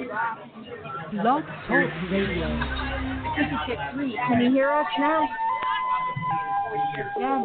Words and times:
Blog 0.00 1.44
Talk 1.68 1.90
Radio. 2.10 2.48
Can 4.28 4.40
you 4.40 4.50
hear 4.50 4.70
us 4.70 4.86
now? 4.98 5.28
Yeah. 7.18 7.42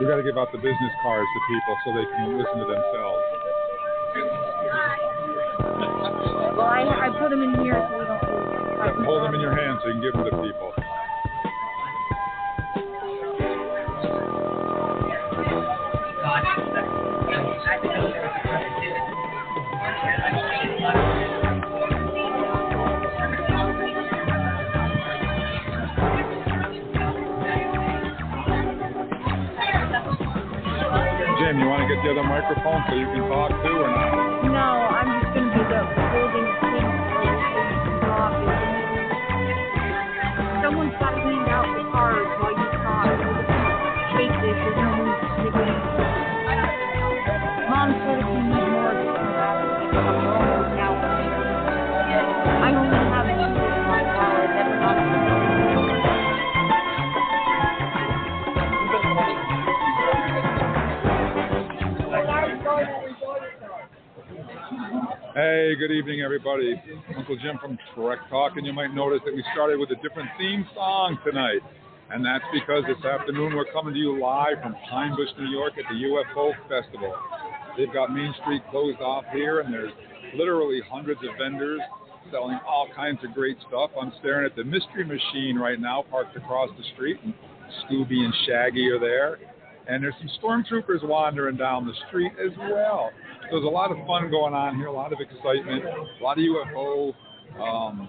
We 0.00 0.06
got 0.06 0.16
to 0.16 0.22
give 0.22 0.38
out 0.38 0.48
the 0.52 0.58
business 0.58 0.92
cards 1.02 1.26
to 1.34 1.40
people 1.52 1.76
so 1.84 1.92
they 1.92 2.06
can 2.16 2.38
listen 2.38 2.58
to 2.58 2.64
themselves. 2.64 3.22
Well, 6.56 6.66
I, 6.66 6.86
I 6.88 7.18
put 7.18 7.28
them 7.30 7.42
in 7.42 7.60
here 7.60 7.86
so 7.90 7.98
we 7.98 8.04
don't 8.06 8.22
Yeah, 8.24 9.04
hold 9.04 9.24
them 9.24 9.34
in 9.34 9.40
your 9.40 9.54
hand 9.54 9.80
so 9.82 9.88
you 9.88 9.94
can 9.94 10.02
give 10.02 10.12
them 10.14 10.24
to 10.24 10.42
people. 10.42 10.72
Jim, 31.38 31.60
you 31.60 31.68
want 31.68 31.86
to 31.86 31.94
get 31.94 32.02
the 32.02 32.10
other 32.10 32.24
microphone 32.24 32.82
so 32.88 32.94
you 32.96 33.06
can 33.06 33.28
talk 33.28 33.50
too 33.62 33.76
or 33.78 33.90
not? 33.90 34.47
Hey, 65.38 65.76
good 65.78 65.92
evening, 65.92 66.20
everybody. 66.20 66.74
Uncle 67.16 67.36
Jim 67.36 67.62
from 67.62 67.78
Trek 67.94 68.18
Talk, 68.28 68.56
and 68.56 68.66
you 68.66 68.72
might 68.72 68.92
notice 68.92 69.20
that 69.24 69.32
we 69.32 69.44
started 69.54 69.78
with 69.78 69.88
a 69.92 69.94
different 70.02 70.28
theme 70.36 70.66
song 70.74 71.16
tonight. 71.24 71.62
And 72.10 72.26
that's 72.26 72.42
because 72.52 72.82
this 72.88 72.98
afternoon 73.06 73.54
we're 73.54 73.70
coming 73.70 73.94
to 73.94 74.00
you 74.00 74.18
live 74.18 74.58
from 74.60 74.74
Pine 74.90 75.14
Bush, 75.14 75.28
New 75.38 75.46
York 75.46 75.74
at 75.78 75.84
the 75.94 75.94
UFO 75.94 76.50
Festival. 76.66 77.14
They've 77.76 77.92
got 77.92 78.12
Main 78.12 78.34
Street 78.42 78.62
closed 78.72 78.98
off 78.98 79.22
here, 79.32 79.60
and 79.60 79.72
there's 79.72 79.92
literally 80.34 80.80
hundreds 80.90 81.20
of 81.22 81.30
vendors 81.38 81.78
selling 82.32 82.58
all 82.66 82.88
kinds 82.96 83.20
of 83.22 83.32
great 83.32 83.58
stuff. 83.68 83.92
I'm 83.94 84.10
staring 84.18 84.44
at 84.44 84.56
the 84.56 84.64
Mystery 84.64 85.04
Machine 85.06 85.54
right 85.54 85.78
now, 85.78 86.02
parked 86.10 86.36
across 86.36 86.68
the 86.76 86.82
street, 86.94 87.18
and 87.22 87.32
Scooby 87.86 88.26
and 88.26 88.34
Shaggy 88.44 88.88
are 88.88 88.98
there. 88.98 89.38
And 89.86 90.02
there's 90.02 90.18
some 90.18 90.30
stormtroopers 90.42 91.06
wandering 91.06 91.56
down 91.56 91.86
the 91.86 91.94
street 92.08 92.32
as 92.44 92.50
well. 92.58 93.12
So 93.50 93.56
there's 93.56 93.64
a 93.64 93.68
lot 93.68 93.90
of 93.90 93.96
fun 94.06 94.30
going 94.30 94.52
on 94.52 94.76
here, 94.76 94.88
a 94.88 94.92
lot 94.92 95.12
of 95.12 95.20
excitement, 95.20 95.82
a 95.84 96.22
lot 96.22 96.36
of 96.36 96.44
UFO 96.44 97.14
um, 97.56 98.08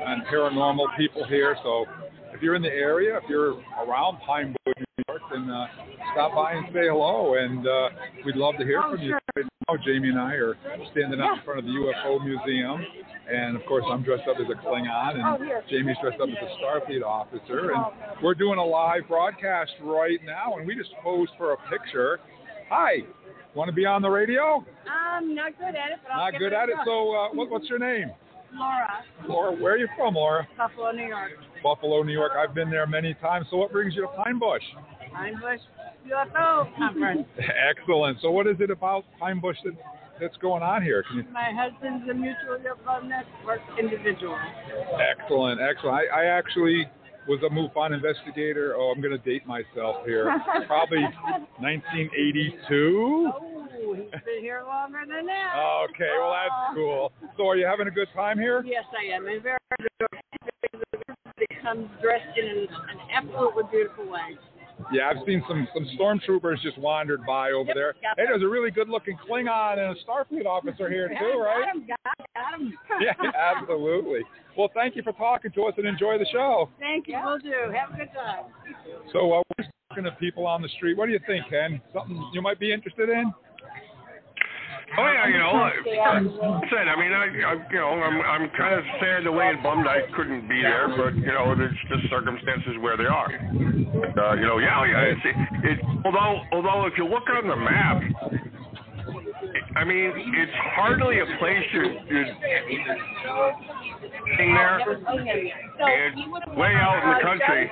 and 0.00 0.24
paranormal 0.26 0.86
people 0.96 1.24
here. 1.26 1.54
So 1.62 1.84
if 2.32 2.40
you're 2.40 2.54
in 2.54 2.62
the 2.62 2.72
area, 2.72 3.16
if 3.18 3.24
you're 3.28 3.60
around 3.86 4.20
Pine 4.24 4.56
Bush, 4.64 4.74
New 4.78 5.04
York, 5.08 5.22
then 5.30 5.50
uh, 5.50 5.66
stop 6.12 6.34
by 6.34 6.52
and 6.52 6.66
say 6.72 6.88
hello. 6.88 7.34
And 7.34 7.66
uh, 7.66 7.88
we'd 8.24 8.36
love 8.36 8.54
to 8.58 8.64
hear 8.64 8.82
from 8.82 9.02
you. 9.02 9.18
Right 9.36 9.44
now, 9.68 9.76
Jamie 9.84 10.08
and 10.08 10.18
I 10.18 10.32
are 10.32 10.56
standing 10.92 11.20
out 11.20 11.38
in 11.38 11.44
front 11.44 11.58
of 11.58 11.66
the 11.66 11.72
UFO 11.72 12.24
Museum. 12.24 12.80
And 13.30 13.56
of 13.56 13.66
course, 13.66 13.84
I'm 13.90 14.02
dressed 14.02 14.28
up 14.28 14.36
as 14.40 14.46
a 14.48 14.66
Klingon, 14.66 15.16
and 15.16 15.62
Jamie's 15.68 15.96
dressed 16.02 16.20
up 16.20 16.28
as 16.28 16.36
a 16.40 16.50
Starfleet 16.62 17.02
officer. 17.02 17.72
And 17.72 17.84
we're 18.22 18.34
doing 18.34 18.58
a 18.58 18.64
live 18.64 19.08
broadcast 19.08 19.72
right 19.82 20.20
now, 20.24 20.56
and 20.56 20.66
we 20.66 20.74
just 20.74 20.90
posed 21.02 21.32
for 21.36 21.52
a 21.52 21.56
picture. 21.68 22.20
Hi, 22.70 23.04
want 23.54 23.68
to 23.68 23.72
be 23.74 23.86
on 23.86 24.02
the 24.02 24.10
radio? 24.10 24.64
Um, 24.86 25.34
not 25.34 25.56
good 25.58 25.68
at 25.74 25.92
it, 25.92 25.98
but 26.02 26.12
I'll 26.12 26.30
Not 26.32 26.38
good 26.38 26.52
at 26.52 26.68
it. 26.68 26.76
go. 26.84 26.84
So, 26.84 27.14
uh, 27.14 27.28
what, 27.34 27.50
what's 27.50 27.68
your 27.68 27.78
name? 27.78 28.10
Laura, 28.54 28.86
Laura, 29.28 29.52
where 29.60 29.74
are 29.74 29.78
you 29.78 29.88
from, 29.96 30.14
Laura? 30.14 30.46
Buffalo, 30.56 30.92
New 30.92 31.06
York. 31.08 31.32
Buffalo, 31.62 32.02
New 32.02 32.12
York. 32.12 32.32
I've 32.38 32.54
been 32.54 32.70
there 32.70 32.86
many 32.86 33.14
times. 33.14 33.46
So, 33.50 33.56
what 33.56 33.72
brings 33.72 33.94
you 33.96 34.02
to 34.02 34.08
Pine 34.08 34.38
Bush? 34.38 34.62
Pine 35.12 35.34
Bush 35.40 35.60
UFO 36.06 36.68
conference. 36.76 37.26
Excellent. 37.70 38.18
So, 38.22 38.30
what 38.30 38.46
is 38.46 38.56
it 38.60 38.70
about 38.70 39.04
Pine 39.18 39.40
Bush 39.40 39.56
that, 39.64 39.74
that's 40.20 40.36
going 40.36 40.62
on 40.62 40.82
here? 40.82 41.02
Can 41.08 41.16
you, 41.18 41.24
My 41.32 41.50
husband's 41.52 42.08
a 42.08 42.14
mutual 42.14 42.58
UFO 42.58 43.02
network 43.08 43.60
individual. 43.78 44.38
excellent, 45.00 45.60
excellent. 45.60 45.96
I, 46.14 46.22
I 46.22 46.24
actually 46.26 46.86
was 47.26 47.40
a 47.42 47.48
MUFON 47.52 47.92
investigator. 47.94 48.74
Oh, 48.76 48.92
I'm 48.94 49.00
going 49.00 49.16
to 49.16 49.24
date 49.24 49.46
myself 49.46 50.04
here. 50.06 50.34
Probably 50.66 51.02
1982. 51.58 53.32
Oh, 53.34 53.94
he's 53.94 54.10
been 54.10 54.40
here 54.40 54.62
longer 54.66 55.00
than 55.00 55.26
that. 55.26 55.54
Okay, 55.90 56.10
well 56.18 56.32
that's 56.32 56.74
cool. 56.74 57.12
So, 57.36 57.48
are 57.48 57.56
you 57.56 57.66
having 57.66 57.88
a 57.88 57.90
good 57.90 58.08
time 58.14 58.38
here? 58.38 58.62
Yes, 58.66 58.84
I 58.92 59.14
am. 59.14 59.26
And 59.26 59.42
very 59.42 59.58
everybody 60.74 61.62
comes 61.62 61.88
dressed 62.00 62.38
in 62.38 62.46
an, 62.46 62.68
an 62.68 62.98
absolutely 63.12 63.64
beautiful 63.70 64.08
way. 64.10 64.36
Yeah, 64.92 65.10
I've 65.10 65.24
seen 65.26 65.42
some 65.48 65.66
some 65.72 65.86
stormtroopers 65.98 66.60
just 66.62 66.78
wandered 66.78 67.24
by 67.26 67.52
over 67.52 67.68
Yep, 67.68 67.74
there. 67.74 67.94
Hey, 68.16 68.24
there's 68.28 68.42
a 68.42 68.48
really 68.48 68.70
good 68.70 68.88
looking 68.88 69.16
Klingon 69.16 69.78
and 69.78 69.96
a 69.96 70.00
Starfleet 70.04 70.46
officer 70.46 70.90
here 70.90 71.08
too, 71.08 71.38
right? 71.38 71.64
Got 71.64 71.74
him, 71.74 71.86
got, 72.34 72.60
him. 72.60 72.74
Yeah, 73.00 73.12
absolutely. 73.34 74.20
Well, 74.56 74.70
thank 74.74 74.96
you 74.96 75.02
for 75.02 75.12
talking 75.12 75.50
to 75.52 75.64
us 75.64 75.74
and 75.76 75.86
enjoy 75.86 76.18
the 76.18 76.26
show. 76.32 76.68
Thank 76.78 77.08
you. 77.08 77.18
We'll 77.24 77.38
do. 77.38 77.72
Have 77.74 77.94
a 77.94 77.96
good 77.96 78.10
time. 78.14 78.44
So 79.12 79.32
uh, 79.32 79.42
we're 79.58 79.66
talking 79.88 80.04
to 80.04 80.12
people 80.12 80.46
on 80.46 80.62
the 80.62 80.68
street. 80.76 80.96
What 80.96 81.06
do 81.06 81.12
you 81.12 81.20
think, 81.26 81.48
Ken? 81.48 81.80
Something 81.92 82.30
you 82.32 82.42
might 82.42 82.60
be 82.60 82.72
interested 82.72 83.08
in? 83.08 83.32
Oh 84.96 85.06
yeah, 85.10 85.26
you 85.26 85.38
know, 85.38 85.50
I 85.50 85.72
said, 86.70 86.86
I 86.86 86.96
mean, 86.98 87.12
I, 87.12 87.24
I 87.24 87.54
you 87.70 87.78
know, 87.78 87.98
I'm 87.98 88.20
I'm 88.20 88.50
kind 88.56 88.74
of 88.74 88.84
sad 89.00 89.26
away 89.26 89.48
and 89.48 89.62
bummed 89.62 89.86
I 89.86 90.02
couldn't 90.14 90.48
be 90.48 90.62
there, 90.62 90.88
but 90.96 91.14
you 91.16 91.26
know, 91.34 91.54
there's 91.56 91.76
just 91.88 92.08
circumstances 92.10 92.74
where 92.80 92.96
they 92.96 93.06
are. 93.06 93.30
Uh, 93.30 94.34
you 94.34 94.46
know, 94.46 94.58
yeah, 94.58 94.84
yeah. 94.86 95.12
It's, 95.12 95.20
it, 95.64 95.78
although 96.04 96.42
although 96.52 96.86
if 96.86 96.94
you 96.96 97.06
look 97.06 97.24
on 97.28 97.48
the 97.48 97.56
map, 97.56 98.02
I 99.76 99.84
mean, 99.84 100.12
it's 100.14 100.52
hardly 100.74 101.20
a 101.20 101.26
place 101.38 101.62
you're, 101.72 101.84
you're 101.84 102.26
sitting 104.36 104.54
there. 104.54 104.80
It's 105.78 106.56
way 106.56 106.74
out 106.74 107.02
in 107.02 107.10
the 107.10 107.20
country. 107.22 107.70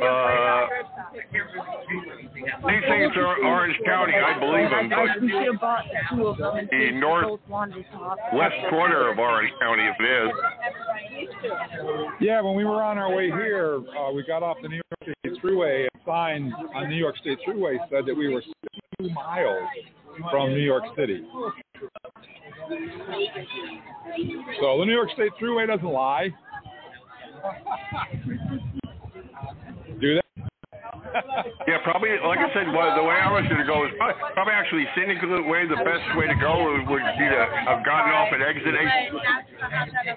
Uh, 0.00 0.66
they 2.66 2.80
say 2.88 3.04
it's 3.04 3.16
Orange 3.44 3.76
County. 3.84 4.14
I 4.14 4.38
believe 4.38 4.70
them, 4.70 4.92
I 4.92 5.06
but 5.06 5.22
we 5.22 5.28
should 5.30 5.52
have 5.52 5.60
bought 5.60 5.84
two 6.10 6.26
of 6.26 6.38
them. 6.38 6.68
the 6.70 6.90
north 6.98 7.24
Both 7.26 7.40
wanted 7.48 7.84
to 7.84 7.90
talk. 7.92 8.18
west 8.32 8.54
corner 8.70 9.10
of 9.10 9.18
Orange 9.18 9.52
County, 9.60 9.82
if 9.84 9.96
it 10.00 10.04
is. 10.26 10.30
Yeah, 12.20 12.40
when 12.40 12.54
we 12.56 12.64
were 12.64 12.82
on 12.82 12.98
our 12.98 13.14
way 13.14 13.26
here, 13.26 13.76
uh, 13.98 14.12
we 14.12 14.24
got 14.26 14.42
off 14.42 14.56
the 14.62 14.68
New 14.68 14.76
York 14.76 15.16
State 15.22 15.42
Thruway. 15.42 15.86
A 15.86 15.88
sign 16.06 16.52
on 16.74 16.88
New 16.88 16.96
York 16.96 17.16
State 17.18 17.38
Thruway 17.46 17.76
said 17.90 18.06
that 18.06 18.14
we 18.16 18.32
were 18.32 18.42
two 18.98 19.10
miles 19.10 19.68
from 20.30 20.50
New 20.50 20.60
York 20.60 20.84
City. 20.96 21.22
So 24.60 24.78
the 24.78 24.84
New 24.84 24.92
York 24.92 25.10
State 25.14 25.32
Thruway 25.40 25.66
doesn't 25.66 25.86
lie. 25.86 26.28
Do 30.00 30.14
that. 30.14 30.24
Yeah, 31.66 31.78
probably. 31.82 32.10
Like 32.24 32.38
I 32.38 32.52
said, 32.54 32.72
well, 32.72 32.94
the 32.96 33.02
way 33.02 33.14
I 33.18 33.30
was 33.30 33.44
going 33.48 33.60
to 33.60 33.66
go 33.66 33.84
is 33.84 33.92
probably, 33.98 34.16
probably 34.34 34.54
actually 34.54 34.86
scenically 34.94 35.42
way 35.42 35.66
the 35.66 35.82
best 35.82 36.06
way 36.16 36.26
to 36.26 36.34
go 36.38 36.62
would, 36.62 36.86
would 36.88 37.02
be 37.18 37.26
to 37.26 37.40
have 37.66 37.84
gotten 37.84 38.12
off 38.14 38.30
at 38.32 38.40
exit 38.42 38.74
eight 38.74 39.10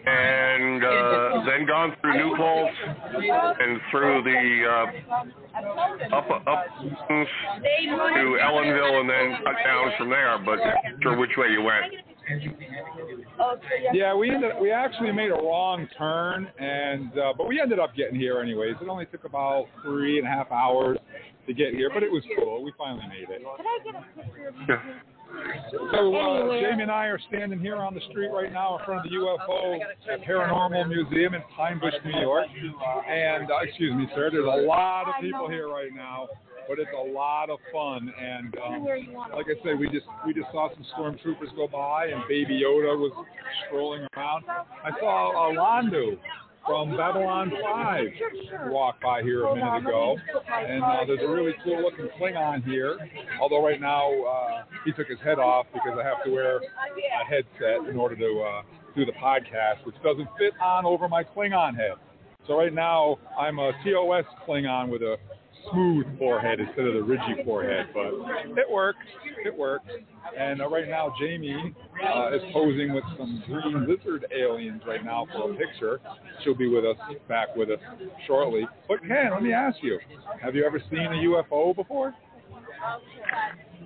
and 0.06 0.84
uh, 0.84 1.46
then 1.46 1.66
gone 1.66 1.96
through 2.02 2.18
New 2.18 2.36
Paltz 2.38 2.76
and 3.60 3.80
through 3.92 4.24
the 4.24 4.42
uh, 4.66 5.43
up 5.56 6.30
up 6.48 6.66
to 6.82 8.38
Ellenville 8.42 9.00
and 9.02 9.10
then 9.10 9.38
cut 9.44 9.56
down 9.64 9.92
from 9.98 10.10
there. 10.10 10.38
But 10.44 10.58
not 10.58 10.76
sure 11.02 11.18
which 11.18 11.32
way 11.38 11.48
you 11.50 11.62
went. 11.62 11.94
Yeah, 13.94 14.16
we 14.16 14.32
ended, 14.32 14.52
we 14.62 14.72
actually 14.72 15.12
made 15.12 15.30
a 15.30 15.36
wrong 15.36 15.88
turn, 15.98 16.48
and 16.58 17.12
uh, 17.18 17.34
but 17.38 17.48
we 17.48 17.60
ended 17.60 17.80
up 17.80 17.96
getting 17.96 18.16
here 18.16 18.40
anyways. 18.40 18.76
It 18.82 18.88
only 18.88 19.06
took 19.08 19.26
about 19.26 19.68
three 19.84 20.20
and 20.20 20.28
a 20.28 20.30
half 20.30 20.52
hours 20.52 20.98
to 21.48 21.54
get 21.54 21.74
here, 21.74 21.90
but 21.94 22.04
it 22.04 22.12
was 22.12 22.24
cool. 22.38 22.64
We 22.64 22.72
finally 22.78 23.06
made 23.08 23.30
it. 23.30 23.42
Could 23.58 23.66
I 23.66 23.84
get 23.84 23.96
a 23.96 24.22
picture 24.22 24.48
of 24.48 24.56
Yeah. 24.68 24.82
So 25.72 26.16
uh, 26.16 26.62
Jamie 26.62 26.84
and 26.84 26.92
I 26.92 27.08
are 27.08 27.20
standing 27.28 27.60
here 27.60 27.78
on 27.78 27.94
the 27.96 28.02
street 28.12 28.30
right 28.30 28.52
now 28.52 28.78
in 28.78 28.86
front 28.86 29.06
of 29.06 29.12
the 29.12 29.18
UFO 29.18 29.80
Paranormal 30.28 30.88
Museum 30.88 31.34
in 31.34 31.42
Pine 31.56 31.80
Bush, 31.80 31.94
New 32.06 32.20
York. 32.22 32.48
And 33.10 33.50
uh, 33.50 33.56
excuse 33.64 33.94
me, 33.96 34.08
sir, 34.14 34.30
there's 34.32 34.46
a 34.46 34.66
lot 34.68 35.08
of 35.08 35.16
people 35.22 35.50
here 35.50 35.68
right 35.68 35.94
now. 35.94 36.28
but 36.68 36.80
it's 36.80 36.90
a 36.98 37.12
lot 37.12 37.50
of 37.50 37.60
fun. 37.72 38.12
And 38.20 38.56
um, 38.66 38.86
like 39.36 39.48
I 39.48 39.64
said, 39.64 39.80
we 39.80 39.90
just 39.90 40.06
we 40.26 40.34
just 40.34 40.48
saw 40.52 40.70
some 40.74 40.86
stormtroopers 40.98 41.56
go 41.56 41.68
by, 41.68 42.08
and 42.08 42.24
Baby 42.28 42.62
Yoda 42.64 42.98
was 42.98 43.12
strolling 43.68 44.06
around. 44.16 44.46
I 44.48 44.92
saw 45.00 45.50
uh, 45.50 45.54
Londo 45.54 46.18
from 46.66 46.96
Babylon 46.96 47.52
5 47.62 48.08
walked 48.68 49.02
by 49.02 49.22
here 49.22 49.46
a 49.46 49.56
minute 49.56 49.88
ago, 49.88 50.18
and 50.58 50.84
uh, 50.84 51.06
there's 51.06 51.22
a 51.22 51.28
really 51.28 51.54
cool 51.64 51.82
looking 51.82 52.08
Klingon 52.20 52.64
here. 52.64 52.98
Although 53.42 53.64
right 53.64 53.82
now 53.82 54.10
uh, 54.24 54.64
he 54.86 54.92
took 54.94 55.08
his 55.08 55.20
head 55.20 55.40
off 55.40 55.66
because 55.74 55.98
I 56.00 56.04
have 56.04 56.24
to 56.26 56.32
wear 56.32 56.58
a 56.58 57.26
headset 57.28 57.90
in 57.90 57.98
order 57.98 58.16
to 58.16 58.42
uh, 58.42 58.62
do 58.96 59.06
the 59.06 59.12
podcast, 59.14 59.86
which 59.86 59.96
doesn't 60.04 60.28
fit 60.38 60.54
on 60.62 60.86
over 60.86 61.08
my 61.10 61.24
Klingon 61.24 61.76
head. 61.76 61.94
So 62.48 62.58
right 62.58 62.74
now 62.74 63.18
I'm 63.40 63.60
a 63.60 63.72
TOS 63.84 64.26
Klingon 64.48 64.90
with 64.90 65.02
a 65.02 65.18
smooth 65.72 66.06
forehead 66.18 66.60
instead 66.60 66.86
of 66.86 66.94
the 66.94 67.04
ridgy 67.04 67.44
forehead, 67.46 67.88
but 67.94 68.08
it 68.58 68.70
works. 68.70 69.00
It 69.46 69.56
works. 69.58 69.86
And 70.38 70.62
uh, 70.62 70.70
right 70.70 70.88
now, 70.88 71.14
Jamie 71.20 71.74
uh, 72.16 72.36
is 72.36 72.42
posing 72.52 72.94
with 72.94 73.04
some 73.18 73.44
green 73.48 73.88
lizard 73.88 74.26
aliens 74.36 74.82
right 74.88 75.04
now 75.04 75.28
for 75.32 75.52
a 75.52 75.56
picture. 75.56 76.00
She'll 76.44 76.56
be 76.56 76.68
with 76.68 76.86
us, 76.86 76.98
back 77.28 77.56
with 77.56 77.70
us 77.70 77.80
shortly. 78.28 78.68
But 78.88 79.02
Ken, 79.02 79.32
let 79.32 79.44
me 79.44 79.54
ask 79.54 79.78
you: 79.82 80.00
Have 80.42 80.56
you 80.56 80.66
ever 80.66 80.82
seen 80.90 81.06
a 81.06 81.44
UFO 81.52 81.76
before? 81.76 82.14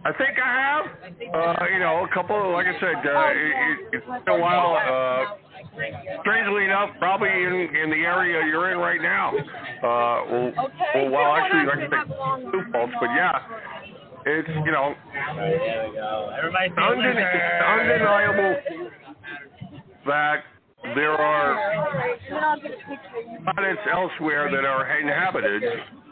I 0.06 0.12
think 0.14 0.38
I 0.44 0.52
have. 0.62 0.86
Uh, 1.34 1.66
you 1.74 1.80
know, 1.80 2.06
a 2.10 2.14
couple. 2.14 2.54
Like 2.54 2.68
I 2.68 2.80
said, 2.80 2.96
uh, 2.96 3.30
it, 3.32 3.80
it's 3.94 4.06
been 4.26 4.36
a 4.36 4.40
while. 4.40 4.78
Uh, 4.78 5.26
strangely 6.22 6.66
enough, 6.66 6.90
probably 7.00 7.30
in 7.30 7.54
in 7.76 7.90
the 7.90 8.04
area 8.06 8.46
you're 8.48 8.72
in 8.72 8.78
right 8.78 9.02
now. 9.02 9.34
Uh, 9.38 10.26
well, 10.32 10.52
well, 10.96 11.10
well 11.12 11.36
actually, 11.36 11.66
like 11.66 11.80
I 11.80 11.90
said, 11.90 12.52
two 12.52 12.62
faults, 12.72 12.94
but 13.00 13.10
yeah, 13.16 13.40
it's 14.26 14.50
you 14.66 14.72
know, 14.72 14.94
undeni- 16.78 17.80
undeniable 17.80 18.58
that 20.06 20.44
there 20.96 21.12
are 21.12 22.18
planets 23.44 23.82
elsewhere 23.92 24.50
that 24.52 24.66
are 24.66 25.00
inhabited. 25.00 25.64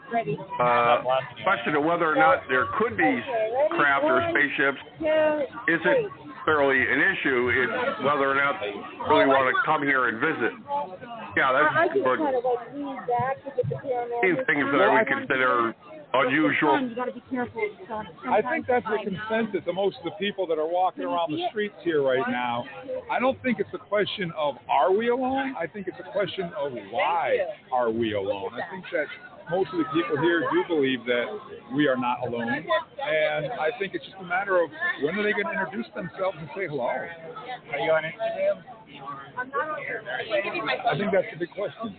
Uh, 0.06 1.02
question 1.42 1.74
of 1.74 1.84
whether 1.84 2.06
or 2.06 2.16
not 2.16 2.42
there 2.48 2.66
could 2.78 2.96
be 2.96 3.20
craft 3.70 4.04
or 4.04 4.22
spaceships 4.30 4.78
isn't 5.68 6.10
necessarily 6.46 6.80
an 6.80 7.00
issue. 7.00 7.50
It's 7.50 8.04
whether 8.04 8.30
or 8.30 8.34
not 8.34 8.60
they 8.60 8.72
really 9.10 9.26
want 9.26 9.50
to 9.50 9.62
come 9.66 9.82
here 9.82 10.08
and 10.08 10.20
visit. 10.20 10.52
Yeah, 11.36 11.52
that's 11.52 11.98
but 12.04 12.18
these 14.22 14.38
things 14.46 14.64
that 14.70 14.80
I 14.80 14.94
would 14.94 15.06
consider 15.08 15.74
unusual. 16.14 16.80
You 16.80 16.94
gotta 16.94 17.12
be 17.12 17.22
careful. 17.28 17.62
son. 17.88 18.06
I 18.28 18.40
think 18.42 18.66
that's 18.66 18.86
the 18.86 18.98
consensus 19.02 19.66
of 19.66 19.74
most 19.74 19.96
of 19.98 20.04
the 20.04 20.16
people 20.18 20.46
that 20.46 20.58
are 20.58 20.68
walking 20.68 21.04
around 21.04 21.32
the 21.32 21.46
streets 21.50 21.74
here 21.82 22.02
right 22.02 22.24
now. 22.28 22.64
I 23.10 23.18
don't 23.18 23.40
think 23.42 23.58
it's 23.58 23.74
a 23.74 23.78
question 23.78 24.32
of 24.36 24.56
are 24.68 24.92
we 24.92 25.08
alone? 25.08 25.54
I 25.58 25.66
think 25.66 25.88
it's 25.88 25.98
a 25.98 26.12
question 26.12 26.50
of 26.58 26.72
why 26.90 27.38
are 27.72 27.90
we 27.90 28.14
alone? 28.14 28.52
I 28.54 28.70
think 28.70 28.84
that 28.92 29.06
most 29.50 29.70
of 29.72 29.78
the 29.78 29.84
people 29.94 30.18
here 30.20 30.40
do 30.50 30.64
believe 30.68 31.04
that 31.06 31.26
we 31.74 31.86
are 31.86 31.96
not 31.96 32.26
alone. 32.26 32.48
And 32.48 33.52
I 33.52 33.70
think 33.78 33.94
it's 33.94 34.04
just 34.04 34.16
a 34.20 34.24
matter 34.24 34.62
of 34.62 34.70
when 35.02 35.14
are 35.18 35.22
they 35.22 35.32
going 35.32 35.46
to 35.46 35.52
introduce 35.52 35.86
themselves 35.94 36.36
and 36.38 36.48
say 36.56 36.66
hello? 36.66 36.86
Are 36.86 37.08
you 37.78 37.90
on 37.90 38.02
Instagram? 38.02 38.62
I 39.38 40.98
think 40.98 41.12
that's 41.12 41.26
a 41.34 41.38
big 41.38 41.50
question. 41.50 41.96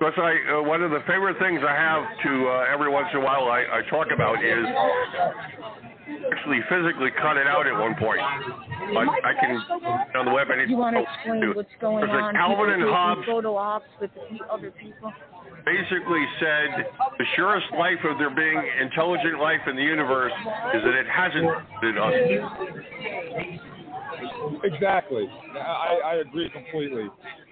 That's 0.00 0.16
I, 0.16 0.32
uh, 0.56 0.62
one 0.62 0.82
of 0.82 0.90
the 0.90 1.00
favorite 1.06 1.38
things 1.38 1.60
I 1.60 1.76
have 1.76 2.04
to 2.24 2.48
uh, 2.48 2.72
every 2.72 2.90
once 2.90 3.08
in 3.12 3.20
a 3.20 3.24
while 3.24 3.52
I, 3.52 3.60
I 3.68 3.90
talk 3.90 4.06
about 4.14 4.42
is 4.42 4.64
actually 6.32 6.60
physically 6.68 7.10
cut 7.20 7.36
it 7.36 7.46
out 7.46 7.66
at 7.66 7.74
one 7.78 7.94
point. 7.94 8.20
I, 8.20 9.04
I 9.04 9.32
can 9.38 9.56
on 10.16 10.24
the 10.26 10.32
web 10.32 10.48
anything. 10.52 10.70
You 10.70 10.76
want 10.76 10.96
to 10.96 11.00
else 11.00 11.08
explain 11.22 11.40
do. 11.40 11.52
what's 11.54 11.68
going 11.80 12.06
There's 12.06 12.18
a 12.18 12.24
on? 12.24 12.34
Calvin 12.34 12.70
and 12.70 12.82
Hobbes 12.82 13.26
photo 13.26 13.56
ops 13.56 13.86
with 14.00 14.10
the 14.14 14.20
pe- 14.20 14.48
other 14.50 14.70
people. 14.72 15.12
basically 15.64 16.24
said 16.40 16.86
the 17.18 17.24
surest 17.36 17.66
life 17.78 18.00
of 18.04 18.18
there 18.18 18.34
being 18.34 18.60
intelligent 18.80 19.38
life 19.38 19.60
in 19.68 19.76
the 19.76 19.82
universe 19.82 20.32
is 20.74 20.82
that 20.82 20.94
it 20.94 21.06
hasn't 21.06 21.50
been 21.80 21.98
us. 21.98 22.14
Exactly. 24.64 25.28
I, 25.54 26.00
I 26.04 26.14
agree 26.16 26.50
completely. 26.50 27.08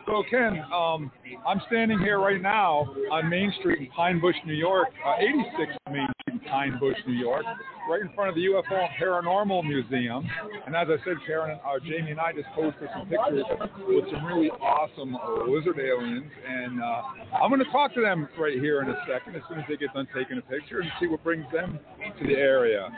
So, 0.08 0.24
Ken, 0.30 0.64
um, 0.72 1.12
I'm 1.46 1.60
standing 1.66 1.98
here 1.98 2.18
right 2.18 2.40
now 2.40 2.88
on 3.12 3.28
Main 3.28 3.52
Street 3.60 3.78
in 3.78 3.86
Pine 3.88 4.20
Bush, 4.20 4.36
New 4.46 4.54
York, 4.54 4.88
uh, 5.04 5.16
86 5.20 5.72
Main 5.92 6.08
Street 6.22 6.40
in 6.40 6.40
Pine 6.48 6.78
Bush, 6.80 6.96
New 7.06 7.12
York, 7.12 7.44
right 7.90 8.00
in 8.00 8.08
front 8.14 8.30
of 8.30 8.34
the 8.34 8.40
UFO 8.46 8.88
Paranormal 8.98 9.64
Museum. 9.64 10.26
And 10.66 10.74
as 10.74 10.88
I 10.88 10.96
said, 11.04 11.18
Karen, 11.26 11.60
uh, 11.62 11.78
Jamie 11.84 12.12
and 12.12 12.20
I 12.20 12.32
just 12.32 12.48
posted 12.54 12.88
some 12.96 13.06
pictures 13.06 13.44
with 13.86 14.04
some 14.10 14.24
really 14.24 14.48
awesome 14.48 15.14
uh, 15.14 15.44
lizard 15.44 15.78
aliens. 15.78 16.30
And 16.48 16.82
uh, 16.82 17.02
I'm 17.42 17.50
going 17.50 17.62
to 17.62 17.70
talk 17.70 17.92
to 17.92 18.00
them 18.00 18.30
right 18.38 18.58
here 18.58 18.80
in 18.80 18.88
a 18.88 18.96
second 19.06 19.36
as 19.36 19.42
soon 19.46 19.58
as 19.58 19.66
they 19.68 19.76
get 19.76 19.92
done 19.92 20.08
taking 20.16 20.38
a 20.38 20.42
picture 20.42 20.80
and 20.80 20.90
see 20.98 21.06
what 21.06 21.22
brings 21.22 21.44
them 21.52 21.78
to 22.18 22.26
the 22.26 22.34
area. 22.34 22.88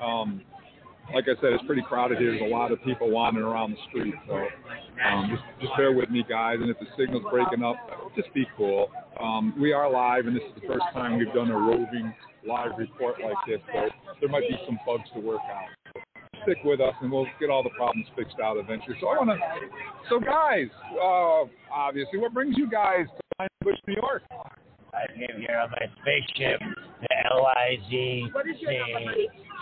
Um, 0.00 0.42
like 1.14 1.24
I 1.24 1.40
said, 1.40 1.52
it's 1.52 1.64
pretty 1.66 1.82
crowded 1.82 2.18
here. 2.18 2.32
There's 2.32 2.50
a 2.50 2.54
lot 2.54 2.72
of 2.72 2.82
people 2.82 3.10
wandering 3.10 3.46
around 3.46 3.72
the 3.72 3.78
street. 3.88 4.14
So 4.26 4.34
um, 4.34 5.30
just, 5.30 5.42
just 5.60 5.76
bear 5.76 5.92
with 5.92 6.10
me, 6.10 6.24
guys. 6.28 6.58
And 6.60 6.70
if 6.70 6.78
the 6.78 6.86
signal's 6.98 7.24
breaking 7.30 7.62
up, 7.62 7.76
just 8.16 8.32
be 8.34 8.46
cool. 8.56 8.88
Um, 9.20 9.54
we 9.60 9.72
are 9.72 9.90
live, 9.90 10.26
and 10.26 10.36
this 10.36 10.42
is 10.42 10.62
the 10.62 10.66
first 10.66 10.84
time 10.92 11.18
we've 11.18 11.32
done 11.32 11.50
a 11.50 11.56
roving 11.56 12.12
live 12.46 12.72
report 12.78 13.16
like 13.22 13.36
this. 13.46 13.60
So 13.72 13.88
there 14.20 14.28
might 14.28 14.48
be 14.48 14.56
some 14.66 14.78
bugs 14.86 15.08
to 15.14 15.20
work 15.20 15.40
out. 15.50 16.02
Stick 16.42 16.58
with 16.64 16.80
us, 16.80 16.94
and 17.00 17.10
we'll 17.10 17.26
get 17.40 17.50
all 17.50 17.62
the 17.62 17.74
problems 17.76 18.06
fixed 18.16 18.36
out 18.42 18.56
eventually. 18.56 18.96
So 19.00 19.08
I 19.08 19.18
want 19.18 19.30
to. 19.30 19.38
So 20.08 20.20
guys, 20.20 20.68
uh, 20.94 21.44
obviously, 21.72 22.18
what 22.18 22.32
brings 22.32 22.56
you 22.56 22.70
guys 22.70 23.06
to 23.06 23.22
Pine 23.38 23.48
Bush, 23.62 23.78
New 23.86 23.94
York? 23.94 24.22
I 24.94 25.12
came 25.12 25.40
here 25.40 25.58
on 25.60 25.70
my 25.70 25.86
spaceship, 26.00 26.60
the 27.02 27.08
LIZ 27.34 28.32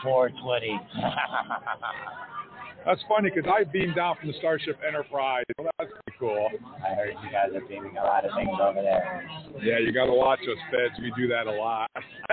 C420. 0.04 0.78
That's 2.84 3.00
funny 3.08 3.30
because 3.34 3.50
I 3.50 3.64
beamed 3.64 3.96
down 3.96 4.16
from 4.20 4.28
the 4.28 4.34
Starship 4.38 4.78
Enterprise. 4.86 5.44
So 5.56 5.66
that's 5.78 5.90
pretty 5.90 6.18
cool. 6.18 6.48
I 6.84 6.94
heard 6.94 7.14
you 7.24 7.30
guys 7.30 7.48
are 7.54 7.66
beaming 7.66 7.96
a 7.96 8.04
lot 8.04 8.24
of 8.24 8.32
things 8.36 8.50
over 8.60 8.82
there. 8.82 9.26
Yeah, 9.62 9.78
you 9.78 9.92
got 9.92 10.06
to 10.06 10.12
watch 10.12 10.40
us, 10.40 10.58
Feds. 10.70 11.00
We 11.00 11.12
do 11.16 11.28
that 11.28 11.46
a 11.46 11.52
lot. 11.52 11.90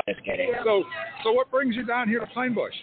Just 0.08 0.24
kidding. 0.26 0.52
So, 0.64 0.84
so 1.24 1.32
what 1.32 1.50
brings 1.52 1.76
you 1.76 1.86
down 1.86 2.10
here 2.10 2.20
to 2.20 2.28
Pine 2.28 2.54
Bush? 2.54 2.74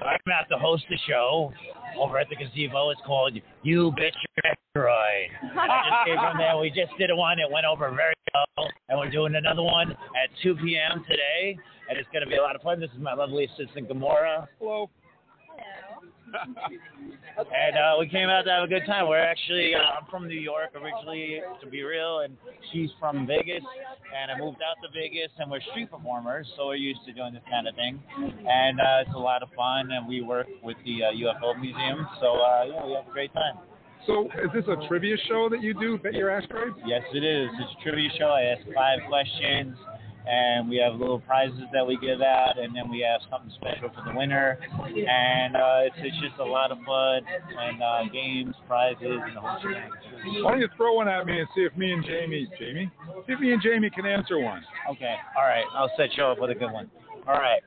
I'm 0.00 0.18
about 0.26 0.48
to 0.50 0.58
host 0.58 0.84
a 0.90 0.96
show 1.08 1.52
over 1.98 2.18
at 2.18 2.28
the 2.30 2.36
gazebo. 2.36 2.90
It's 2.90 3.00
called 3.06 3.38
You 3.62 3.92
Bet 3.92 4.12
Your 4.14 4.52
Asteroid. 4.52 5.58
I 5.58 5.66
just 5.66 6.06
came 6.06 6.16
from 6.16 6.38
there. 6.38 6.56
We 6.58 6.70
just 6.70 6.96
did 6.98 7.10
one. 7.12 7.38
It 7.38 7.50
went 7.50 7.66
over 7.66 7.90
very 7.90 8.14
well. 8.32 8.68
And 8.88 8.98
we're 8.98 9.10
doing 9.10 9.34
another 9.34 9.62
one 9.62 9.90
at 9.90 10.30
2 10.42 10.56
p.m. 10.56 11.04
today. 11.08 11.58
And 11.88 11.98
it's 11.98 12.08
going 12.12 12.24
to 12.24 12.30
be 12.30 12.36
a 12.36 12.42
lot 12.42 12.56
of 12.56 12.62
fun. 12.62 12.80
This 12.80 12.90
is 12.94 13.02
my 13.02 13.14
lovely 13.14 13.44
assistant, 13.44 13.88
Gamora. 13.88 14.46
Hello. 14.58 14.88
And 17.38 17.76
uh, 17.76 17.96
we 17.98 18.08
came 18.08 18.28
out 18.28 18.42
to 18.42 18.50
have 18.50 18.64
a 18.64 18.66
good 18.66 18.84
time. 18.86 19.08
We're 19.08 19.18
actually, 19.18 19.72
uh, 19.74 19.78
I'm 19.78 20.06
from 20.10 20.28
New 20.28 20.38
York 20.38 20.70
originally, 20.74 21.40
to 21.62 21.70
be 21.70 21.82
real, 21.82 22.20
and 22.20 22.36
she's 22.72 22.90
from 22.98 23.26
Vegas. 23.26 23.62
And 24.12 24.30
I 24.30 24.38
moved 24.38 24.58
out 24.60 24.76
to 24.82 24.88
Vegas, 24.92 25.30
and 25.38 25.50
we're 25.50 25.60
street 25.70 25.90
performers, 25.90 26.46
so 26.56 26.66
we're 26.66 26.74
used 26.74 27.00
to 27.06 27.12
doing 27.12 27.32
this 27.32 27.42
kind 27.50 27.66
of 27.66 27.74
thing. 27.76 28.02
And 28.18 28.80
uh, 28.80 29.04
it's 29.06 29.14
a 29.14 29.18
lot 29.18 29.42
of 29.42 29.48
fun, 29.56 29.90
and 29.90 30.06
we 30.06 30.20
work 30.20 30.48
with 30.62 30.76
the 30.84 31.04
uh, 31.04 31.12
UFO 31.12 31.58
Museum, 31.58 32.06
so 32.20 32.34
uh, 32.34 32.64
yeah, 32.66 32.86
we 32.86 32.92
have 32.92 33.08
a 33.08 33.12
great 33.12 33.32
time. 33.32 33.58
So, 34.06 34.26
is 34.42 34.50
this 34.54 34.64
a 34.66 34.88
trivia 34.88 35.16
show 35.28 35.48
that 35.50 35.62
you 35.62 35.74
do, 35.74 35.98
Bet 35.98 36.14
Your 36.14 36.30
Asteroid? 36.30 36.72
Yes, 36.86 37.02
it 37.12 37.22
is. 37.22 37.48
It's 37.60 37.72
a 37.78 37.82
trivia 37.82 38.08
show. 38.18 38.28
I 38.28 38.42
ask 38.42 38.62
five 38.74 38.98
questions, 39.08 39.76
and 40.26 40.68
we 40.68 40.76
have 40.76 40.94
little 40.94 41.20
prizes 41.20 41.62
that 41.72 41.86
we 41.86 41.96
give 41.98 42.20
out, 42.20 42.58
and 42.58 42.74
then 42.74 42.90
we 42.90 43.00
have 43.00 43.20
something 43.30 43.52
special 43.56 43.90
for 43.90 44.04
the 44.10 44.16
winner. 44.16 44.58
And 44.70 45.56
uh, 45.56 45.86
it's, 45.86 45.96
it's 45.98 46.16
just 46.20 46.38
a 46.40 46.44
lot 46.44 46.70
of 46.70 46.78
fun, 46.86 47.22
and 47.58 47.82
uh, 47.82 48.12
games, 48.12 48.54
prizes, 48.66 48.98
and 49.02 49.36
the 49.36 49.40
whole 49.40 49.58
shebang. 49.62 49.90
Why 50.42 50.52
don't 50.52 50.60
you 50.60 50.68
throw 50.76 50.94
one 50.94 51.08
at 51.08 51.26
me 51.26 51.38
and 51.38 51.48
see 51.54 51.62
if 51.62 51.76
me 51.76 51.92
and 51.92 52.04
Jamie, 52.04 52.48
Jamie, 52.58 52.90
see 53.26 53.32
if 53.32 53.40
me 53.40 53.52
and 53.52 53.62
Jamie 53.62 53.90
can 53.90 54.06
answer 54.06 54.38
one. 54.38 54.62
Okay. 54.90 55.14
All 55.36 55.44
right. 55.44 55.64
I'll 55.74 55.90
set 55.96 56.16
you 56.16 56.24
up 56.24 56.38
with 56.38 56.50
a 56.50 56.54
good 56.54 56.72
one. 56.72 56.90
All 57.26 57.34
right. 57.34 57.62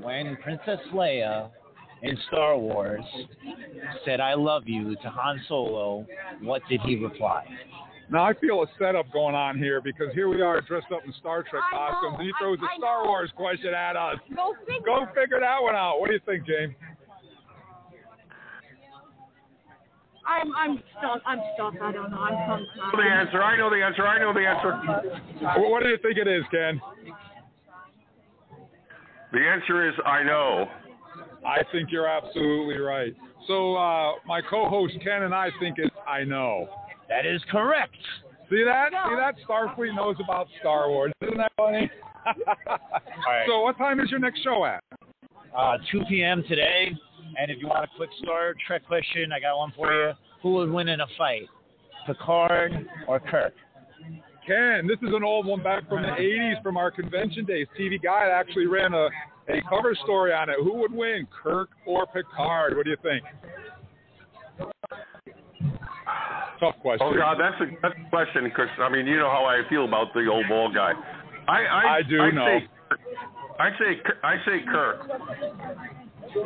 When 0.00 0.36
Princess 0.42 0.80
Leia 0.92 1.50
in 2.02 2.18
Star 2.28 2.58
Wars 2.58 3.04
said 4.04 4.20
"I 4.20 4.34
love 4.34 4.64
you" 4.66 4.96
to 4.96 5.08
Han 5.08 5.40
Solo, 5.48 6.04
what 6.40 6.62
did 6.68 6.80
he 6.80 6.96
reply? 6.96 7.44
Now 8.12 8.24
I 8.28 8.34
feel 8.34 8.60
a 8.62 8.66
setup 8.78 9.10
going 9.10 9.34
on 9.34 9.56
here 9.56 9.80
because 9.80 10.12
here 10.12 10.28
we 10.28 10.42
are 10.42 10.60
dressed 10.60 10.92
up 10.94 11.00
in 11.06 11.14
Star 11.18 11.42
Trek 11.42 11.62
I 11.72 11.74
know, 11.74 11.92
costumes, 11.92 12.16
and 12.18 12.26
he 12.28 12.32
throws 12.38 12.58
a 12.60 12.68
I 12.68 12.76
Star 12.76 13.02
know. 13.04 13.08
Wars 13.08 13.30
question 13.34 13.72
at 13.72 13.96
us. 13.96 14.16
Go 14.36 14.52
figure. 14.66 14.84
Go 14.84 15.06
figure 15.16 15.40
that 15.40 15.56
one 15.62 15.74
out. 15.74 15.98
What 15.98 16.08
do 16.08 16.12
you 16.12 16.20
think, 16.26 16.46
James? 16.46 16.74
I'm 20.28 20.54
I'm 20.54 20.82
stuck. 20.98 21.22
I'm 21.26 21.40
stuck. 21.54 21.74
I 21.82 21.90
don't 21.90 22.10
know. 22.10 22.18
I'm 22.18 22.36
tongue 22.46 22.66
I 22.84 22.92
know 22.92 23.02
the 23.02 23.10
answer. 23.10 23.42
I 23.42 23.56
know 23.56 23.70
the 23.70 23.82
answer. 23.82 24.06
I 24.06 24.18
know 24.20 24.32
the 24.34 24.46
answer. 24.46 24.72
Wh- 25.58 25.70
What 25.70 25.82
do 25.82 25.88
you 25.88 25.98
think 26.02 26.18
it 26.18 26.28
is, 26.28 26.44
Ken? 26.50 26.80
The 29.32 29.40
answer 29.40 29.88
is 29.88 29.94
I 30.04 30.22
know. 30.22 30.66
I 31.46 31.62
think 31.72 31.90
you're 31.90 32.06
absolutely 32.06 32.76
right. 32.78 33.16
So 33.48 33.74
uh, 33.74 34.12
my 34.26 34.40
co-host 34.48 34.94
Ken 35.02 35.22
and 35.22 35.34
I 35.34 35.48
think 35.58 35.76
it's 35.78 35.96
I 36.06 36.24
know. 36.24 36.68
That 37.12 37.26
is 37.26 37.42
correct. 37.50 37.96
See 38.48 38.64
that? 38.64 38.88
See 38.90 39.16
that? 39.16 39.34
Starfleet 39.46 39.94
knows 39.94 40.16
about 40.24 40.46
Star 40.60 40.88
Wars. 40.88 41.12
Isn't 41.20 41.36
that 41.36 41.52
funny? 41.58 41.90
right. 43.26 43.44
So 43.46 43.60
what 43.60 43.76
time 43.76 44.00
is 44.00 44.10
your 44.10 44.18
next 44.18 44.42
show 44.42 44.64
at? 44.64 44.82
Uh, 45.54 45.76
2 45.90 46.04
p.m. 46.08 46.42
today. 46.48 46.90
And 47.38 47.50
if 47.50 47.58
you 47.60 47.68
want 47.68 47.84
a 47.84 47.96
quick 47.96 48.08
Star 48.22 48.54
Trek 48.66 48.86
question, 48.86 49.30
I 49.30 49.40
got 49.40 49.58
one 49.58 49.72
for 49.76 49.92
you. 49.92 50.12
Who 50.42 50.54
would 50.54 50.70
win 50.70 50.88
in 50.88 51.00
a 51.00 51.06
fight, 51.18 51.48
Picard 52.06 52.72
or 53.06 53.20
Kirk? 53.20 53.52
Ken, 54.46 54.86
this 54.86 54.98
is 55.06 55.14
an 55.14 55.22
old 55.22 55.46
one 55.46 55.62
back 55.62 55.86
from 55.88 56.02
the 56.02 56.08
80s 56.08 56.62
from 56.62 56.78
our 56.78 56.90
convention 56.90 57.44
days. 57.44 57.66
TV 57.78 58.02
Guide 58.02 58.30
actually 58.30 58.66
ran 58.66 58.94
a, 58.94 59.08
a 59.48 59.60
cover 59.68 59.94
story 60.02 60.32
on 60.32 60.48
it. 60.48 60.56
Who 60.62 60.74
would 60.78 60.92
win, 60.92 61.26
Kirk 61.42 61.68
or 61.86 62.06
Picard? 62.06 62.76
What 62.76 62.84
do 62.84 62.90
you 62.90 62.96
think? 63.02 63.22
Tough 66.62 66.78
question. 66.78 67.02
Oh 67.02 67.10
God, 67.10 67.38
that's 67.42 67.58
a 67.58 67.66
that's 67.82 67.94
a 67.98 68.08
question, 68.08 68.46
Chris. 68.54 68.70
I 68.78 68.86
mean, 68.88 69.06
you 69.10 69.18
know 69.18 69.26
how 69.28 69.42
I 69.50 69.66
feel 69.68 69.84
about 69.84 70.14
the 70.14 70.30
old 70.30 70.46
ball 70.48 70.70
guy. 70.72 70.92
I 71.50 71.58
I, 71.66 71.82
I 71.98 72.02
do 72.06 72.22
I 72.22 72.30
know. 72.30 72.46
Say, 72.46 72.68
I 73.58 73.68
say 73.82 73.90
I 74.22 74.34
say 74.46 74.62
Kirk. 74.70 75.00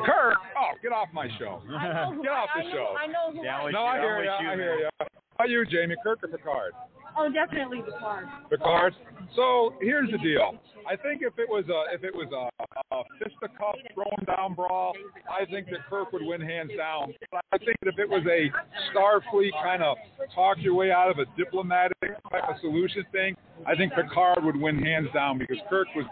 Kirk! 0.09 0.37
Oh, 0.57 0.73
get 0.83 0.93
off 0.93 1.09
my 1.13 1.29
show. 1.39 1.61
I 1.71 1.93
know 1.93 2.15
who, 2.17 2.23
Get 2.23 2.33
off 2.33 2.49
I, 2.57 2.63
the 2.63 2.69
I 2.69 2.73
show. 2.73 2.77
Know, 2.77 2.97
I 2.97 3.07
know 3.07 3.37
who. 3.37 3.45
Down 3.45 3.65
with 3.65 3.73
No, 3.75 3.81
you. 3.81 3.87
I 3.87 3.93
I'm 3.93 4.01
hear 4.01 4.19
you. 4.19 4.25
you, 4.25 4.51
I 4.51 4.55
hear 4.57 4.75
you. 4.81 4.89
How 4.99 5.07
about 5.37 5.49
you, 5.51 5.67
Jamie? 5.67 5.95
Kirk 6.03 6.25
or 6.25 6.29
Picard? 6.29 6.73
Oh, 7.19 7.31
definitely 7.33 7.81
the 7.85 7.93
card. 7.99 8.27
Picard. 8.51 8.95
So 9.35 9.75
here's 9.81 10.11
the 10.11 10.19
deal. 10.19 10.59
I 10.89 10.97
think 10.97 11.23
if 11.23 11.33
it 11.39 11.49
was 11.49 11.65
a 11.69 11.95
if 11.95 12.05
it 12.05 12.15
was 12.15 12.29
a, 12.31 12.95
a 12.95 13.03
fisticuff 13.19 13.75
throwing 13.95 14.25
down 14.27 14.55
brawl, 14.55 14.93
I 15.29 15.45
think 15.47 15.67
that 15.71 15.81
Kirk 15.89 16.13
would 16.13 16.23
win 16.23 16.41
hands 16.41 16.71
down. 16.77 17.13
But 17.33 17.41
I 17.53 17.59
think 17.59 17.77
that 17.83 17.95
if 17.95 17.99
it 17.99 18.09
was 18.09 18.23
a 18.27 18.51
Starfleet 18.93 19.51
kind 19.63 19.83
of 19.83 19.97
talk 20.35 20.59
your 20.61 20.75
way 20.75 20.93
out 20.93 21.11
of 21.11 21.19
a 21.19 21.25
diplomatic 21.37 21.97
type 22.31 22.45
of 22.49 22.57
solution 22.61 23.05
thing, 23.13 23.35
I 23.67 23.75
think 23.75 23.95
Picard 23.95 24.45
would 24.45 24.57
win 24.57 24.79
hands 24.79 25.09
down 25.13 25.39
because 25.39 25.57
Kirk 25.69 25.89
was 25.97 26.05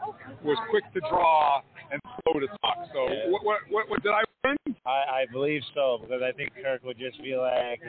was 0.42 0.58
quick 0.70 0.84
to 0.94 1.00
draw 1.08 1.60
and 1.92 2.00
slow 2.24 2.40
to 2.40 2.46
talk. 2.46 2.78
So 2.92 3.04
Yeah. 3.08 3.30
what 3.30 3.44
what 3.44 3.58
what, 3.70 3.90
what 3.90 4.02
did 4.02 4.12
I 4.12 4.22
win? 4.44 4.56
I, 4.86 5.22
I 5.22 5.26
believe 5.30 5.62
so 5.74 5.98
because 6.02 6.22
I 6.22 6.32
think 6.32 6.50
Kirk 6.62 6.82
would 6.82 6.98
just 6.98 7.22
be 7.22 7.36
like, 7.36 7.80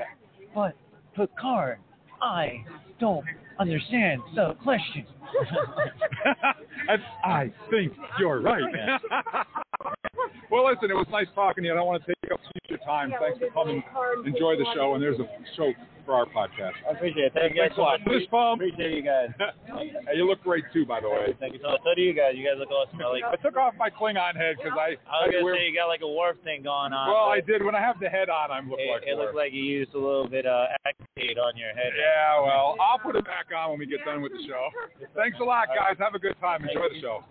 "But 0.54 0.76
Picard, 1.16 1.80
I 2.22 2.64
don't 3.00 3.26
understand 3.60 4.22
the 4.36 4.56
question." 4.64 5.06
I 7.26 7.52
think 7.70 7.94
you're 8.20 8.42
right. 8.42 8.62
Oh, 9.12 9.42
well, 10.52 10.66
listen, 10.66 10.92
it 10.92 10.94
was 10.94 11.08
nice 11.12 11.28
talking 11.36 11.64
to 11.64 11.68
you. 11.68 11.74
I 11.74 11.78
don't 11.78 11.88
want 11.88 12.04
to 12.06 12.08
take 12.08 12.32
up 12.32 12.40
too 12.42 12.52
much 12.56 12.64
of 12.66 12.70
your 12.70 12.80
time. 12.80 13.12
Thanks 13.20 13.40
for 13.40 13.50
coming. 13.52 13.84
Enjoy 14.26 14.56
the 14.56 14.66
show, 14.74 14.94
and 14.94 15.04
there's 15.04 15.20
a 15.20 15.28
show 15.56 15.74
for 16.06 16.14
our 16.14 16.26
podcast. 16.26 16.78
I 16.88 16.94
appreciate 16.94 17.26
it. 17.26 17.34
Thank 17.34 17.56
you 17.56 17.62
guys 17.62 17.74
Thanks 17.74 17.76
a 17.76 17.82
so 17.82 17.82
lot. 17.84 18.00
much. 18.06 18.14
Fist 18.22 18.32
bump. 18.32 18.62
Appreciate 18.62 18.94
you 18.94 19.02
guys. 19.04 19.30
hey, 19.66 20.16
you 20.16 20.28
look 20.30 20.42
great 20.44 20.64
too, 20.72 20.86
by 20.86 21.02
the 21.02 21.10
way. 21.10 21.34
Thank 21.40 21.54
you 21.54 21.60
so 21.62 21.72
much. 21.76 21.82
So 21.84 21.92
do 21.96 22.02
you 22.02 22.14
guys. 22.14 22.34
You 22.38 22.46
guys 22.46 22.56
look 22.62 22.70
awesome. 22.72 23.02
I 23.02 23.10
like. 23.10 23.24
I 23.26 23.36
took 23.42 23.58
off 23.58 23.74
my 23.78 23.90
Klingon 23.90 24.38
head 24.38 24.56
because 24.62 24.78
I. 24.78 24.96
I 25.10 25.26
was 25.26 25.34
gonna 25.34 25.44
we're- 25.44 25.58
say 25.60 25.68
you 25.68 25.76
got 25.76 25.88
like 25.90 26.02
a 26.02 26.08
warp 26.08 26.38
thing 26.44 26.64
going 26.64 26.94
on. 26.94 27.10
well, 27.10 27.28
I 27.34 27.42
did. 27.42 27.64
When 27.66 27.76
I 27.76 27.82
have 27.82 28.00
the 28.00 28.10
head 28.10 28.30
on, 28.30 28.52
I'm 28.52 28.70
look 28.70 28.80
It, 28.80 28.92
like. 28.92 29.04
it 29.08 29.18
looked 29.18 29.36
like 29.36 29.52
you 29.52 29.64
used 29.64 29.94
a 29.94 30.00
little 30.00 30.28
bit 30.30 30.46
uh, 30.46 30.70
of 30.70 30.80
Activate 30.86 31.38
on 31.42 31.58
your 31.58 31.74
head. 31.74 31.92
Yeah, 31.98 32.40
well, 32.42 32.76
I'll 32.80 33.00
put 33.00 33.16
it 33.16 33.26
back 33.26 33.48
on 33.56 33.72
when 33.72 33.80
we 33.80 33.86
get 33.88 34.06
done 34.06 34.22
with 34.22 34.32
the 34.32 34.44
show. 34.48 34.70
Thanks 35.16 35.38
a 35.42 35.44
lot, 35.44 35.68
guys. 35.74 35.98
Have 36.00 36.14
a 36.16 36.20
good 36.20 36.36
time. 36.40 36.62
Enjoy 36.64 36.88
the 36.94 37.02
show. 37.02 37.24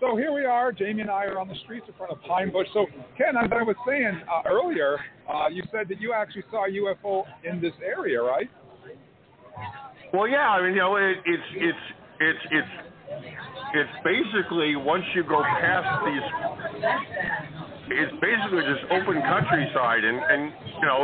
So 0.00 0.14
here 0.14 0.32
we 0.32 0.44
are. 0.44 0.72
Jamie 0.72 1.00
and 1.00 1.10
I 1.10 1.24
are 1.24 1.38
on 1.38 1.48
the 1.48 1.54
streets 1.64 1.86
in 1.88 1.94
front 1.94 2.12
of 2.12 2.20
Pine 2.28 2.52
Bush. 2.52 2.68
So, 2.74 2.84
Ken, 3.16 3.32
as 3.36 3.48
I 3.50 3.62
was 3.62 3.76
saying 3.88 4.20
uh, 4.28 4.42
earlier, 4.44 4.98
uh, 5.24 5.48
you 5.48 5.62
said 5.72 5.88
that 5.88 6.00
you 6.00 6.12
actually 6.12 6.44
saw 6.50 6.66
a 6.66 6.70
UFO 6.70 7.24
in 7.44 7.62
this 7.62 7.72
area, 7.82 8.20
right? 8.20 8.50
Well, 10.12 10.28
yeah. 10.28 10.52
I 10.52 10.60
mean, 10.62 10.72
you 10.72 10.80
know, 10.80 10.96
it, 10.96 11.16
it's 11.24 11.48
it's 11.56 11.84
it's 12.20 12.44
it's 12.52 12.74
it's 13.72 13.94
basically 14.04 14.76
once 14.76 15.04
you 15.14 15.24
go 15.24 15.40
past 15.42 15.88
these, 16.04 16.26
it's 17.96 18.12
basically 18.20 18.68
just 18.68 18.84
open 18.92 19.16
countryside, 19.24 20.04
and 20.04 20.20
and 20.20 20.52
you 20.76 20.86
know, 20.86 21.00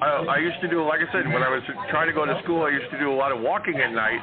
I, 0.00 0.06
I 0.32 0.38
used 0.38 0.60
to 0.62 0.68
do 0.68 0.80
like 0.82 1.00
I 1.04 1.12
said 1.12 1.28
when 1.28 1.44
I 1.44 1.52
was 1.52 1.62
trying 1.90 2.08
to 2.08 2.14
go 2.16 2.24
to 2.24 2.40
school, 2.42 2.64
I 2.64 2.70
used 2.70 2.90
to 2.90 2.98
do 2.98 3.12
a 3.12 3.16
lot 3.16 3.32
of 3.32 3.40
walking 3.40 3.76
at 3.76 3.92
night, 3.92 4.20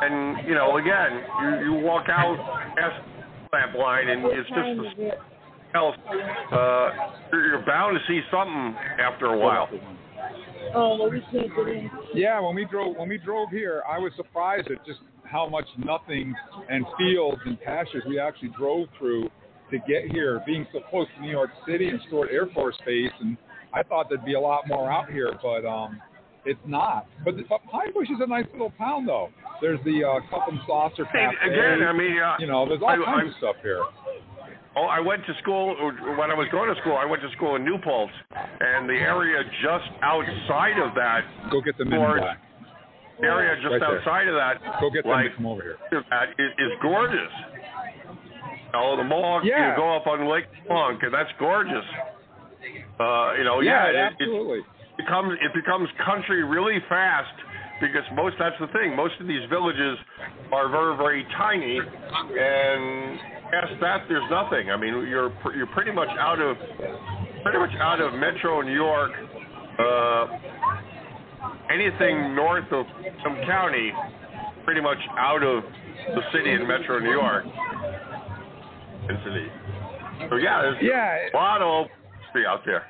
and 0.00 0.48
you 0.48 0.54
know, 0.54 0.78
again, 0.78 1.12
you 1.42 1.48
you 1.68 1.72
walk 1.84 2.08
out 2.08 2.40
past 2.76 3.13
the 3.72 3.78
line, 3.78 4.08
and 4.08 4.24
it's 4.26 4.48
just 4.48 4.98
the 4.98 5.10
else. 5.74 5.96
Uh, 6.52 6.90
you're 7.32 7.48
you're 7.48 7.66
bound 7.66 7.98
to 7.98 8.12
see 8.12 8.20
something 8.30 8.76
after 9.00 9.26
a 9.26 9.38
while. 9.38 9.68
Oh, 10.74 11.08
we 11.10 11.20
can't 11.32 11.54
get 11.54 11.68
in. 11.68 11.90
Yeah, 12.14 12.40
when 12.40 12.54
we 12.54 12.64
drove 12.64 12.96
when 12.96 13.08
we 13.08 13.18
drove 13.18 13.50
here, 13.50 13.82
I 13.88 13.98
was 13.98 14.12
surprised 14.16 14.70
at 14.70 14.84
just 14.86 15.00
how 15.24 15.48
much 15.48 15.66
nothing 15.78 16.34
and 16.68 16.84
fields 16.98 17.40
and 17.44 17.60
pastures 17.60 18.04
we 18.08 18.18
actually 18.18 18.50
drove 18.56 18.88
through 18.98 19.28
to 19.70 19.78
get 19.78 20.10
here, 20.12 20.42
being 20.46 20.66
so 20.72 20.80
close 20.90 21.06
to 21.16 21.22
New 21.22 21.30
York 21.30 21.50
City 21.66 21.88
and 21.88 21.98
Stewart 22.06 22.28
Air 22.30 22.48
Force 22.54 22.76
Base, 22.86 23.10
and 23.20 23.36
I 23.72 23.82
thought 23.82 24.08
there'd 24.08 24.24
be 24.24 24.34
a 24.34 24.40
lot 24.40 24.68
more 24.68 24.90
out 24.92 25.10
here, 25.10 25.32
but 25.42 25.66
um, 25.66 26.00
it's 26.44 26.60
not. 26.66 27.06
But, 27.24 27.34
but 27.48 27.60
Pine 27.70 27.92
Bush 27.94 28.08
is 28.10 28.18
a 28.20 28.26
nice 28.26 28.46
little 28.52 28.72
town, 28.78 29.06
though. 29.06 29.30
There's 29.60 29.80
the 29.84 30.04
uh, 30.04 30.20
Cup 30.30 30.48
and 30.48 30.58
Saucer 30.66 31.04
Cafe. 31.06 31.34
again, 31.46 31.82
I 31.86 31.92
mean, 31.92 32.18
uh, 32.18 32.36
you 32.38 32.46
know, 32.46 32.66
there's 32.68 32.82
all 32.82 32.88
I- 32.88 32.96
kinds 32.96 33.08
I'm- 33.08 33.28
of 33.28 33.34
stuff 33.38 33.56
here. 33.62 33.80
Oh, 34.76 34.86
I 34.90 34.98
went 34.98 35.22
to 35.26 35.34
school 35.40 35.70
when 36.18 36.32
I 36.32 36.34
was 36.34 36.48
going 36.50 36.66
to 36.74 36.80
school. 36.80 36.96
I 36.98 37.04
went 37.06 37.22
to 37.22 37.30
school 37.36 37.54
in 37.54 37.62
New 37.64 37.78
Paltz, 37.78 38.10
and 38.34 38.88
the 38.90 38.94
area 38.98 39.38
just 39.62 39.86
outside 40.02 40.80
of 40.82 40.96
that, 40.96 41.22
Go 41.52 41.60
get 41.62 41.78
the 41.78 41.84
men 41.84 42.00
black. 42.00 42.38
area 43.22 43.54
just 43.62 43.70
Right 43.70 43.78
there. 43.78 43.98
outside 44.00 44.26
of 44.26 44.34
that, 44.34 44.80
Go 44.80 44.90
get 44.90 45.04
them 45.04 45.12
like 45.12 45.30
to 45.30 45.36
come 45.36 45.46
over 45.46 45.62
here. 45.62 45.78
that 46.10 46.30
is, 46.42 46.50
is 46.58 46.72
gorgeous. 46.82 47.30
Oh, 48.74 48.96
the 48.96 49.04
Mohonk. 49.06 49.44
Yeah. 49.44 49.70
You 49.70 49.76
go 49.76 49.94
up 49.94 50.08
on 50.08 50.26
Lake 50.28 50.46
Mohonk, 50.68 51.04
and 51.04 51.14
that's 51.14 51.30
gorgeous. 51.38 51.84
Uh, 52.98 53.34
you 53.38 53.44
know, 53.44 53.60
yeah, 53.60 53.70
yeah, 53.70 53.88
it, 53.90 53.94
it 53.94 54.12
absolutely. 54.26 54.58
Becomes 54.96 55.38
it 55.42 55.52
becomes 55.54 55.88
country 56.04 56.42
really 56.44 56.78
fast 56.88 57.34
because 57.80 58.04
most 58.14 58.36
that's 58.38 58.56
the 58.60 58.68
thing. 58.68 58.94
Most 58.94 59.14
of 59.20 59.26
these 59.26 59.42
villages 59.50 59.98
are 60.52 60.68
very 60.68 60.96
very 60.96 61.26
tiny, 61.36 61.78
and 61.78 63.18
past 63.50 63.72
that 63.80 64.04
there's 64.08 64.28
nothing. 64.30 64.70
I 64.70 64.76
mean, 64.76 65.06
you're 65.08 65.32
you're 65.54 65.66
pretty 65.74 65.92
much 65.92 66.08
out 66.18 66.40
of 66.40 66.56
pretty 67.42 67.58
much 67.58 67.74
out 67.80 68.00
of 68.00 68.14
Metro 68.14 68.60
New 68.62 68.74
York. 68.74 69.12
Uh, 69.78 70.26
anything 71.70 72.34
north 72.34 72.70
of 72.70 72.86
some 73.22 73.36
county, 73.46 73.92
pretty 74.64 74.80
much 74.80 74.98
out 75.18 75.42
of 75.42 75.64
the 76.14 76.22
city 76.32 76.52
in 76.52 76.66
Metro 76.66 76.98
New 76.98 77.10
York. 77.12 77.44
City. 79.24 79.46
So 80.30 80.36
yeah, 80.36 80.62
there's 80.62 80.76
Yeah, 80.80 81.28
a 81.34 81.36
lot 81.36 81.60
of 81.60 81.86
out 82.48 82.62
there. 82.64 82.84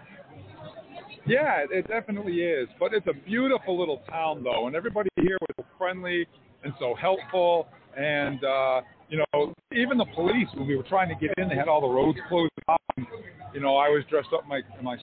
Yeah, 1.27 1.65
it 1.71 1.89
definitely 1.89 2.43
is. 2.43 2.69
But 2.79 2.93
it's 2.93 3.07
a 3.07 3.15
beautiful 3.25 3.79
little 3.79 4.03
town, 4.11 4.45
though, 4.45 4.67
and 4.67 4.77
everybody 4.77 5.09
here 5.17 5.39
was 5.41 5.67
friendly 5.79 6.27
and 6.65 6.73
so 6.79 6.95
helpful. 6.95 7.69
And 7.97 8.43
uh, 8.45 8.81
you 9.09 9.19
know, 9.33 9.55
even 9.73 9.99
the 9.99 10.07
police, 10.15 10.49
when 10.55 10.67
we 10.67 10.77
were 10.77 10.83
trying 10.83 11.09
to 11.09 11.15
get 11.15 11.33
in, 11.39 11.49
they 11.49 11.55
had 11.55 11.69
all 11.69 11.81
the 11.81 11.89
roads 11.89 12.19
closed 12.29 12.51
off. 12.69 12.81
And, 12.97 13.07
you 13.55 13.61
know, 13.61 13.77
I 13.77 13.89
was 13.89 14.03
dressed 14.11 14.29
up 14.35 14.43
in 14.43 14.49
my 14.49 14.61
in 14.79 14.85
my 14.85 14.97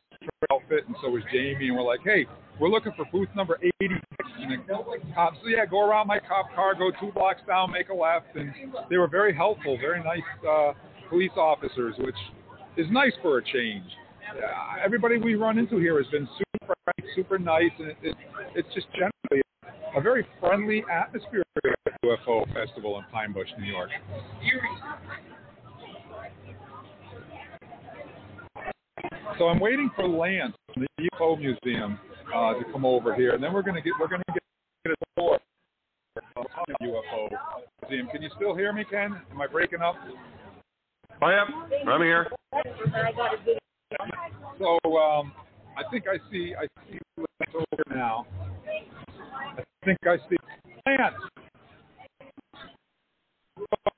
outfit, 0.52 0.84
and 0.88 0.96
so 1.02 1.10
was 1.10 1.24
Jamie, 1.32 1.68
and 1.68 1.76
we're 1.76 1.84
like, 1.84 2.02
hey, 2.04 2.26
we're 2.60 2.70
looking 2.70 2.92
for 2.96 3.06
booth 3.12 3.30
number 3.36 3.58
86. 3.82 4.02
And 4.40 4.52
the 4.52 5.14
cops, 5.14 5.38
so 5.42 5.50
yeah, 5.50 5.66
go 5.66 5.88
around 5.88 6.08
my 6.08 6.20
cop 6.20 6.54
car, 6.54 6.76
go 6.76 6.92
two 7.00 7.12
blocks 7.14 7.42
down, 7.48 7.72
make 7.72 7.90
a 7.90 7.94
left, 7.94 8.36
and 8.36 8.52
they 8.90 8.98
were 8.98 9.08
very 9.08 9.36
helpful, 9.36 9.78
very 9.80 10.04
nice 10.04 10.20
uh, 10.48 10.74
police 11.10 11.32
officers, 11.38 11.96
which 12.00 12.16
is 12.78 12.88
nice 12.92 13.14
for 13.22 13.38
a 13.38 13.44
change. 13.44 13.86
Uh, 14.32 14.84
everybody 14.84 15.18
we 15.18 15.36
run 15.36 15.58
into 15.58 15.78
here 15.78 16.02
has 16.02 16.10
been 16.12 16.28
super 16.38 16.74
friendly, 16.86 17.14
super 17.16 17.38
nice, 17.38 17.72
and 17.80 17.90
it, 17.90 17.98
it, 18.02 18.16
it's 18.56 18.68
just 18.74 18.88
generally 18.92 19.42
a 19.96 20.02
very 20.02 20.26
friendly 20.40 20.84
atmosphere 20.92 21.44
at 21.66 21.74
the 22.02 22.08
UFO 22.08 22.46
Festival 22.54 22.98
in 22.98 23.04
Pine 23.12 23.34
Bush, 23.34 23.50
New 23.60 23.70
York. 23.70 23.90
So 29.38 29.48
I'm 29.48 29.60
waiting 29.60 29.90
for 29.96 30.08
Lance 30.08 30.56
from 30.74 30.84
the 30.84 31.10
UFO 31.14 31.38
Museum 31.38 32.00
uh, 32.34 32.54
to 32.54 32.64
come 32.72 32.86
over 32.86 33.14
here, 33.14 33.34
and 33.34 33.44
then 33.44 33.52
we're 33.52 33.64
gonna 33.64 33.82
get 33.82 33.94
we're 34.00 34.08
gonna 34.08 34.24
get, 34.30 34.44
get 34.86 34.94
a 34.94 35.20
tour 35.20 35.40
of 36.38 36.46
the 36.68 36.86
UFO 36.86 37.30
Museum. 37.90 38.08
Can 38.14 38.22
you 38.22 38.30
still 38.36 38.56
hear 38.56 38.72
me, 38.72 38.86
Ken? 38.90 39.20
Am 39.32 39.42
I 39.42 39.48
breaking 39.48 39.82
up? 39.82 39.96
Oh 41.22 41.30
yeah, 41.30 41.46
I'm 41.92 42.02
here. 42.02 42.28
I 42.54 43.12
got 43.16 43.34
a 43.34 43.38
video. 43.38 43.61
So 44.62 44.78
um, 44.96 45.34
I 45.76 45.90
think 45.90 46.06
I 46.08 46.18
see 46.32 46.54
I 46.56 46.68
see 46.88 47.00
over 47.56 47.96
now. 47.96 48.28
I 49.34 49.64
think 49.84 49.98
I 50.06 50.18
see 50.30 50.38
Lance. 50.86 51.16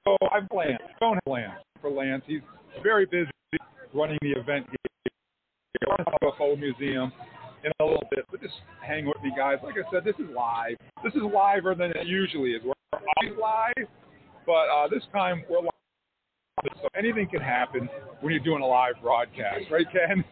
So 0.06 0.18
I'm 0.32 0.48
Lance. 0.56 0.82
Don't 1.02 1.16
have 1.16 1.22
Lance 1.28 1.60
for 1.82 1.90
Lance. 1.90 2.24
He's 2.26 2.40
very 2.82 3.06
busy 3.06 3.30
running 3.94 4.18
the 4.22 4.32
event 4.32 4.66
here 4.70 5.96
at 6.00 6.06
the 6.06 6.28
UFO 6.28 6.58
Museum 6.58 7.12
in 7.66 7.72
a 7.82 7.84
little 7.84 8.08
bit. 8.10 8.26
But 8.32 8.42
just 8.42 8.54
hang 8.82 9.06
with 9.06 9.22
me, 9.22 9.34
guys. 9.36 9.58
Like 9.64 9.76
I 9.76 9.92
said, 9.92 10.06
this 10.06 10.16
is 10.16 10.34
live. 10.34 10.78
This 11.04 11.14
is 11.14 11.24
liver 11.24 11.76
than 11.76 11.92
it 11.92 12.08
usually 12.08 12.52
is. 12.52 12.62
We're 12.64 12.74
always 12.94 13.38
live, 13.38 13.88
but 14.46 14.70
uh, 14.74 14.88
this 14.88 15.04
time 15.12 15.44
we're 15.50 15.60
live. 15.60 15.70
So 16.82 16.88
anything 16.98 17.28
can 17.30 17.42
happen 17.42 17.90
when 18.22 18.32
you're 18.32 18.44
doing 18.44 18.62
a 18.62 18.66
live 18.66 18.94
broadcast, 19.02 19.66
right, 19.70 19.86
Ken? 19.92 20.24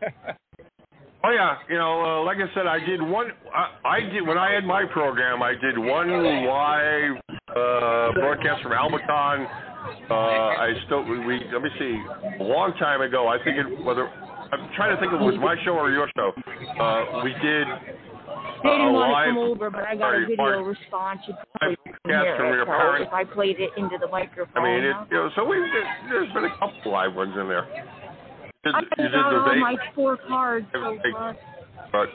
Oh 1.22 1.28
yeah, 1.30 1.58
you 1.68 1.76
know, 1.76 2.00
uh, 2.00 2.24
like 2.24 2.38
I 2.38 2.48
said, 2.54 2.66
I 2.66 2.78
did 2.80 3.02
one. 3.02 3.28
I, 3.54 3.76
I 3.84 4.00
did 4.00 4.26
when 4.26 4.38
I 4.38 4.52
had 4.54 4.64
my 4.64 4.86
program. 4.90 5.42
I 5.42 5.52
did 5.52 5.76
one 5.76 6.08
live 6.08 7.12
uh, 7.50 8.12
broadcast 8.14 8.62
from 8.62 8.72
Albaton. 8.72 9.44
Uh, 10.08 10.14
I 10.14 10.72
still 10.86 11.02
we, 11.04 11.18
we 11.20 11.40
let 11.52 11.60
me 11.60 11.68
see, 11.78 12.00
a 12.40 12.42
long 12.42 12.72
time 12.78 13.02
ago. 13.02 13.28
I 13.28 13.36
think 13.44 13.58
it 13.58 13.84
whether 13.84 14.08
I'm 14.08 14.70
trying 14.76 14.96
to 14.96 15.00
think 15.00 15.12
if 15.12 15.20
it 15.20 15.24
was 15.24 15.36
my 15.36 15.56
show 15.62 15.72
or 15.72 15.90
your 15.90 16.08
show. 16.16 16.32
Uh, 16.80 17.20
we 17.22 17.32
did 17.44 17.66
They 18.64 18.70
didn't 18.70 18.92
want 18.96 19.12
to 19.12 19.28
come 19.28 19.38
over, 19.44 19.68
but 19.68 19.84
I 19.84 19.96
got 19.96 20.14
a 20.14 20.20
video 20.20 20.36
Mark. 20.36 20.66
response. 20.66 21.20
You 21.28 21.34
Live 21.34 21.76
probably 21.76 21.76
hear 22.08 22.36
from 22.36 22.46
your 22.48 22.62
it, 22.62 22.64
so 22.64 22.72
parents. 22.72 23.08
if 23.08 23.12
I 23.12 23.24
played 23.24 23.60
it 23.60 23.70
into 23.76 23.98
the 24.00 24.08
microphone. 24.08 24.56
I 24.56 24.64
mean, 24.64 24.84
it, 24.88 24.96
you 25.10 25.16
know, 25.20 25.28
so 25.36 25.44
we 25.44 25.60
there's 26.08 26.32
been 26.32 26.44
a 26.44 26.56
couple 26.56 26.92
live 26.92 27.12
ones 27.14 27.36
in 27.36 27.46
there. 27.46 27.68
You 28.64 28.72
I 28.74 28.80
did, 28.80 28.90
you 28.98 29.10
got 29.10 29.34
all 29.34 29.56
my 29.56 29.74
four 29.94 30.18
cards 30.28 30.66
so 30.74 30.98
far. 31.12 31.34
but 31.92 32.08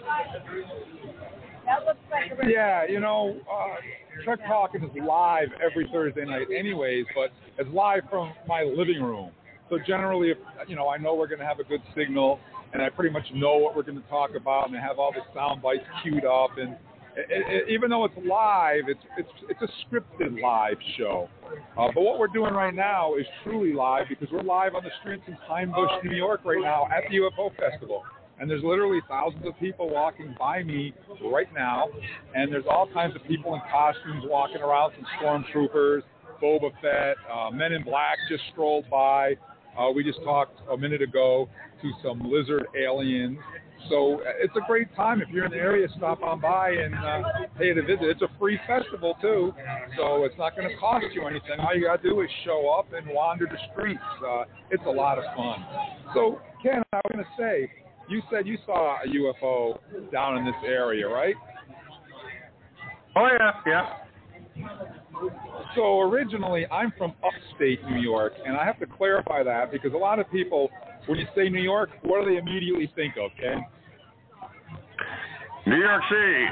Yeah, 2.47 2.85
you 2.87 2.99
know, 2.99 3.35
uh, 3.51 3.77
Trek 4.23 4.39
Talking 4.47 4.83
is 4.83 4.91
live 5.03 5.47
every 5.59 5.89
Thursday 5.91 6.23
night, 6.23 6.45
anyways, 6.55 7.05
but 7.15 7.31
it's 7.57 7.73
live 7.73 8.03
from 8.11 8.31
my 8.47 8.61
living 8.61 9.01
room. 9.01 9.31
So 9.71 9.79
generally, 9.87 10.29
if 10.29 10.37
you 10.67 10.75
know, 10.75 10.87
I 10.87 10.97
know 10.97 11.15
we're 11.15 11.25
going 11.27 11.39
to 11.39 11.45
have 11.45 11.59
a 11.59 11.63
good 11.63 11.81
signal, 11.97 12.39
and 12.73 12.81
I 12.83 12.89
pretty 12.89 13.11
much 13.11 13.25
know 13.33 13.57
what 13.57 13.75
we're 13.75 13.81
going 13.81 13.99
to 13.99 14.07
talk 14.07 14.35
about, 14.39 14.67
and 14.67 14.77
I 14.77 14.81
have 14.81 14.99
all 14.99 15.11
the 15.11 15.21
sound 15.33 15.63
bites 15.63 15.83
queued 16.03 16.25
up, 16.25 16.51
and 16.59 16.77
it, 17.15 17.27
it, 17.29 17.69
even 17.69 17.89
though 17.89 18.05
it's 18.05 18.15
live, 18.27 18.83
it's 18.87 18.99
it's 19.17 19.29
it's 19.49 19.61
a 19.61 19.69
scripted 19.85 20.41
live 20.41 20.77
show. 20.97 21.29
Uh, 21.77 21.87
but 21.93 22.01
what 22.01 22.19
we're 22.19 22.27
doing 22.27 22.53
right 22.53 22.73
now 22.73 23.15
is 23.15 23.25
truly 23.43 23.73
live 23.73 24.05
because 24.09 24.27
we're 24.31 24.43
live 24.43 24.75
on 24.75 24.83
the 24.83 24.89
streets 25.01 25.23
in 25.27 25.37
Pine 25.47 25.71
Bush, 25.71 25.91
New 26.03 26.15
York, 26.15 26.41
right 26.43 26.61
now 26.61 26.85
at 26.85 27.03
the 27.09 27.17
UFO 27.17 27.55
Festival. 27.57 28.03
And 28.39 28.49
there's 28.49 28.63
literally 28.63 28.99
thousands 29.07 29.45
of 29.47 29.57
people 29.59 29.89
walking 29.89 30.35
by 30.37 30.61
me 30.61 30.93
right 31.23 31.47
now, 31.53 31.87
and 32.33 32.51
there's 32.51 32.65
all 32.69 32.89
kinds 32.93 33.15
of 33.15 33.23
people 33.23 33.55
in 33.55 33.61
costumes 33.71 34.23
walking 34.25 34.61
around, 34.61 34.91
some 34.95 35.05
stormtroopers, 35.21 36.01
Boba 36.43 36.71
Fett, 36.81 37.15
uh, 37.31 37.49
Men 37.51 37.71
in 37.71 37.83
Black 37.83 38.17
just 38.29 38.43
strolled 38.51 38.89
by. 38.89 39.35
Uh, 39.77 39.89
we 39.91 40.03
just 40.03 40.21
talked 40.23 40.59
a 40.69 40.77
minute 40.77 41.01
ago 41.01 41.47
to 41.81 41.91
some 42.03 42.29
lizard 42.29 42.65
aliens. 42.77 43.39
So 43.89 44.21
uh, 44.21 44.31
it's 44.39 44.55
a 44.55 44.65
great 44.67 44.93
time 44.95 45.21
if 45.21 45.29
you're 45.29 45.45
in 45.45 45.51
the 45.51 45.57
area. 45.57 45.87
Stop 45.97 46.23
on 46.23 46.39
by 46.39 46.71
and 46.71 46.95
uh, 46.95 47.21
pay 47.57 47.69
it 47.69 47.77
a 47.77 47.81
visit. 47.81 48.03
It's 48.03 48.21
a 48.21 48.29
free 48.39 48.59
festival 48.67 49.15
too, 49.21 49.53
so 49.97 50.23
it's 50.23 50.37
not 50.37 50.55
going 50.55 50.69
to 50.69 50.75
cost 50.77 51.05
you 51.13 51.25
anything. 51.27 51.59
All 51.59 51.75
you 51.75 51.85
got 51.85 52.01
to 52.01 52.09
do 52.09 52.21
is 52.21 52.29
show 52.43 52.69
up 52.77 52.93
and 52.93 53.07
wander 53.13 53.45
the 53.45 53.57
streets. 53.71 53.99
Uh, 54.25 54.43
it's 54.71 54.83
a 54.85 54.91
lot 54.91 55.17
of 55.17 55.23
fun. 55.35 55.65
So 56.13 56.39
Ken, 56.63 56.81
I 56.93 56.97
was 56.97 57.11
going 57.13 57.25
to 57.25 57.31
say, 57.37 57.71
you 58.09 58.21
said 58.31 58.47
you 58.47 58.57
saw 58.65 58.97
a 59.03 59.07
UFO 59.07 59.79
down 60.11 60.37
in 60.37 60.45
this 60.45 60.55
area, 60.65 61.07
right? 61.07 61.35
oh 63.15 63.29
yeah, 63.39 63.51
yeah. 63.65 63.93
So 65.75 66.01
originally, 66.01 66.65
I'm 66.71 66.93
from 66.97 67.13
upstate 67.23 67.83
New 67.89 67.99
York, 67.99 68.33
and 68.45 68.55
I 68.55 68.65
have 68.65 68.79
to 68.79 68.85
clarify 68.85 69.43
that 69.43 69.71
because 69.71 69.93
a 69.93 69.97
lot 69.97 70.19
of 70.19 70.29
people, 70.31 70.69
when 71.07 71.19
you 71.19 71.25
say 71.35 71.49
New 71.49 71.61
York, 71.61 71.89
what 72.03 72.23
do 72.23 72.31
they 72.31 72.37
immediately 72.37 72.91
think 72.95 73.15
of, 73.17 73.31
Ken? 73.39 73.65
New 75.65 75.77
York 75.81 76.03
City 76.09 76.45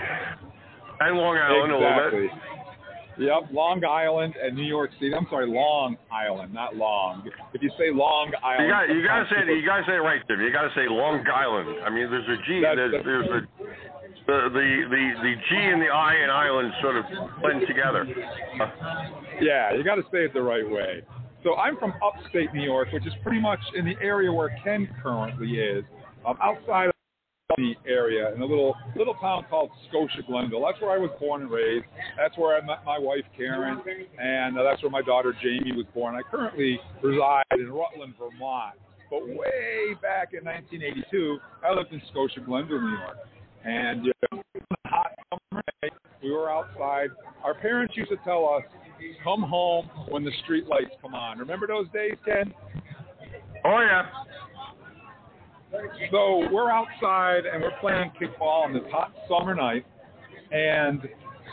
and 0.99 1.17
Long 1.17 1.38
Island 1.38 1.71
a 1.71 1.78
little 1.78 2.10
bit. 2.12 2.23
exactly. 2.23 2.49
Yep, 3.26 3.54
Long 3.54 3.86
Island 3.86 4.34
and 4.41 4.56
New 4.58 4.65
York 4.65 4.89
City. 4.99 5.13
I'm 5.13 5.28
sorry, 5.30 5.45
Long 5.45 5.97
Island, 6.12 6.52
not 6.52 6.76
Long. 6.76 7.21
If 7.54 7.62
you 7.62 7.69
say 7.78 7.93
Long 7.93 8.34
Island, 8.41 8.65
You 8.65 8.73
got 8.73 8.89
you 8.89 9.02
got 9.06 9.19
to 9.21 9.30
say 9.30 9.41
people- 9.45 9.56
you 9.62 9.65
got 9.65 9.78
to 9.78 9.86
say 9.86 9.93
it 9.93 10.02
right, 10.02 10.21
Jim. 10.28 10.41
You 10.41 10.52
got 10.52 10.63
to 10.65 10.73
say 10.73 10.89
Long 10.89 11.21
Island. 11.30 11.78
I 11.86 11.89
mean, 11.93 12.10
there's 12.10 12.26
a 12.28 12.38
G. 12.47 12.62
That's- 12.62 12.89
There's 12.89 13.06
there's 13.06 13.30
a 13.30 13.41
the 14.26 14.38
the 14.49 14.67
the 14.89 15.04
the 15.21 15.34
G 15.45 15.49
and 15.58 15.82
the 15.82 15.89
I 15.93 16.15
and 16.15 16.32
island 16.32 16.73
sort 16.82 16.95
of 16.97 17.06
blend 17.41 17.67
together. 17.67 18.08
Yeah, 19.41 19.73
you 19.73 19.84
got 19.84 19.95
to 19.95 20.04
say 20.12 20.26
it 20.26 20.34
the 20.34 20.41
right 20.41 20.67
way. 20.67 21.04
So 21.43 21.56
I'm 21.56 21.78
from 21.78 21.93
upstate 22.02 22.54
New 22.54 22.63
York, 22.63 22.88
which 22.93 23.06
is 23.06 23.13
pretty 23.21 23.41
much 23.41 23.60
in 23.76 23.86
the 23.86 23.95
area 24.02 24.32
where 24.32 24.56
Ken 24.63 24.88
currently 25.04 25.60
is, 25.60 25.84
um, 26.26 26.38
outside 26.41 26.89
the 27.58 27.73
area 27.88 28.34
in 28.34 28.41
a 28.41 28.45
little 28.45 28.75
little 28.95 29.15
town 29.15 29.45
called 29.49 29.69
Scotia 29.89 30.23
Glenville. 30.27 30.65
That's 30.65 30.82
where 30.82 30.91
I 30.91 30.97
was 30.97 31.12
born 31.19 31.41
and 31.41 31.51
raised. 31.51 31.86
That's 32.17 32.38
where 32.38 32.56
I 32.56 32.65
met 32.65 32.86
my 32.86 32.97
wife 32.97 33.25
Karen, 33.36 33.82
and 34.19 34.58
uh, 34.58 34.63
that's 34.63 34.82
where 34.82 34.91
my 34.91 35.01
daughter 35.01 35.34
Jamie 35.41 35.73
was 35.75 35.86
born. 35.93 36.15
I 36.15 36.21
currently 36.29 36.79
reside 37.01 37.43
in 37.51 37.71
Rutland, 37.71 38.15
Vermont. 38.17 38.75
But 39.10 39.27
way 39.27 39.93
back 40.01 40.34
in 40.34 40.43
1982, 40.45 41.38
I 41.63 41.73
lived 41.73 41.93
in 41.93 42.01
Scotia 42.10 42.39
Glenville, 42.39 42.82
New 42.82 42.97
York. 42.97 43.17
And 43.63 44.06
you 44.06 44.12
know, 44.32 44.41
hot 44.86 45.12
summer 45.29 45.62
day, 45.82 45.89
we 46.23 46.32
were 46.32 46.49
outside. 46.49 47.10
Our 47.43 47.53
parents 47.53 47.95
used 47.95 48.10
to 48.10 48.17
tell 48.23 48.47
us, 48.47 48.63
"Come 49.23 49.43
home 49.43 49.89
when 50.10 50.23
the 50.23 50.32
street 50.43 50.67
lights 50.67 50.95
come 51.01 51.13
on." 51.13 51.38
Remember 51.38 51.67
those 51.67 51.88
days, 51.93 52.15
Ken? 52.25 52.53
oh 53.65 53.79
yeah. 53.82 54.06
So 56.12 56.47
we're 56.51 56.69
outside 56.69 57.45
and 57.51 57.62
we're 57.62 57.77
playing 57.81 58.12
kickball 58.21 58.65
on 58.65 58.73
this 58.73 58.83
hot 58.91 59.12
summer 59.27 59.55
night, 59.55 59.86
and 60.51 61.01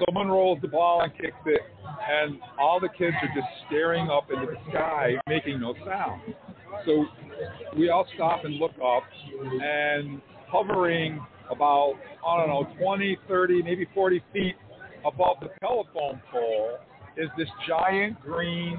someone 0.05 0.29
rolls 0.29 0.59
the 0.61 0.69
ball 0.69 1.03
and 1.03 1.13
kicks 1.15 1.37
it, 1.47 1.61
and 2.09 2.39
all 2.59 2.79
the 2.81 2.91
kids 2.99 3.17
are 3.23 3.29
just 3.35 3.49
staring 3.67 4.09
up 4.11 4.31
into 4.31 4.47
the 4.47 4.71
sky, 4.71 5.13
making 5.27 5.61
no 5.61 5.75
sound. 5.87 6.21
So 6.85 7.07
we 7.77 7.89
all 7.89 8.07
stop 8.15 8.45
and 8.45 8.57
look 8.57 8.73
up, 8.73 9.05
and 9.63 10.21
hovering 10.49 11.25
about, 11.51 11.95
I 12.27 12.37
don't 12.37 12.49
know, 12.49 12.67
20, 12.83 13.19
30, 13.27 13.63
maybe 13.63 13.87
40 13.95 14.23
feet 14.33 14.57
above 15.05 15.37
the 15.41 15.49
telephone 15.61 16.21
pole 16.31 16.79
is 17.17 17.29
this 17.39 17.49
giant 17.67 18.21
green 18.21 18.79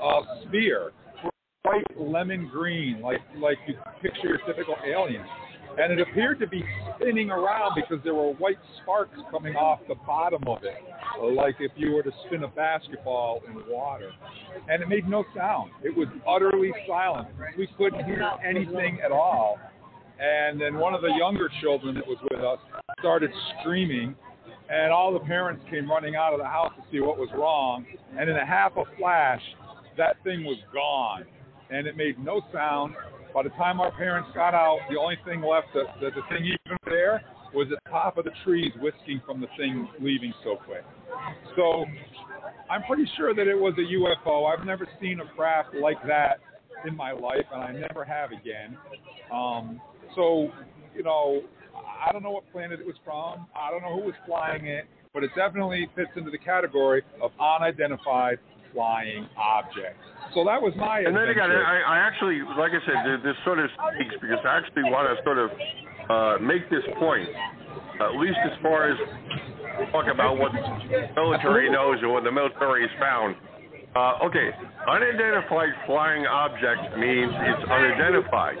uh, 0.00 0.20
sphere 0.46 0.92
bright 1.70 1.84
lemon 1.98 2.48
green, 2.48 3.00
like 3.00 3.20
like 3.38 3.58
you 3.66 3.74
picture 4.02 4.28
your 4.28 4.38
typical 4.46 4.76
alien. 4.86 5.24
And 5.78 5.92
it 5.92 6.00
appeared 6.00 6.40
to 6.40 6.48
be 6.48 6.64
spinning 6.96 7.30
around 7.30 7.72
because 7.76 8.02
there 8.02 8.14
were 8.14 8.32
white 8.34 8.58
sparks 8.82 9.16
coming 9.30 9.54
off 9.54 9.78
the 9.86 9.94
bottom 9.94 10.42
of 10.48 10.58
it, 10.64 10.74
like 11.36 11.56
if 11.60 11.70
you 11.76 11.92
were 11.92 12.02
to 12.02 12.10
spin 12.26 12.42
a 12.42 12.48
basketball 12.48 13.40
in 13.46 13.72
water. 13.72 14.10
And 14.68 14.82
it 14.82 14.88
made 14.88 15.08
no 15.08 15.24
sound. 15.34 15.70
It 15.84 15.96
was 15.96 16.08
utterly 16.28 16.72
silent. 16.88 17.28
We 17.56 17.68
couldn't 17.78 18.04
hear 18.04 18.28
anything 18.44 18.98
at 19.04 19.12
all. 19.12 19.58
And 20.18 20.60
then 20.60 20.74
one 20.74 20.92
of 20.92 21.02
the 21.02 21.14
younger 21.16 21.48
children 21.62 21.94
that 21.94 22.06
was 22.06 22.18
with 22.30 22.42
us 22.42 22.58
started 22.98 23.30
screaming, 23.60 24.16
and 24.68 24.92
all 24.92 25.12
the 25.12 25.20
parents 25.20 25.64
came 25.70 25.88
running 25.88 26.16
out 26.16 26.32
of 26.32 26.40
the 26.40 26.46
house 26.46 26.72
to 26.76 26.82
see 26.90 27.00
what 27.00 27.16
was 27.16 27.28
wrong. 27.32 27.86
And 28.18 28.28
in 28.28 28.36
a 28.36 28.44
half 28.44 28.72
a 28.76 28.84
flash, 28.98 29.40
that 29.96 30.16
thing 30.24 30.42
was 30.44 30.58
gone 30.74 31.24
and 31.70 31.86
it 31.86 31.96
made 31.96 32.18
no 32.22 32.42
sound. 32.52 32.94
By 33.32 33.44
the 33.44 33.50
time 33.50 33.80
our 33.80 33.92
parents 33.92 34.30
got 34.34 34.54
out, 34.54 34.78
the 34.90 34.98
only 34.98 35.16
thing 35.24 35.40
left 35.40 35.68
that, 35.74 35.86
that 36.00 36.14
the 36.14 36.22
thing 36.28 36.44
even 36.44 36.76
there 36.84 37.22
was 37.54 37.68
the 37.68 37.78
top 37.90 38.18
of 38.18 38.24
the 38.24 38.32
trees 38.44 38.72
whisking 38.80 39.20
from 39.24 39.40
the 39.40 39.46
thing 39.56 39.88
leaving 40.00 40.32
so 40.44 40.56
quick. 40.56 40.84
So 41.56 41.84
I'm 42.68 42.82
pretty 42.84 43.08
sure 43.16 43.34
that 43.34 43.46
it 43.46 43.54
was 43.54 43.74
a 43.78 44.26
UFO. 44.26 44.52
I've 44.52 44.64
never 44.66 44.88
seen 45.00 45.20
a 45.20 45.36
craft 45.36 45.74
like 45.80 45.98
that 46.06 46.40
in 46.86 46.96
my 46.96 47.12
life, 47.12 47.46
and 47.52 47.62
I 47.62 47.72
never 47.72 48.04
have 48.04 48.30
again. 48.32 48.76
Um, 49.32 49.80
so, 50.14 50.50
you 50.94 51.02
know, 51.02 51.42
I 51.74 52.12
don't 52.12 52.22
know 52.22 52.30
what 52.30 52.50
planet 52.52 52.80
it 52.80 52.86
was 52.86 52.96
from. 53.04 53.46
I 53.54 53.70
don't 53.70 53.82
know 53.82 54.00
who 54.00 54.06
was 54.06 54.14
flying 54.26 54.66
it, 54.66 54.86
but 55.12 55.24
it 55.24 55.30
definitely 55.36 55.88
fits 55.94 56.10
into 56.16 56.30
the 56.30 56.38
category 56.38 57.02
of 57.20 57.32
unidentified 57.40 58.38
flying 58.72 59.28
object. 59.36 59.96
So 60.34 60.44
that 60.44 60.60
was 60.62 60.72
my 60.76 61.00
And 61.00 61.16
then 61.16 61.28
again. 61.28 61.50
I, 61.50 61.82
I 61.82 61.98
actually, 61.98 62.40
like 62.56 62.70
I 62.70 62.80
said, 62.86 63.20
this 63.24 63.36
sort 63.44 63.58
of 63.58 63.68
speaks 63.74 64.14
because 64.20 64.38
I 64.46 64.58
actually 64.58 64.86
want 64.86 65.10
to 65.10 65.18
sort 65.24 65.38
of 65.38 65.50
uh, 66.10 66.42
make 66.42 66.68
this 66.70 66.84
point, 66.98 67.28
at 68.00 68.14
least 68.18 68.38
as 68.46 68.54
far 68.62 68.90
as 68.90 68.98
talk 69.90 70.06
about 70.12 70.38
what 70.38 70.52
the 70.52 70.62
military 71.16 71.70
knows 71.70 71.98
and 72.02 72.12
what 72.12 72.24
the 72.24 72.32
military 72.32 72.82
has 72.82 72.94
found. 73.00 73.36
Uh, 73.94 74.22
okay, 74.22 74.50
unidentified 74.86 75.70
flying 75.86 76.24
object 76.26 76.96
means 76.96 77.32
it's 77.34 77.64
unidentified. 77.68 78.56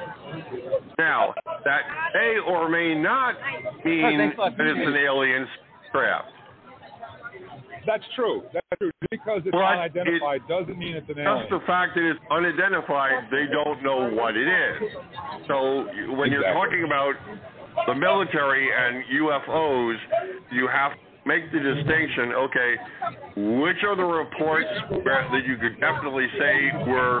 Now, 0.98 1.34
that 1.64 1.82
may 2.14 2.34
or 2.50 2.68
may 2.68 2.94
not 2.94 3.36
mean 3.84 4.18
thanks 4.18 4.36
a 4.36 4.40
lot. 4.40 4.58
that 4.58 4.66
it's 4.66 4.88
an 4.88 4.96
alien 4.96 5.46
craft. 5.92 6.28
That's 7.86 8.04
true. 8.14 8.42
That's 8.52 8.66
true. 8.78 8.90
Because 9.10 9.42
it's 9.44 9.52
But 9.52 9.64
unidentified 9.64 10.42
doesn't 10.48 10.78
mean 10.78 10.96
it's 10.96 11.08
an 11.08 11.18
alien. 11.18 11.48
Just 11.48 11.50
the 11.50 11.66
fact 11.66 11.94
that 11.96 12.04
it's 12.04 12.20
unidentified, 12.30 13.28
they 13.30 13.46
don't 13.50 13.82
know 13.82 14.10
what 14.14 14.36
it 14.36 14.46
is. 14.46 14.76
So 15.48 15.86
when 16.16 16.30
you're 16.30 16.46
talking 16.52 16.84
about 16.84 17.14
the 17.86 17.94
military 17.94 18.68
and 18.70 19.04
UFOs, 19.20 19.96
you 20.52 20.68
have 20.68 20.92
to 20.92 20.98
make 21.26 21.50
the 21.52 21.58
distinction. 21.58 22.32
Okay, 22.32 22.74
which 23.60 23.82
are 23.84 23.96
the 23.96 24.04
reports 24.04 24.68
where, 24.90 25.28
that 25.30 25.44
you 25.46 25.56
could 25.56 25.80
definitely 25.80 26.26
say 26.38 26.70
were 26.86 27.20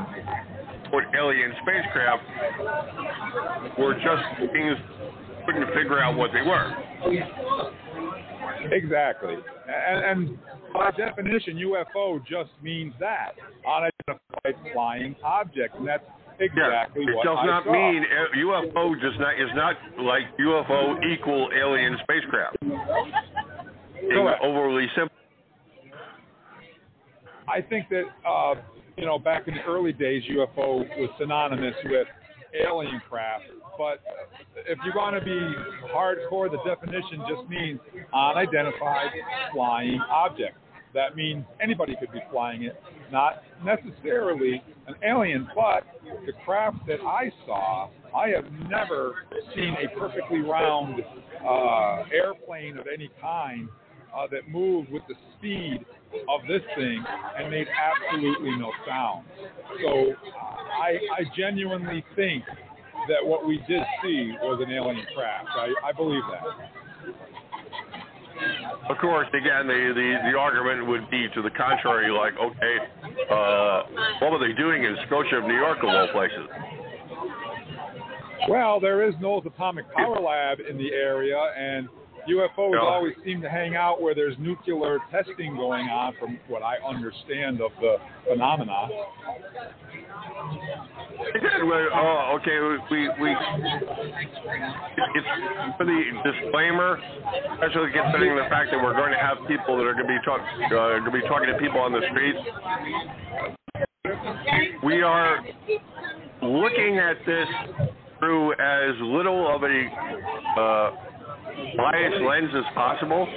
what 0.90 1.04
alien 1.14 1.52
spacecraft 1.62 2.24
were 3.78 3.94
just 3.94 4.52
things 4.52 4.76
couldn't 5.46 5.66
figure 5.68 6.02
out 6.02 6.16
what 6.16 6.30
they 6.32 6.42
were. 6.42 6.74
Exactly. 8.70 9.34
And, 9.34 10.04
and 10.04 10.38
by 10.72 10.90
definition, 10.92 11.56
UFO 11.56 12.24
just 12.26 12.50
means 12.62 12.94
that 13.00 13.32
unidentified 13.66 14.72
flying 14.72 15.16
object, 15.24 15.76
and 15.76 15.86
that's 15.86 16.04
exactly 16.38 17.04
yeah, 17.04 17.10
it 17.10 17.16
what 17.16 17.24
does 17.24 17.38
I 17.40 17.46
not 17.46 17.64
saw. 17.64 17.72
mean 17.72 18.04
UFO 18.38 19.00
does 19.00 19.14
not 19.18 19.34
is 19.34 19.50
not 19.54 19.76
like 19.98 20.22
UFO 20.38 20.96
equal 21.12 21.50
alien 21.56 21.96
spacecraft. 22.02 22.56
Correct. 24.08 24.42
overly 24.42 24.86
simple. 24.96 25.16
I 27.48 27.60
think 27.60 27.88
that 27.90 28.04
uh, 28.28 28.54
you 28.96 29.06
know 29.06 29.18
back 29.18 29.48
in 29.48 29.54
the 29.54 29.62
early 29.62 29.92
days, 29.92 30.22
UFO 30.30 30.78
was 30.98 31.10
synonymous 31.18 31.74
with 31.84 32.06
alien 32.54 33.00
craft. 33.08 33.44
But 33.80 34.02
if 34.68 34.78
you're 34.84 34.92
going 34.92 35.14
to 35.14 35.24
be 35.24 35.40
hardcore, 35.88 36.50
the 36.50 36.58
definition 36.68 37.24
just 37.26 37.48
means 37.48 37.80
unidentified 38.12 39.08
flying 39.54 39.98
object. 40.10 40.58
That 40.92 41.16
means 41.16 41.46
anybody 41.62 41.96
could 41.98 42.12
be 42.12 42.20
flying 42.30 42.64
it, 42.64 42.78
not 43.10 43.42
necessarily 43.64 44.62
an 44.86 44.96
alien. 45.02 45.48
But 45.54 45.86
the 46.26 46.32
craft 46.44 46.86
that 46.88 47.00
I 47.00 47.32
saw, 47.46 47.88
I 48.14 48.28
have 48.28 48.52
never 48.68 49.14
seen 49.54 49.74
a 49.82 49.98
perfectly 49.98 50.40
round 50.40 51.00
uh, 51.42 52.02
airplane 52.12 52.76
of 52.76 52.84
any 52.92 53.08
kind 53.18 53.66
uh, 54.14 54.26
that 54.30 54.46
moved 54.46 54.90
with 54.90 55.04
the 55.08 55.14
speed 55.38 55.86
of 56.28 56.42
this 56.46 56.60
thing 56.76 57.02
and 57.38 57.50
made 57.50 57.66
absolutely 57.66 58.58
no 58.58 58.72
sound. 58.86 59.24
So 59.82 60.12
I, 60.82 60.98
I 61.18 61.24
genuinely 61.34 62.04
think 62.14 62.44
that 63.10 63.26
what 63.26 63.46
we 63.46 63.58
did 63.68 63.82
see 64.02 64.32
was 64.42 64.62
an 64.64 64.72
alien 64.72 65.04
craft. 65.14 65.48
I, 65.54 65.74
I 65.84 65.92
believe 65.92 66.22
that. 66.30 66.44
Of 68.88 68.96
course, 68.98 69.28
again, 69.34 69.66
the, 69.66 69.92
the 69.94 70.30
the 70.32 70.38
argument 70.38 70.86
would 70.86 71.10
be 71.10 71.28
to 71.34 71.42
the 71.42 71.50
contrary, 71.50 72.10
like, 72.10 72.32
okay, 72.40 72.76
uh, 73.30 73.82
what 74.22 74.32
were 74.32 74.38
they 74.38 74.54
doing 74.54 74.84
in 74.84 74.96
Scotia 75.06 75.36
of 75.36 75.44
New 75.44 75.56
York 75.56 75.78
of 75.82 75.88
all 75.90 76.08
places? 76.12 76.48
Well, 78.48 78.80
there 78.80 79.06
is 79.06 79.14
Knolls 79.20 79.44
Atomic 79.46 79.84
Power 79.92 80.18
Lab 80.20 80.58
in 80.60 80.78
the 80.78 80.92
area, 80.92 81.36
and 81.56 81.88
UFOs 82.26 82.72
Yeah. 82.72 82.80
always 82.80 83.14
seem 83.24 83.40
to 83.42 83.48
hang 83.50 83.76
out 83.76 84.00
where 84.00 84.14
there's 84.14 84.36
nuclear 84.38 84.98
testing 85.10 85.56
going 85.56 85.88
on, 85.88 86.14
from 86.18 86.38
what 86.48 86.62
I 86.62 86.76
understand 86.78 87.60
of 87.60 87.72
the 87.80 87.96
phenomena. 88.26 88.88
Oh, 91.92 92.38
okay, 92.40 92.58
we 92.90 93.08
we 93.20 93.36
it's 95.14 95.26
for 95.76 95.84
the 95.84 96.00
disclaimer, 96.24 96.98
especially 97.54 97.90
considering 97.92 98.36
the 98.36 98.48
fact 98.48 98.70
that 98.70 98.82
we're 98.82 98.94
going 98.94 99.12
to 99.12 99.18
have 99.18 99.38
people 99.46 99.76
that 99.76 99.84
are 99.84 99.94
going 99.94 100.06
to 100.06 100.12
be 100.12 100.18
talk 100.24 100.40
uh, 100.40 100.68
going 100.68 101.04
to 101.04 101.10
be 101.10 101.20
talking 101.28 101.48
to 101.48 101.58
people 101.58 101.80
on 101.80 101.92
the 101.92 102.00
streets. 102.10 102.38
We 104.82 105.02
are 105.02 105.44
looking 106.42 106.98
at 106.98 107.16
this 107.26 107.48
through 108.18 108.52
as 108.52 108.94
little 109.00 109.54
of 109.54 109.62
a 109.62 109.86
uh, 110.58 110.90
biased 111.76 112.22
lens 112.22 112.50
as 112.54 112.64
possible. 112.74 113.28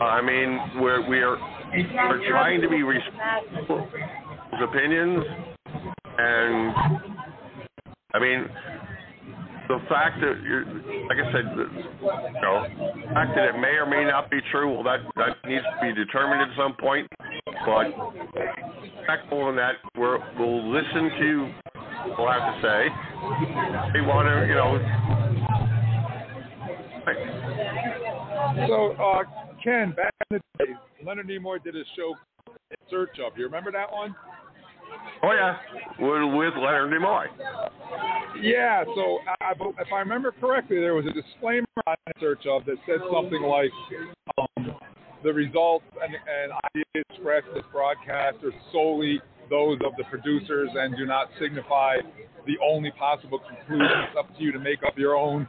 Uh, 0.00 0.04
I 0.04 0.22
mean, 0.22 0.80
we're 0.80 1.08
we 1.08 1.20
are 1.20 1.36
we're 2.08 2.28
trying 2.30 2.60
to 2.62 2.68
be 2.68 2.82
respectful 2.82 3.88
opinions, 4.62 5.24
and 6.18 7.17
I 8.14 8.18
mean, 8.18 8.46
the 9.68 9.78
fact 9.88 10.20
that 10.20 10.40
you're, 10.42 10.64
like 10.64 11.18
I 11.18 11.32
said, 11.32 11.44
the, 11.56 11.66
you 11.68 12.40
know, 12.40 12.64
the 13.04 13.12
fact 13.12 13.36
that 13.36 13.48
it 13.54 13.60
may 13.60 13.76
or 13.76 13.84
may 13.84 14.04
not 14.04 14.30
be 14.30 14.38
true, 14.50 14.72
well, 14.72 14.82
that 14.84 15.00
that 15.16 15.36
needs 15.46 15.62
to 15.62 15.86
be 15.86 15.92
determined 15.94 16.40
at 16.40 16.56
some 16.56 16.74
point. 16.80 17.06
But 17.66 17.92
respectful 18.80 19.50
in 19.50 19.56
that, 19.56 19.74
we're, 19.94 20.18
we'll 20.38 20.72
listen 20.72 21.10
to 21.20 21.52
we'll 22.16 22.32
have 22.32 22.54
to 22.54 22.60
say. 22.62 22.88
We 23.92 24.00
want 24.06 24.28
to, 24.28 24.46
you 24.46 24.54
know. 24.54 24.78
So, 28.68 28.92
uh, 29.02 29.22
Ken, 29.62 29.92
back 29.96 30.14
in 30.30 30.38
the 30.38 30.64
day, 30.64 30.72
Leonard 31.04 31.28
Nimoy 31.28 31.62
did 31.62 31.76
a 31.76 31.84
show 31.96 32.14
in 32.70 32.76
search 32.90 33.18
of. 33.24 33.36
You 33.36 33.44
remember 33.44 33.72
that 33.72 33.90
one? 33.92 34.14
Oh 35.22 35.32
yeah, 35.32 35.56
with, 35.98 36.34
with 36.34 36.54
Leonard 36.56 36.92
Nimoy. 36.92 37.26
Yeah. 38.40 38.84
So, 38.84 39.18
I, 39.40 39.50
I, 39.50 39.52
if 39.52 39.88
I 39.92 39.98
remember 39.98 40.32
correctly, 40.40 40.78
there 40.78 40.94
was 40.94 41.06
a 41.06 41.12
disclaimer 41.12 41.66
In 41.86 42.12
search 42.20 42.46
of 42.46 42.64
that 42.66 42.76
said 42.86 43.00
something 43.12 43.42
like, 43.42 43.70
um, 44.38 44.76
"The 45.24 45.32
results 45.32 45.84
and, 46.02 46.14
and 46.14 46.52
ideas 46.76 47.04
expressed 47.10 47.48
in 47.48 47.54
this 47.54 47.64
broadcast 47.72 48.36
are 48.44 48.52
solely 48.72 49.20
those 49.50 49.78
of 49.84 49.92
the 49.96 50.04
producers 50.04 50.68
and 50.74 50.96
do 50.96 51.06
not 51.06 51.28
signify 51.40 51.96
the 52.46 52.56
only 52.64 52.92
possible 52.92 53.40
conclusion. 53.40 53.90
It's 54.08 54.16
up 54.18 54.36
to 54.36 54.42
you 54.42 54.52
to 54.52 54.60
make 54.60 54.82
up 54.86 54.96
your 54.96 55.16
own 55.16 55.48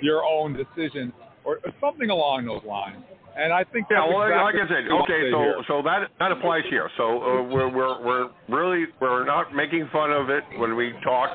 your 0.00 0.24
own 0.24 0.54
decision." 0.56 1.12
Or 1.42 1.58
something 1.80 2.10
along 2.10 2.44
those 2.44 2.62
lines. 2.64 3.02
And 3.36 3.52
I 3.52 3.64
think 3.64 3.86
Yeah, 3.90 4.02
that's 4.02 4.12
well, 4.12 4.26
exactly 4.26 4.60
like 4.60 4.60
I 4.60 4.66
said, 4.68 4.84
okay, 5.04 5.22
so 5.30 5.38
hear. 5.38 5.64
so 5.68 5.82
that 5.82 6.10
that 6.18 6.32
applies 6.32 6.64
here. 6.68 6.90
So 6.96 7.04
uh, 7.04 7.42
we're 7.46 7.70
we're 7.70 7.96
we're 8.04 8.26
really 8.48 8.86
we're 9.00 9.24
not 9.24 9.54
making 9.54 9.88
fun 9.92 10.10
of 10.10 10.30
it 10.30 10.42
when 10.58 10.76
we 10.76 10.92
talk. 11.04 11.30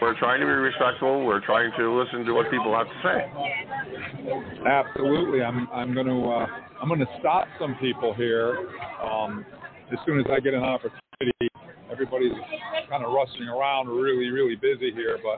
We're 0.00 0.18
trying 0.18 0.40
to 0.40 0.46
be 0.46 0.52
respectful. 0.52 1.24
We're 1.26 1.44
trying 1.44 1.72
to 1.76 1.92
listen 1.92 2.24
to 2.24 2.32
what 2.32 2.50
people 2.50 2.72
have 2.76 2.86
to 2.86 2.98
say. 3.04 3.18
Absolutely. 4.66 5.42
I'm 5.42 5.68
I'm 5.72 5.94
going 5.94 6.06
to 6.06 6.20
uh, 6.28 6.46
I'm 6.80 6.88
going 6.88 7.00
to 7.00 7.12
stop 7.18 7.48
some 7.58 7.76
people 7.80 8.14
here. 8.14 8.56
Um, 9.02 9.44
as 9.92 9.98
soon 10.06 10.20
as 10.20 10.26
I 10.30 10.40
get 10.40 10.54
an 10.54 10.62
opportunity, 10.62 11.48
everybody's 11.90 12.32
kind 12.88 13.04
of 13.04 13.12
rushing 13.12 13.48
around, 13.48 13.88
really 13.88 14.30
really 14.30 14.56
busy 14.56 14.92
here. 14.92 15.18
But 15.22 15.36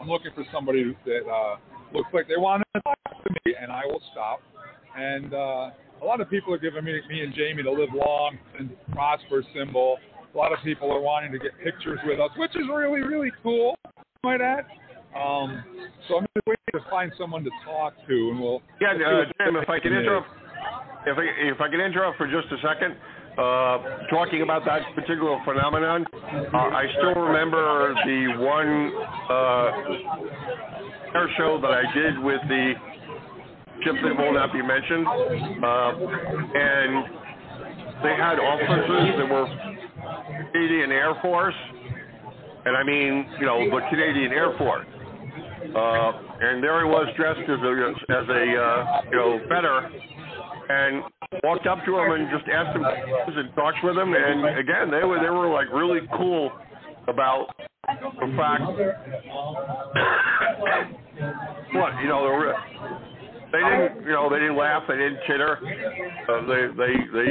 I'm 0.00 0.08
looking 0.08 0.30
for 0.34 0.44
somebody 0.52 0.96
that 1.06 1.22
uh, 1.26 1.56
looks 1.92 2.08
like 2.12 2.28
they 2.28 2.36
want 2.36 2.62
to 2.74 2.80
talk 2.82 2.98
to 3.24 3.30
me, 3.30 3.54
and 3.60 3.72
I 3.72 3.82
will 3.86 4.02
stop. 4.12 4.40
And 4.96 5.34
uh, 5.34 5.70
a 6.02 6.04
lot 6.04 6.20
of 6.20 6.30
people 6.30 6.52
are 6.54 6.58
giving 6.58 6.84
me 6.84 7.00
me 7.08 7.20
and 7.22 7.34
Jamie 7.34 7.62
the 7.62 7.70
live 7.70 7.90
long 7.94 8.38
and 8.58 8.70
prosper 8.92 9.42
symbol. 9.54 9.98
A 10.34 10.36
lot 10.36 10.52
of 10.52 10.58
people 10.64 10.90
are 10.92 11.00
wanting 11.00 11.32
to 11.32 11.38
get 11.38 11.52
pictures 11.62 11.98
with 12.04 12.20
us, 12.20 12.30
which 12.36 12.50
is 12.56 12.64
really 12.68 13.00
really 13.00 13.32
cool. 13.42 13.76
Might 14.22 14.40
add. 14.40 14.64
Um, 15.14 15.62
so 16.08 16.18
I'm 16.18 16.26
just 16.34 16.46
waiting 16.46 16.72
to 16.72 16.80
find 16.90 17.12
someone 17.16 17.44
to 17.44 17.50
talk 17.64 17.94
to, 18.08 18.14
and 18.30 18.40
we'll. 18.40 18.62
Yeah, 18.80 18.94
uh, 18.94 19.24
Jim, 19.44 19.56
if 19.56 19.68
I 19.68 19.78
can 19.78 19.92
interrupt, 19.92 20.26
if 21.06 21.16
I 21.16 21.22
if 21.54 21.60
I 21.60 21.68
can 21.68 21.80
interrupt 21.80 22.18
for 22.18 22.26
just 22.26 22.50
a 22.50 22.56
second, 22.66 22.96
uh, 23.38 24.08
talking 24.10 24.42
about 24.42 24.64
that 24.64 24.82
particular 24.94 25.38
phenomenon, 25.44 26.04
uh, 26.14 26.56
I 26.56 26.86
still 26.98 27.14
remember 27.14 27.94
the 28.04 28.34
one 28.42 28.92
uh, 29.30 29.70
air 31.14 31.28
show 31.36 31.60
that 31.62 31.70
I 31.70 31.82
did 31.94 32.18
with 32.18 32.40
the 32.48 32.74
that 33.84 34.16
will 34.16 34.34
not 34.34 34.52
be 34.52 34.62
mentioned, 34.62 35.06
uh, 35.06 35.92
and 36.54 37.04
they 38.02 38.14
had 38.16 38.38
officers 38.38 39.16
that 39.18 39.28
were 39.28 39.48
Canadian 40.52 40.92
Air 40.92 41.14
Force, 41.22 41.54
and 42.64 42.76
I 42.76 42.82
mean, 42.82 43.26
you 43.40 43.46
know, 43.46 43.58
the 43.70 43.80
Canadian 43.90 44.32
Air 44.32 44.56
Force. 44.58 44.86
Uh, 45.74 46.12
and 46.40 46.62
there 46.62 46.84
he 46.84 46.90
was 46.90 47.08
dressed 47.16 47.40
as 47.40 47.48
a 47.48 47.72
as 48.12 48.28
a 48.28 48.44
uh, 48.56 49.00
you 49.10 49.16
know 49.16 49.40
fetter, 49.48 49.90
and 50.68 51.02
walked 51.42 51.66
up 51.66 51.84
to 51.84 51.98
him 51.98 52.12
and 52.12 52.28
just 52.30 52.48
asked 52.48 52.76
him 52.76 52.84
and 52.84 53.54
talked 53.54 53.82
with 53.82 53.96
him. 53.96 54.12
And 54.14 54.58
again, 54.58 54.90
they 54.90 55.04
were 55.04 55.18
they 55.20 55.30
were 55.30 55.48
like 55.48 55.72
really 55.72 56.00
cool 56.16 56.52
about 57.08 57.46
the 57.88 58.34
fact 58.36 58.62
what 61.72 61.92
you 62.02 62.08
know 62.08 62.24
they 63.54 63.62
didn't, 63.62 64.02
you 64.04 64.12
know, 64.12 64.28
they 64.28 64.38
didn't 64.42 64.56
laugh. 64.56 64.82
They 64.88 64.96
didn't 64.96 65.18
chitter. 65.26 65.58
Uh, 66.28 66.42
they, 66.50 66.66
they, 66.74 66.92
they 67.14 67.30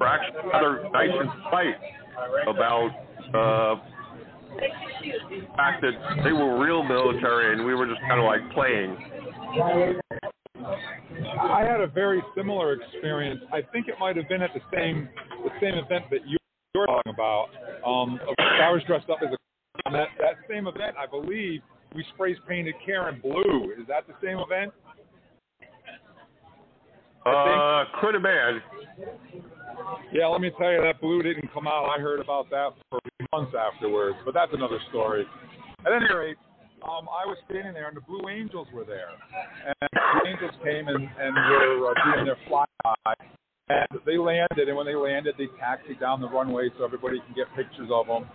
were 0.00 0.06
actually 0.08 0.48
rather 0.48 0.88
nice 0.92 1.10
and 1.12 1.30
polite 1.44 1.76
about 2.48 2.90
uh, 3.34 3.74
the 4.56 5.46
fact 5.56 5.82
that 5.82 5.92
they 6.24 6.32
were 6.32 6.58
real 6.58 6.82
military 6.82 7.52
and 7.52 7.66
we 7.66 7.74
were 7.74 7.86
just 7.86 8.00
kind 8.08 8.18
of 8.20 8.24
like 8.24 8.40
playing. 8.52 8.96
I 11.40 11.64
had 11.64 11.80
a 11.80 11.86
very 11.86 12.22
similar 12.36 12.72
experience. 12.74 13.40
I 13.52 13.60
think 13.72 13.88
it 13.88 13.94
might 14.00 14.16
have 14.16 14.28
been 14.28 14.42
at 14.42 14.50
the 14.54 14.60
same 14.74 15.08
the 15.44 15.50
same 15.60 15.74
event 15.74 16.04
that 16.10 16.26
you- 16.26 16.38
you're 16.74 16.86
talking 16.86 17.12
about. 17.12 17.48
Um, 17.84 18.20
I 18.38 18.70
was 18.70 18.82
dressed 18.84 19.10
up 19.10 19.18
as 19.22 19.32
a 19.32 19.36
that 19.90 20.08
that 20.18 20.36
same 20.48 20.66
event. 20.66 20.96
I 20.98 21.06
believe 21.06 21.60
we 21.94 22.04
spray 22.14 22.34
painted 22.48 22.74
Karen 22.84 23.20
blue. 23.20 23.72
Is 23.78 23.86
that 23.88 24.06
the 24.06 24.14
same 24.22 24.38
event? 24.38 24.72
Uh, 27.24 27.84
could 28.00 28.14
have 28.14 28.22
been. 28.22 28.60
Yeah, 30.12 30.26
let 30.26 30.40
me 30.40 30.50
tell 30.58 30.70
you, 30.70 30.82
that 30.82 31.00
blue 31.00 31.22
didn't 31.22 31.52
come 31.52 31.66
out. 31.66 31.86
I 31.86 32.00
heard 32.00 32.20
about 32.20 32.50
that 32.50 32.70
for 32.90 32.98
months 33.32 33.52
afterwards, 33.56 34.16
but 34.24 34.34
that's 34.34 34.52
another 34.52 34.78
story. 34.90 35.24
At 35.86 35.92
any 35.92 36.12
rate, 36.12 36.36
um, 36.84 37.08
I 37.08 37.24
was 37.26 37.38
standing 37.48 37.72
there, 37.72 37.88
and 37.88 37.96
the 37.96 38.02
Blue 38.02 38.28
Angels 38.28 38.68
were 38.74 38.84
there. 38.84 39.08
And 39.66 39.88
the 39.92 40.28
Angels 40.28 40.52
came 40.62 40.88
and, 40.88 41.08
and 41.18 41.34
were 41.34 41.90
uh, 41.90 42.12
doing 42.12 42.26
their 42.26 42.38
flyby. 42.50 43.14
And 43.68 43.88
they 44.04 44.18
landed, 44.18 44.68
and 44.68 44.76
when 44.76 44.86
they 44.86 44.94
landed, 44.94 45.34
they 45.38 45.46
taxied 45.58 46.00
down 46.00 46.20
the 46.20 46.28
runway 46.28 46.68
so 46.76 46.84
everybody 46.84 47.18
can 47.24 47.34
get 47.34 47.46
pictures 47.56 47.88
of 47.92 48.06
them. 48.06 48.28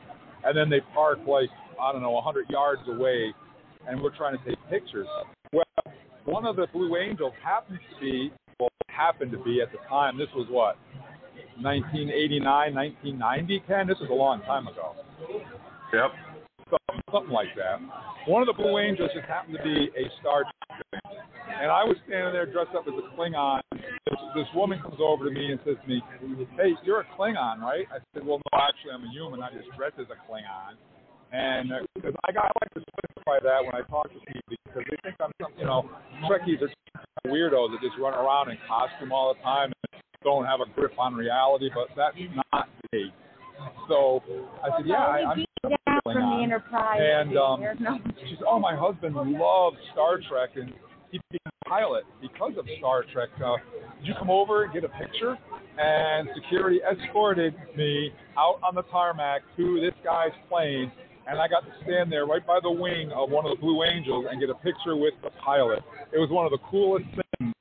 And 0.43 0.57
then 0.57 0.69
they 0.69 0.81
parked, 0.93 1.27
like, 1.27 1.49
I 1.79 1.91
don't 1.91 2.01
know, 2.01 2.11
100 2.11 2.49
yards 2.49 2.81
away, 2.87 3.33
and 3.87 4.01
we're 4.01 4.15
trying 4.15 4.37
to 4.37 4.43
take 4.45 4.57
pictures. 4.69 5.07
Well, 5.53 5.93
one 6.25 6.45
of 6.45 6.55
the 6.55 6.67
Blue 6.73 6.97
Angels 6.97 7.33
happens 7.43 7.79
to 7.93 8.01
be, 8.01 8.31
well, 8.59 8.69
happened 8.89 9.31
to 9.31 9.37
be 9.43 9.61
at 9.61 9.71
the 9.71 9.77
time, 9.87 10.17
this 10.17 10.29
was 10.35 10.47
what, 10.49 10.77
1989, 11.61 12.41
1990, 12.73 13.63
Ken? 13.67 13.87
This 13.87 13.97
was 14.01 14.09
a 14.09 14.13
long 14.13 14.41
time 14.41 14.67
ago. 14.67 14.93
Yep. 15.93 16.11
Something, 16.69 17.01
something 17.11 17.33
like 17.33 17.53
that. 17.55 17.79
One 18.27 18.41
of 18.41 18.49
the 18.49 18.57
Blue 18.57 18.77
Angels 18.77 19.09
just 19.13 19.25
happened 19.25 19.57
to 19.57 19.63
be 19.63 19.89
a 19.93 20.05
Star 20.19 20.43
Trek 20.43 21.01
fan. 21.01 21.17
And 21.47 21.71
I 21.71 21.81
was 21.81 21.97
standing 22.05 22.33
there 22.33 22.45
dressed 22.45 22.75
up 22.75 22.85
as 22.85 22.93
a 22.93 23.05
Klingon. 23.15 23.61
This, 23.71 24.19
this 24.35 24.49
woman 24.53 24.81
comes 24.81 24.99
over 24.99 25.25
to 25.25 25.31
me 25.31 25.49
and 25.49 25.59
says 25.65 25.77
to 25.81 25.87
me, 25.87 26.01
Hey, 26.57 26.75
you're 26.83 27.01
a 27.01 27.07
Klingon, 27.17 27.61
right? 27.61 27.87
I 27.89 28.03
said, 28.13 28.25
Well, 28.25 28.37
no, 28.37 28.59
actually, 28.59 28.93
I'm 28.93 29.05
a 29.05 29.09
human. 29.09 29.41
I 29.41 29.49
just 29.49 29.71
dress 29.77 29.93
as 29.97 30.05
a 30.11 30.19
Klingon. 30.29 30.77
And 31.31 31.71
because 31.93 32.13
I, 32.23 32.31
I 32.31 32.51
like 32.61 32.73
to 32.75 32.81
specify 32.87 33.39
that 33.43 33.59
when 33.65 33.75
I 33.75 33.83
talk 33.89 34.07
to 34.07 34.19
people 34.31 34.55
because 34.65 34.83
they 34.89 34.97
think 35.03 35.15
I'm 35.19 35.31
some, 35.41 35.51
you 35.57 35.65
know, 35.65 35.89
Trekkies 36.29 36.61
are 36.61 36.71
weirdos 37.27 37.71
that 37.71 37.81
just 37.81 37.99
run 37.99 38.13
around 38.13 38.51
in 38.51 38.57
costume 38.67 39.11
all 39.11 39.33
the 39.33 39.41
time 39.41 39.71
and 39.91 40.01
don't 40.23 40.45
have 40.45 40.59
a 40.61 40.69
grip 40.73 40.93
on 40.97 41.15
reality, 41.15 41.69
but 41.73 41.87
that's 41.95 42.15
not 42.51 42.69
me. 42.93 43.11
So 43.89 44.21
I 44.63 44.77
said, 44.77 44.87
yeah, 44.87 44.95
I, 44.95 45.31
I'm 45.31 45.45
Klingon. 45.65 46.03
from 46.03 46.37
the 46.37 46.43
Enterprise. 46.43 46.99
And 47.01 47.37
um, 47.37 47.63
she 48.21 48.35
said, 48.35 48.45
"Oh, 48.47 48.59
my 48.59 48.75
husband 48.75 49.15
loves 49.15 49.77
Star 49.93 50.19
Trek, 50.29 50.51
and 50.55 50.73
he 51.11 51.19
became 51.31 51.51
a 51.65 51.69
pilot 51.69 52.03
because 52.21 52.53
of 52.57 52.65
Star 52.77 53.03
Trek. 53.11 53.29
Uh, 53.43 53.55
did 53.99 54.07
you 54.07 54.13
come 54.19 54.29
over 54.29 54.63
and 54.63 54.73
get 54.73 54.83
a 54.83 54.89
picture?" 54.89 55.37
And 55.77 56.29
security 56.35 56.79
escorted 56.81 57.53
me 57.75 58.11
out 58.37 58.59
on 58.63 58.75
the 58.75 58.83
tarmac 58.83 59.41
to 59.57 59.79
this 59.79 59.93
guy's 60.03 60.31
plane, 60.49 60.91
and 61.27 61.39
I 61.39 61.47
got 61.47 61.65
to 61.65 61.71
stand 61.83 62.11
there 62.11 62.25
right 62.25 62.45
by 62.45 62.59
the 62.61 62.71
wing 62.71 63.11
of 63.11 63.29
one 63.29 63.45
of 63.45 63.51
the 63.51 63.61
Blue 63.61 63.83
Angels 63.83 64.25
and 64.29 64.39
get 64.39 64.49
a 64.49 64.55
picture 64.55 64.95
with 64.95 65.13
the 65.23 65.29
pilot. 65.43 65.83
It 66.13 66.19
was 66.19 66.29
one 66.31 66.45
of 66.45 66.51
the 66.51 66.63
coolest 66.69 67.05
things 67.11 67.53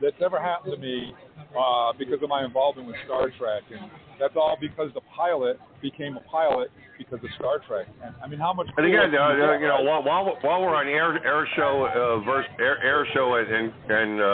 that's 0.00 0.16
ever 0.24 0.40
happened 0.40 0.74
to 0.74 0.80
me 0.80 1.12
uh, 1.58 1.92
because 1.98 2.22
of 2.22 2.28
my 2.28 2.44
involvement 2.44 2.86
with 2.86 2.96
Star 3.04 3.30
Trek, 3.38 3.66
and 3.74 3.90
that's 4.20 4.34
all 4.36 4.56
because 4.60 4.90
the 4.94 5.02
pilot 5.14 5.58
became 5.82 6.16
a 6.16 6.20
pilot 6.30 6.70
because 6.98 7.18
of 7.22 7.30
Star 7.38 7.58
Trek. 7.66 7.86
And 8.02 8.14
I 8.22 8.28
mean, 8.28 8.38
how 8.38 8.52
much? 8.52 8.68
And 8.76 8.86
again, 8.86 9.10
uh, 9.14 9.34
you 9.34 9.42
uh, 9.42 9.58
you 9.58 9.66
know, 9.66 9.82
while 9.82 10.02
while, 10.04 10.38
while 10.42 10.60
we're 10.62 10.74
on 10.74 10.86
air 10.86 11.18
air 11.26 11.48
show 11.56 11.86
uh, 11.90 12.24
versus 12.24 12.50
air, 12.60 12.78
air 12.82 13.06
show 13.14 13.34
and 13.34 13.48
and, 13.50 13.72
and 13.90 14.20
uh, 14.20 14.26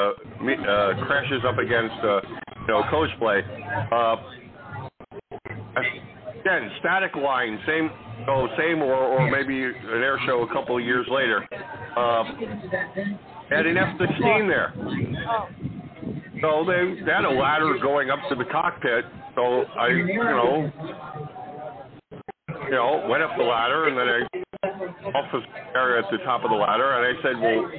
uh, 0.68 1.06
crashes 1.06 1.40
up 1.46 1.56
against 1.56 1.96
uh, 2.04 2.20
you 2.66 2.68
know 2.68 2.82
coach 2.90 3.10
play. 3.18 3.40
Uh, 3.92 4.16
again, 6.44 6.70
static 6.80 7.14
line, 7.16 7.58
same, 7.66 7.90
oh, 8.28 8.48
same, 8.58 8.82
or 8.82 8.94
or 8.94 9.30
maybe 9.30 9.62
an 9.62 10.02
air 10.02 10.18
show 10.26 10.42
a 10.42 10.52
couple 10.52 10.76
of 10.76 10.84
years 10.84 11.06
later. 11.10 11.46
Uh, 11.96 12.24
had 13.50 13.66
an 13.66 13.76
F-16 13.76 14.48
there. 14.48 14.74
So 16.40 16.64
they, 16.66 17.00
had 17.10 17.24
a 17.24 17.30
ladder 17.30 17.78
going 17.82 18.10
up 18.10 18.18
to 18.28 18.34
the 18.34 18.44
cockpit. 18.44 19.04
So 19.34 19.64
I, 19.78 19.88
you 19.88 20.18
know, 20.18 20.70
you 22.64 22.70
know, 22.70 23.06
went 23.08 23.22
up 23.22 23.30
the 23.36 23.44
ladder 23.44 23.88
and 23.88 23.96
then 23.96 24.08
I 24.08 24.20
off 25.14 25.32
the 25.32 25.40
area 25.78 26.02
at 26.04 26.10
the 26.10 26.18
top 26.24 26.44
of 26.44 26.50
the 26.50 26.56
ladder 26.56 26.92
and 26.92 27.06
I 27.06 27.22
said, 27.22 27.40
well, 27.40 27.70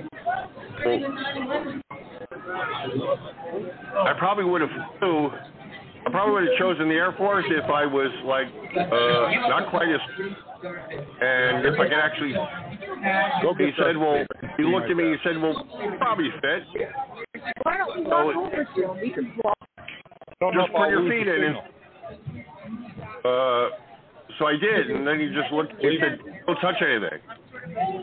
well 0.85 0.99
I 4.07 4.13
probably 4.17 4.45
would 4.45 4.61
have 4.61 4.69
flew. 4.99 5.31
I 6.05 6.09
probably 6.11 6.33
would 6.33 6.49
have 6.49 6.57
chosen 6.59 6.87
the 6.87 6.95
Air 6.95 7.13
Force 7.17 7.45
if 7.49 7.65
I 7.65 7.85
was 7.85 8.11
like 8.25 8.47
uh, 8.77 9.49
not 9.49 9.69
quite 9.69 9.89
as, 9.89 9.99
and 11.21 11.65
if 11.65 11.79
I 11.79 11.85
could 11.85 11.93
actually. 11.93 12.33
Go 13.41 13.53
He 13.57 13.71
said, 13.77 13.97
well, 13.97 14.23
he 14.57 14.63
looked 14.63 14.89
at 14.89 14.97
me. 14.97 15.11
He 15.11 15.17
said, 15.23 15.39
well, 15.41 15.67
probably 15.97 16.29
fit. 16.41 16.63
Why 17.63 17.77
don't 17.77 17.97
we 17.97 18.03
So 18.09 18.25
walk 18.25 18.29
it- 18.29 18.37
over 18.37 18.65
to 18.65 18.91
him? 18.93 19.01
We 19.01 19.09
can 19.11 19.33
walk. 19.43 19.57
Just 20.53 20.71
put 20.73 20.89
your 20.89 21.09
feet 21.09 21.27
in 21.27 21.43
and- 21.43 21.57
Uh, 23.25 23.69
so 24.37 24.45
I 24.47 24.57
did, 24.57 24.91
and 24.91 25.07
then 25.07 25.19
he 25.19 25.27
just 25.33 25.51
looked. 25.51 25.73
He 25.81 25.97
said, 25.99 26.19
"Don't 26.45 26.59
touch 26.61 26.81
anything." 26.81 27.19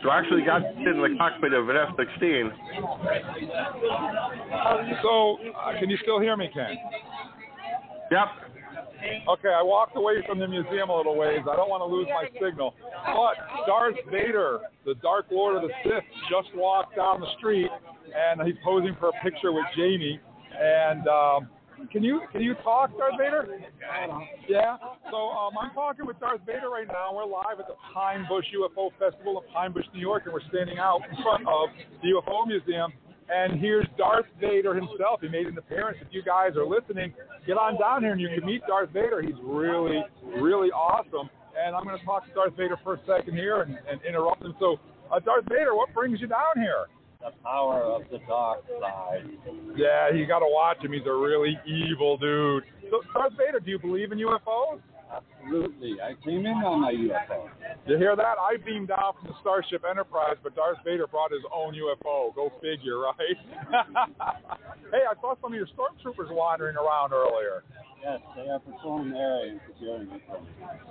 So 0.03 0.09
I 0.09 0.19
actually 0.19 0.41
got 0.43 0.61
in 0.65 1.01
the 1.01 1.15
cockpit 1.17 1.53
of 1.53 1.69
an 1.69 1.77
F-16. 1.77 2.51
So, 5.01 5.37
uh, 5.55 5.79
can 5.79 5.89
you 5.89 5.97
still 5.97 6.19
hear 6.19 6.35
me, 6.35 6.49
Ken? 6.53 6.75
Yep. 8.11 8.27
Okay, 9.27 9.49
I 9.49 9.61
walked 9.61 9.97
away 9.97 10.23
from 10.27 10.39
the 10.39 10.47
museum 10.47 10.89
a 10.89 10.95
little 10.95 11.17
ways. 11.17 11.41
I 11.49 11.55
don't 11.55 11.69
want 11.69 11.81
to 11.81 11.85
lose 11.85 12.07
my 12.07 12.27
signal. 12.39 12.73
But 13.05 13.35
Darth 13.67 13.95
Vader, 14.09 14.59
the 14.85 14.95
Dark 14.95 15.25
Lord 15.31 15.57
of 15.57 15.63
the 15.63 15.73
Sith, 15.83 16.03
just 16.29 16.55
walked 16.55 16.95
down 16.95 17.19
the 17.19 17.31
street, 17.37 17.69
and 18.15 18.41
he's 18.47 18.55
posing 18.63 18.95
for 18.99 19.09
a 19.09 19.23
picture 19.23 19.51
with 19.51 19.65
Jamie. 19.75 20.19
And 20.57 21.07
um, 21.07 21.49
can 21.91 22.03
you 22.03 22.21
can 22.31 22.41
you 22.41 22.55
talk, 22.63 22.97
Darth 22.97 23.15
Vader? 23.17 23.47
Yeah. 24.47 24.77
So 25.11 25.17
um, 25.17 25.53
I'm 25.59 25.73
talking 25.73 26.05
with 26.05 26.19
Darth 26.19 26.41
Vader 26.45 26.69
right 26.69 26.87
now. 26.87 27.13
We're 27.13 27.25
live 27.25 27.59
at 27.59 27.67
the 27.67 27.75
Pine 27.93 28.25
Bush 28.29 28.45
UFO 28.55 28.91
Festival 28.99 29.43
in 29.45 29.53
Pine 29.53 29.73
Bush, 29.73 29.85
New 29.93 29.99
York, 30.01 30.23
and 30.25 30.33
we're 30.33 30.47
standing 30.49 30.77
out 30.77 31.01
in 31.09 31.21
front 31.21 31.47
of 31.47 31.69
the 32.01 32.09
UFO 32.09 32.47
Museum. 32.47 32.93
And 33.33 33.59
here's 33.59 33.87
Darth 33.97 34.25
Vader 34.39 34.75
himself. 34.75 35.21
He 35.21 35.27
made 35.27 35.47
an 35.47 35.57
appearance. 35.57 35.97
If 36.01 36.09
you 36.11 36.21
guys 36.21 36.51
are 36.55 36.65
listening, 36.65 37.13
get 37.47 37.57
on 37.57 37.79
down 37.79 38.03
here 38.03 38.11
and 38.11 38.21
you 38.21 38.29
can 38.29 38.45
meet 38.45 38.61
Darth 38.67 38.91
Vader. 38.91 39.21
He's 39.21 39.39
really, 39.43 40.03
really 40.37 40.69
awesome. 40.69 41.29
And 41.57 41.75
I'm 41.75 41.83
going 41.83 41.97
to 41.97 42.05
talk 42.05 42.27
to 42.27 42.33
Darth 42.33 42.55
Vader 42.57 42.77
for 42.83 42.95
a 42.95 42.99
second 43.07 43.35
here 43.35 43.61
and, 43.61 43.77
and 43.89 43.99
interrupt 44.07 44.43
him. 44.43 44.53
So, 44.59 44.77
uh, 45.11 45.19
Darth 45.19 45.45
Vader, 45.49 45.75
what 45.75 45.93
brings 45.93 46.21
you 46.21 46.27
down 46.27 46.55
here? 46.55 46.85
the 47.23 47.31
power 47.41 47.81
of 47.81 48.01
the 48.11 48.19
dark 48.27 48.65
side. 48.81 49.23
Yeah, 49.77 50.11
you 50.13 50.27
got 50.27 50.39
to 50.39 50.49
watch 50.49 50.83
him. 50.83 50.91
He's 50.91 51.07
a 51.07 51.13
really 51.13 51.57
evil 51.65 52.17
dude. 52.17 52.63
So, 52.91 53.01
Darth 53.13 53.33
Vader, 53.37 53.61
do 53.61 53.71
you 53.71 53.79
believe 53.79 54.11
in 54.11 54.17
UFOs? 54.19 54.81
Absolutely. 55.13 55.97
I 56.01 56.13
came 56.25 56.45
in 56.45 56.57
on 56.65 56.81
my 56.81 56.93
UFO. 56.93 57.49
You 57.85 57.97
hear 57.97 58.15
that? 58.15 58.35
I 58.39 58.57
beamed 58.65 58.87
down 58.87 59.13
from 59.19 59.27
the 59.27 59.37
Starship 59.41 59.83
Enterprise, 59.89 60.37
but 60.41 60.55
Darth 60.55 60.77
Vader 60.85 61.07
brought 61.07 61.31
his 61.31 61.43
own 61.53 61.75
UFO. 61.75 62.33
Go 62.33 62.51
figure, 62.61 62.99
right? 62.99 63.17
hey, 64.91 65.03
I 65.05 65.13
saw 65.21 65.35
some 65.41 65.53
of 65.53 65.57
your 65.57 65.67
stormtroopers 65.67 66.33
wandering 66.33 66.75
around 66.75 67.13
earlier. 67.13 67.63
Yes, 68.03 68.19
they 68.35 68.49
are 68.49 68.59
patrolling 68.59 69.11
the 69.11 69.17
area 69.17 69.51
and 69.51 69.61
securing 69.71 70.09
it. 70.11 70.21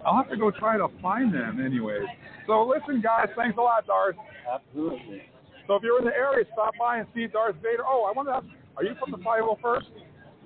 I'll 0.07 0.17
have 0.17 0.31
to 0.31 0.37
go 0.37 0.51
try 0.51 0.77
to 0.77 0.89
find 1.03 1.33
them, 1.33 1.65
anyways. 1.65 2.07
So 2.47 2.63
listen, 2.63 3.03
guys, 3.03 3.29
thanks 3.37 3.59
a 3.59 3.61
lot, 3.61 3.87
Darth. 3.87 4.17
Absolutely. 4.49 5.23
So 5.67 5.77
if 5.77 5.83
you're 5.83 5.99
in 5.99 6.05
the 6.05 6.15
area, 6.15 6.45
stop 6.53 6.75
by 6.79 6.99
and 6.99 7.09
see 7.15 7.27
Darth 7.27 7.57
Vader. 7.57 7.85
Oh, 7.87 8.09
I 8.09 8.17
want 8.17 8.29
to 8.29 8.35
ask, 8.35 8.47
are 8.77 8.85
you 8.85 8.95
from 8.99 9.11
the 9.11 9.19
501st? 9.19 9.89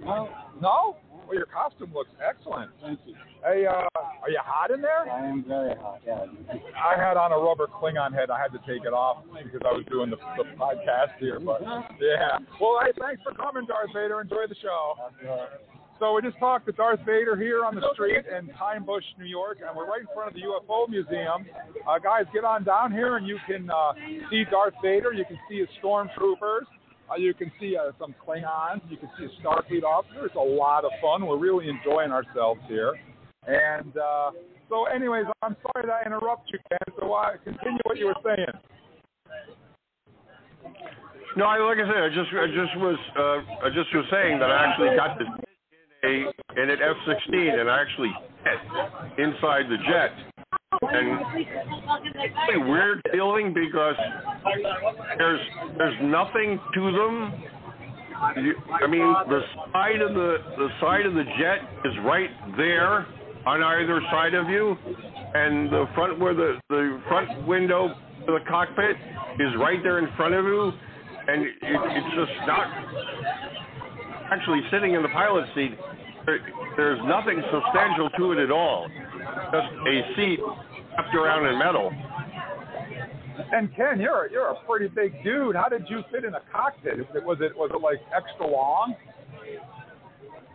No, 0.01 0.29
No? 0.61 0.97
Well, 1.27 1.35
your 1.35 1.47
costume 1.47 1.93
looks 1.93 2.11
excellent. 2.23 2.71
thank 2.81 3.01
you. 3.05 3.15
Hey, 3.43 3.67
uh, 3.67 3.87
are 4.23 4.31
you 4.31 4.39
hot 4.43 4.71
in 4.71 4.81
there? 4.81 5.11
I 5.11 5.27
am 5.27 5.45
very 5.47 5.75
hot. 5.77 6.01
Yeah. 6.07 6.27
I 6.79 6.95
had 6.97 7.17
on 7.17 7.33
a 7.33 7.39
rubber 7.39 7.67
Klingon 7.67 8.15
head. 8.15 8.31
I 8.31 8.39
had 8.41 8.53
to 8.53 8.63
take 8.67 8.87
it 8.87 8.95
off 8.95 9.25
because 9.27 9.61
I 9.65 9.73
was 9.75 9.85
doing 9.91 10.11
the, 10.11 10.17
the 10.39 10.45
podcast 10.55 11.19
here. 11.19 11.39
But 11.41 11.63
yeah. 12.01 12.39
Well, 12.61 12.79
hey, 12.85 12.93
thanks 12.99 13.23
for 13.23 13.35
coming, 13.35 13.67
Darth 13.67 13.91
Vader. 13.95 14.21
Enjoy 14.21 14.47
the 14.49 14.57
show. 14.63 14.95
So 15.99 16.13
we 16.13 16.21
just 16.23 16.39
talked 16.39 16.67
to 16.67 16.73
Darth 16.73 17.01
Vader 17.07 17.37
here 17.37 17.65
on 17.65 17.75
the 17.75 17.83
street 17.95 18.25
in 18.27 18.49
Pine 18.49 18.85
Bush, 18.85 19.05
New 19.19 19.25
York, 19.25 19.59
and 19.67 19.75
we're 19.75 19.87
right 19.89 20.01
in 20.03 20.07
front 20.15 20.29
of 20.29 20.35
the 20.35 20.43
UFO 20.43 20.89
Museum. 20.89 21.47
Uh, 21.89 21.99
guys, 21.99 22.25
get 22.35 22.45
on 22.45 22.65
down 22.65 22.93
here 22.93 23.17
and 23.17 23.27
you 23.27 23.39
can 23.47 23.71
uh, 23.71 23.93
see 24.31 24.45
Darth 24.51 24.75
Vader. 24.83 25.13
You 25.13 25.25
can 25.25 25.39
see 25.49 25.59
his 25.59 25.69
stormtroopers. 25.83 26.69
Uh, 27.11 27.17
you 27.17 27.35
can 27.35 27.53
see 27.61 27.77
uh, 27.77 27.93
some 27.99 28.15
Klingons. 28.27 28.83
You 28.91 28.97
can 28.97 29.11
see 29.19 29.27
a 29.27 29.43
Starfleet 29.43 29.85
officer. 29.85 30.27
It's 30.27 30.35
a 30.35 30.39
lot 30.39 30.85
of 30.85 30.91
fun. 31.01 31.27
We're 31.27 31.39
really 31.39 31.69
enjoying 31.69 32.11
ourselves 32.11 32.61
here. 32.69 32.95
And 33.47 33.97
uh, 33.97 34.31
so, 34.69 34.87
anyways, 34.87 35.27
I'm 35.43 35.57
sorry 35.63 35.87
that 35.87 36.03
I 36.03 36.07
interrupt 36.07 36.51
you, 36.53 36.59
Ken. 36.69 36.95
So 36.99 37.13
uh, 37.13 37.37
continue 37.45 37.79
what 37.85 37.97
you 37.97 38.07
were 38.07 38.21
saying. 38.25 38.59
No, 41.37 41.45
I, 41.45 41.59
like 41.59 41.79
I 41.79 41.87
said, 41.87 42.03
I 42.03 42.09
just 42.09 42.33
I 42.33 42.47
just 42.49 42.75
was 42.81 42.99
uh, 43.15 43.67
I 43.67 43.69
just 43.69 43.95
was 43.95 44.07
saying 44.11 44.41
that 44.41 44.51
I 44.51 44.65
actually 44.65 44.97
got 44.97 45.19
this 45.19 45.29
in 46.03 46.09
a 46.09 46.63
in 46.63 46.71
an 46.71 46.79
F-16 46.81 47.61
and 47.61 47.71
I 47.71 47.81
actually 47.83 48.11
hit 48.43 49.27
inside 49.27 49.69
the 49.69 49.77
jet. 49.87 50.36
And 50.83 51.47
really 52.49 52.71
weird 52.71 53.03
feeling 53.13 53.55
because 53.55 53.97
there's 55.19 55.41
there's 55.79 55.99
nothing 56.03 56.61
to 56.75 56.93
them. 56.93 57.45
You, 58.37 58.55
I 58.73 58.87
mean, 58.87 59.15
the 59.29 59.41
side 59.73 60.01
of 60.01 60.15
the 60.15 60.37
the 60.57 60.69
side 60.81 61.07
of 61.07 61.15
the 61.15 61.25
jet 61.39 61.59
is 61.85 61.93
right 62.05 62.31
there 62.57 63.07
on 63.47 63.63
either 63.63 64.01
side 64.11 64.35
of 64.35 64.49
you, 64.49 64.77
and 65.35 65.71
the 65.71 65.87
front 65.95 66.19
where 66.19 66.35
the 66.35 66.59
the 66.69 67.01
front 67.09 67.47
window 67.47 67.91
of 67.91 68.27
the 68.27 68.41
cockpit 68.49 68.97
is 69.39 69.53
right 69.59 69.79
there 69.83 69.99
in 69.99 70.09
front 70.17 70.35
of 70.35 70.45
you, 70.45 70.73
and 71.29 71.43
it, 71.43 71.53
it's 71.63 72.15
just 72.17 72.47
not 72.47 72.67
actually 74.33 74.61
sitting 74.71 74.95
in 74.95 75.03
the 75.03 75.09
pilot 75.09 75.47
seat. 75.55 75.73
There, 76.27 76.41
there's 76.77 77.01
nothing 77.05 77.41
substantial 77.53 78.11
to 78.19 78.33
it 78.33 78.39
at 78.39 78.51
all. 78.51 78.89
Just 79.53 79.73
a 79.87 80.15
seat 80.17 80.41
wrapped 80.97 81.15
around 81.15 81.47
in 81.47 81.59
metal. 81.59 81.93
And 83.53 83.75
Ken, 83.77 84.01
you're 84.01 84.29
you're 84.31 84.49
a 84.49 84.57
pretty 84.67 84.89
big 84.89 85.23
dude. 85.23 85.57
How 85.57 85.69
did 85.69 85.85
you 85.89 86.03
fit 86.11 86.25
in 86.25 86.35
a 86.35 86.41
cockpit? 86.53 86.99
Was 87.25 87.39
it 87.41 87.57
was 87.57 87.71
it 87.73 87.81
like 87.81 88.01
extra 88.17 88.47
long? 88.47 88.95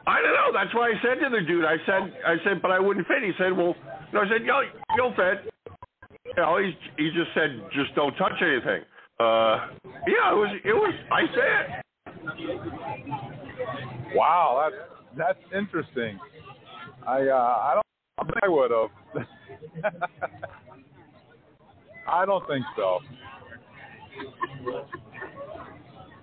I 0.08 0.22
don't 0.22 0.34
know. 0.34 0.52
That's 0.52 0.74
why 0.74 0.90
I 0.90 0.94
said 1.02 1.24
to 1.24 1.30
the 1.30 1.46
dude, 1.46 1.64
I 1.64 1.78
said, 1.86 2.12
I 2.26 2.36
said, 2.44 2.62
but 2.62 2.72
I 2.72 2.80
wouldn't 2.80 3.08
fit. 3.08 3.22
He 3.24 3.32
said, 3.38 3.56
well, 3.56 3.76
no. 4.12 4.22
I 4.22 4.28
said, 4.28 4.44
yo, 4.44 4.62
you'll 4.96 5.14
fit. 5.16 5.54
You 6.26 6.34
know, 6.38 6.58
he 6.58 6.74
he 6.98 7.12
just 7.12 7.30
said, 7.34 7.62
just 7.72 7.94
don't 7.96 8.16
touch 8.16 8.34
anything. 8.42 8.82
Uh, 9.20 9.68
yeah, 10.08 10.32
it 10.32 10.36
was 10.36 10.50
it 10.66 10.74
was. 10.74 10.94
I 11.12 11.22
fit. 11.38 11.68
Wow, 14.16 14.70
that's 14.70 14.82
that's 15.18 15.40
interesting. 15.56 16.20
I 17.08 17.28
uh, 17.28 17.58
I 17.62 17.74
don't 17.76 17.86
I 18.44 18.48
would 18.48 18.72
have. 18.72 19.26
I 22.08 22.26
don't 22.26 22.46
think 22.48 22.66
so. 22.76 23.00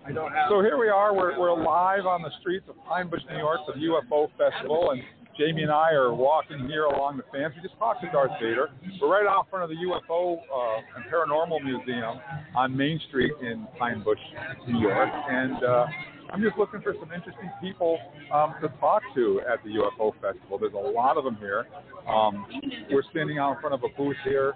I 0.06 0.12
don't 0.12 0.32
have. 0.32 0.48
So 0.50 0.60
here 0.60 0.78
we 0.78 0.88
are. 0.88 1.14
We're 1.14 1.38
we're 1.38 1.52
live 1.52 2.06
on 2.06 2.22
the 2.22 2.30
streets 2.40 2.66
of 2.68 2.76
Pine 2.88 3.08
Bush, 3.08 3.22
New 3.30 3.38
York, 3.38 3.60
for 3.66 3.72
the 3.72 3.80
UFO 3.80 4.28
Festival, 4.38 4.90
and 4.92 5.02
Jamie 5.38 5.62
and 5.62 5.70
I 5.70 5.92
are 5.92 6.12
walking 6.12 6.66
here 6.66 6.84
along 6.84 7.16
the 7.18 7.22
fence. 7.30 7.54
We 7.56 7.62
just 7.62 7.78
talked 7.78 8.02
to 8.02 8.10
Darth 8.10 8.32
Vader. 8.40 8.70
We're 9.00 9.08
right 9.08 9.26
out 9.26 9.48
front 9.50 9.64
of 9.64 9.70
the 9.70 9.76
UFO 9.76 10.36
uh, 10.38 10.80
and 10.96 11.04
Paranormal 11.12 11.62
Museum 11.62 12.20
on 12.56 12.76
Main 12.76 13.00
Street 13.08 13.32
in 13.40 13.66
Pine 13.78 14.02
Bush, 14.02 14.18
New 14.66 14.80
York, 14.80 15.10
and 15.30 15.62
uh, 15.62 15.86
I'm 16.30 16.42
just 16.42 16.58
looking 16.58 16.82
for 16.82 16.94
some 17.00 17.10
interesting 17.12 17.50
people 17.60 17.98
um, 18.32 18.54
to 18.60 18.68
talk 18.80 19.02
to 19.14 19.40
at 19.50 19.62
the 19.64 19.70
UFO 19.70 20.12
Festival. 20.20 20.58
There's 20.58 20.74
a 20.74 20.76
lot 20.76 21.16
of 21.16 21.24
them 21.24 21.36
here. 21.36 21.66
Um, 22.08 22.46
we're 22.90 23.02
standing 23.10 23.38
out 23.38 23.54
in 23.54 23.60
front 23.60 23.74
of 23.74 23.82
a 23.82 23.96
booth 23.96 24.16
here 24.24 24.54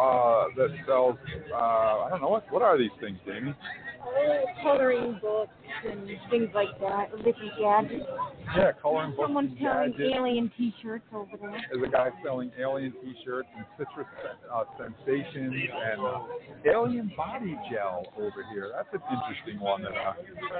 uh, 0.00 0.44
that 0.56 0.68
sells. 0.86 1.16
Uh, 1.52 1.56
I 1.56 2.08
don't 2.10 2.20
know 2.20 2.28
what 2.28 2.50
what 2.52 2.62
are 2.62 2.76
these 2.76 2.90
things, 3.00 3.18
Jamie? 3.26 3.54
Coloring 4.62 5.18
books 5.20 5.52
and 5.88 6.06
things 6.30 6.48
like 6.54 6.78
that, 6.80 7.10
or 7.12 7.18
different 7.18 7.52
gadgets. 7.58 8.04
Yeah, 8.56 8.72
coloring 8.80 9.10
books. 9.10 9.26
Someone's 9.26 9.58
selling 9.60 9.92
gadgets. 9.92 10.14
alien 10.16 10.50
T-shirts 10.56 11.04
over 11.12 11.36
there. 11.40 11.60
There's 11.72 11.88
a 11.88 11.90
guy 11.90 12.10
selling 12.24 12.50
alien 12.58 12.92
T-shirts 12.92 13.48
and 13.56 13.66
citrus 13.76 14.06
uh, 14.52 14.64
sensations 14.78 15.54
and 15.54 16.00
uh, 16.00 16.70
alien 16.70 17.12
body 17.16 17.56
gel 17.70 18.06
over 18.16 18.44
here. 18.52 18.72
That's 18.74 18.88
an 18.92 19.00
interesting 19.12 19.60
one 19.60 19.82
that 19.82 19.92
uh, 19.92 20.12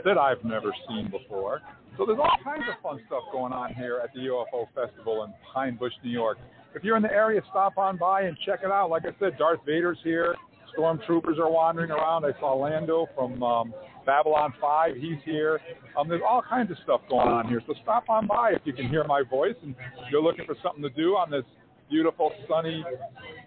that 0.04 0.18
I've 0.18 0.44
never 0.44 0.74
seen 0.88 1.10
before. 1.10 1.60
So 1.96 2.04
there's 2.04 2.18
all 2.18 2.36
kinds 2.42 2.64
of 2.68 2.82
fun 2.82 3.00
stuff 3.06 3.22
going 3.32 3.52
on 3.52 3.72
here 3.74 4.00
at 4.02 4.12
the 4.12 4.20
UFO 4.20 4.66
Festival 4.74 5.24
in 5.24 5.32
Pine 5.52 5.76
Bush, 5.76 5.92
New 6.02 6.10
York. 6.10 6.38
If 6.74 6.82
you're 6.82 6.96
in 6.96 7.04
the 7.04 7.12
area, 7.12 7.40
stop 7.50 7.78
on 7.78 7.96
by 7.96 8.22
and 8.22 8.36
check 8.44 8.60
it 8.64 8.70
out. 8.70 8.90
Like 8.90 9.04
I 9.04 9.14
said, 9.20 9.38
Darth 9.38 9.60
Vader's 9.64 9.98
here. 10.02 10.34
Stormtroopers 10.76 11.38
are 11.38 11.50
wandering 11.50 11.90
around. 11.90 12.24
I 12.24 12.38
saw 12.40 12.56
Londo 12.56 13.06
from 13.14 13.42
um, 13.42 13.74
Babylon 14.06 14.52
5. 14.60 14.96
He's 14.96 15.18
here. 15.24 15.60
Um, 15.98 16.08
there's 16.08 16.22
all 16.26 16.42
kinds 16.42 16.70
of 16.70 16.76
stuff 16.82 17.00
going 17.08 17.28
on 17.28 17.48
here. 17.48 17.62
So 17.66 17.74
stop 17.82 18.08
on 18.08 18.26
by 18.26 18.52
if 18.52 18.62
you 18.64 18.72
can 18.72 18.88
hear 18.88 19.04
my 19.04 19.22
voice 19.22 19.56
and 19.62 19.74
you're 20.10 20.22
looking 20.22 20.44
for 20.46 20.56
something 20.62 20.82
to 20.82 20.90
do 20.90 21.12
on 21.12 21.30
this 21.30 21.44
beautiful, 21.90 22.32
sunny, 22.48 22.84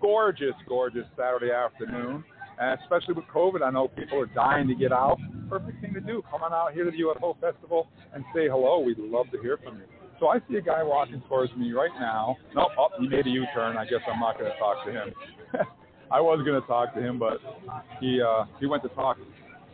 gorgeous, 0.01 0.53
gorgeous 0.67 1.05
Saturday 1.17 1.51
afternoon. 1.51 2.23
And 2.59 2.79
especially 2.81 3.13
with 3.13 3.25
COVID, 3.25 3.61
I 3.61 3.69
know 3.69 3.87
people 3.87 4.19
are 4.19 4.25
dying 4.27 4.67
to 4.67 4.75
get 4.75 4.91
out. 4.91 5.19
Perfect 5.49 5.79
thing 5.81 5.93
to 5.93 6.01
do. 6.01 6.23
Come 6.31 6.41
on 6.41 6.53
out 6.53 6.73
here 6.73 6.85
to 6.85 6.91
the 6.91 6.97
UFO 6.97 7.39
Festival 7.39 7.87
and 8.13 8.23
say 8.33 8.47
hello. 8.47 8.79
We'd 8.79 8.97
love 8.97 9.27
to 9.31 9.41
hear 9.41 9.57
from 9.63 9.77
you. 9.77 9.83
So 10.19 10.29
I 10.29 10.39
see 10.49 10.55
a 10.55 10.61
guy 10.61 10.81
walking 10.81 11.21
towards 11.27 11.55
me 11.55 11.71
right 11.73 11.91
now. 11.99 12.37
No, 12.55 12.69
oh, 12.79 12.87
he 12.99 13.07
made 13.07 13.27
a 13.27 13.29
U-turn. 13.29 13.77
I 13.77 13.85
guess 13.85 13.99
I'm 14.11 14.19
not 14.19 14.39
going 14.39 14.51
to 14.51 14.57
talk 14.57 14.83
to 14.85 14.91
him. 14.91 15.13
I 16.11 16.21
was 16.21 16.43
going 16.45 16.59
to 16.59 16.67
talk 16.67 16.93
to 16.95 17.01
him, 17.01 17.19
but 17.19 17.37
he 17.99 18.21
uh, 18.21 18.45
he 18.59 18.65
went 18.65 18.83
to 18.83 18.89
talk 18.89 19.17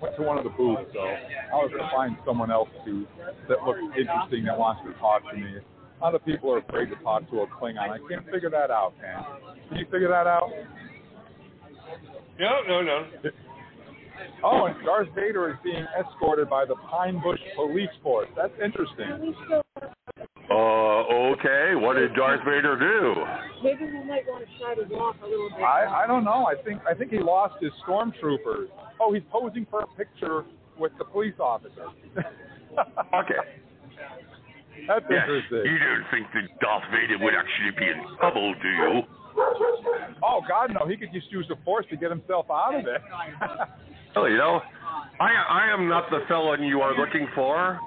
went 0.01 0.15
to 0.17 0.23
one 0.23 0.37
of 0.37 0.43
the 0.43 0.49
booths. 0.51 0.89
So 0.93 0.99
I 0.99 1.55
was 1.55 1.71
going 1.71 1.83
to 1.83 1.91
find 1.95 2.17
someone 2.25 2.51
else 2.51 2.69
to 2.85 3.05
that 3.47 3.63
looks 3.65 3.79
interesting 3.97 4.45
that 4.45 4.57
wants 4.57 4.81
to 4.85 4.93
talk 4.99 5.23
to 5.31 5.37
me. 5.37 5.57
A 5.57 6.03
lot 6.03 6.15
of 6.15 6.25
people 6.25 6.51
are 6.51 6.59
afraid 6.59 6.89
to 6.89 6.95
talk 7.03 7.29
to 7.31 7.41
a 7.41 7.47
Klingon. 7.47 7.79
I 7.79 7.97
can't 8.09 8.25
figure 8.29 8.49
that 8.49 8.71
out, 8.71 8.93
man. 9.01 9.23
Can 9.69 9.77
you 9.77 9.85
figure 9.85 10.09
that 10.09 10.27
out? 10.27 10.49
No, 12.39 12.59
no, 12.67 12.81
no. 12.81 13.05
Oh, 14.43 14.65
and 14.65 14.75
Darth 14.83 15.07
Vader 15.15 15.49
is 15.51 15.57
being 15.63 15.85
escorted 15.97 16.49
by 16.49 16.65
the 16.65 16.75
Pine 16.89 17.21
Bush 17.23 17.39
Police 17.55 17.89
Force. 18.01 18.27
That's 18.35 18.53
interesting. 18.63 19.33
Uh, 20.49 21.33
okay. 21.33 21.73
What 21.75 21.95
did 21.95 22.13
Darth 22.15 22.41
Vader 22.45 22.77
do? 22.77 23.15
Maybe 23.63 23.85
we 23.85 24.03
might 24.03 24.27
want 24.27 24.43
to 24.45 24.51
try 24.59 24.75
to 24.75 24.83
walk 24.93 25.15
a 25.23 25.27
little 25.27 25.49
bit. 25.49 25.63
I 25.63 26.03
I 26.03 26.07
don't 26.07 26.23
know. 26.23 26.45
I 26.47 26.55
think 26.63 26.81
I 26.89 26.93
think 26.93 27.11
he 27.11 27.19
lost 27.19 27.55
his 27.61 27.71
stormtroopers. 27.87 28.67
Oh, 28.99 29.13
he's 29.13 29.23
posing 29.31 29.65
for 29.69 29.81
a 29.81 29.87
picture 29.95 30.43
with 30.77 30.91
the 30.97 31.05
police 31.05 31.35
officer. 31.39 31.87
Okay. 33.13 33.37
That's 34.87 35.05
Yes. 35.07 35.29
interesting. 35.29 35.61
You 35.71 35.77
don't 35.77 36.05
think 36.09 36.25
that 36.33 36.59
Darth 36.59 36.83
Vader 36.91 37.23
would 37.23 37.35
actually 37.35 37.71
be 37.77 37.85
in 37.87 38.01
trouble, 38.17 38.53
do 38.61 38.67
you? 38.67 39.01
Oh 40.23 40.41
God, 40.49 40.73
no! 40.73 40.87
He 40.87 40.97
could 40.97 41.13
just 41.13 41.31
use 41.31 41.45
the 41.47 41.55
force 41.63 41.85
to 41.91 41.95
get 41.97 42.09
himself 42.09 42.47
out 42.51 42.73
of 42.75 42.85
it. 42.87 43.01
Well, 44.15 44.29
you 44.29 44.37
know, 44.37 44.61
I 45.19 45.31
I 45.49 45.73
am 45.73 45.87
not 45.89 46.09
the 46.11 46.19
felon 46.27 46.61
you 46.63 46.81
are 46.81 46.95
looking 46.97 47.27
for. 47.33 47.79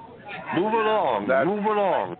Move 0.55 0.73
along. 0.73 1.27
That- 1.27 1.45
Move 1.45 1.65
along. 1.65 2.17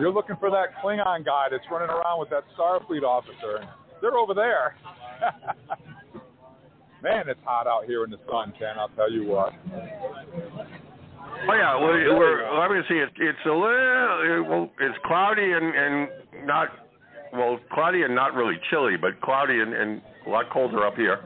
You're 0.00 0.12
looking 0.12 0.36
for 0.38 0.50
that 0.50 0.76
Klingon 0.82 1.24
guy 1.24 1.46
that's 1.50 1.64
running 1.70 1.90
around 1.90 2.20
with 2.20 2.30
that 2.30 2.44
Starfleet 2.56 3.02
officer. 3.02 3.66
They're 4.00 4.16
over 4.16 4.32
there. 4.34 4.76
Man, 7.02 7.28
it's 7.28 7.40
hot 7.44 7.66
out 7.66 7.84
here 7.84 8.04
in 8.04 8.10
the 8.10 8.18
sun, 8.30 8.52
Ken. 8.58 8.78
I'll 8.78 8.88
tell 8.90 9.10
you 9.10 9.24
what. 9.26 9.52
Oh 11.48 11.54
yeah. 11.54 11.74
Well, 11.76 12.18
we're, 12.18 12.60
let 12.60 12.70
me 12.70 12.80
see. 12.88 12.96
It's 12.96 13.12
it's 13.18 13.38
a 13.46 13.50
little. 13.50 14.44
Well, 14.48 14.70
it's 14.80 14.96
cloudy 15.04 15.52
and 15.52 15.74
and 15.74 16.46
not. 16.46 16.68
Well, 17.32 17.58
cloudy 17.72 18.02
and 18.02 18.14
not 18.14 18.34
really 18.34 18.54
chilly, 18.70 18.96
but 18.96 19.20
cloudy 19.20 19.60
and, 19.60 19.74
and 19.74 20.00
a 20.26 20.30
lot 20.30 20.48
colder 20.50 20.86
up 20.86 20.94
here. 20.96 21.20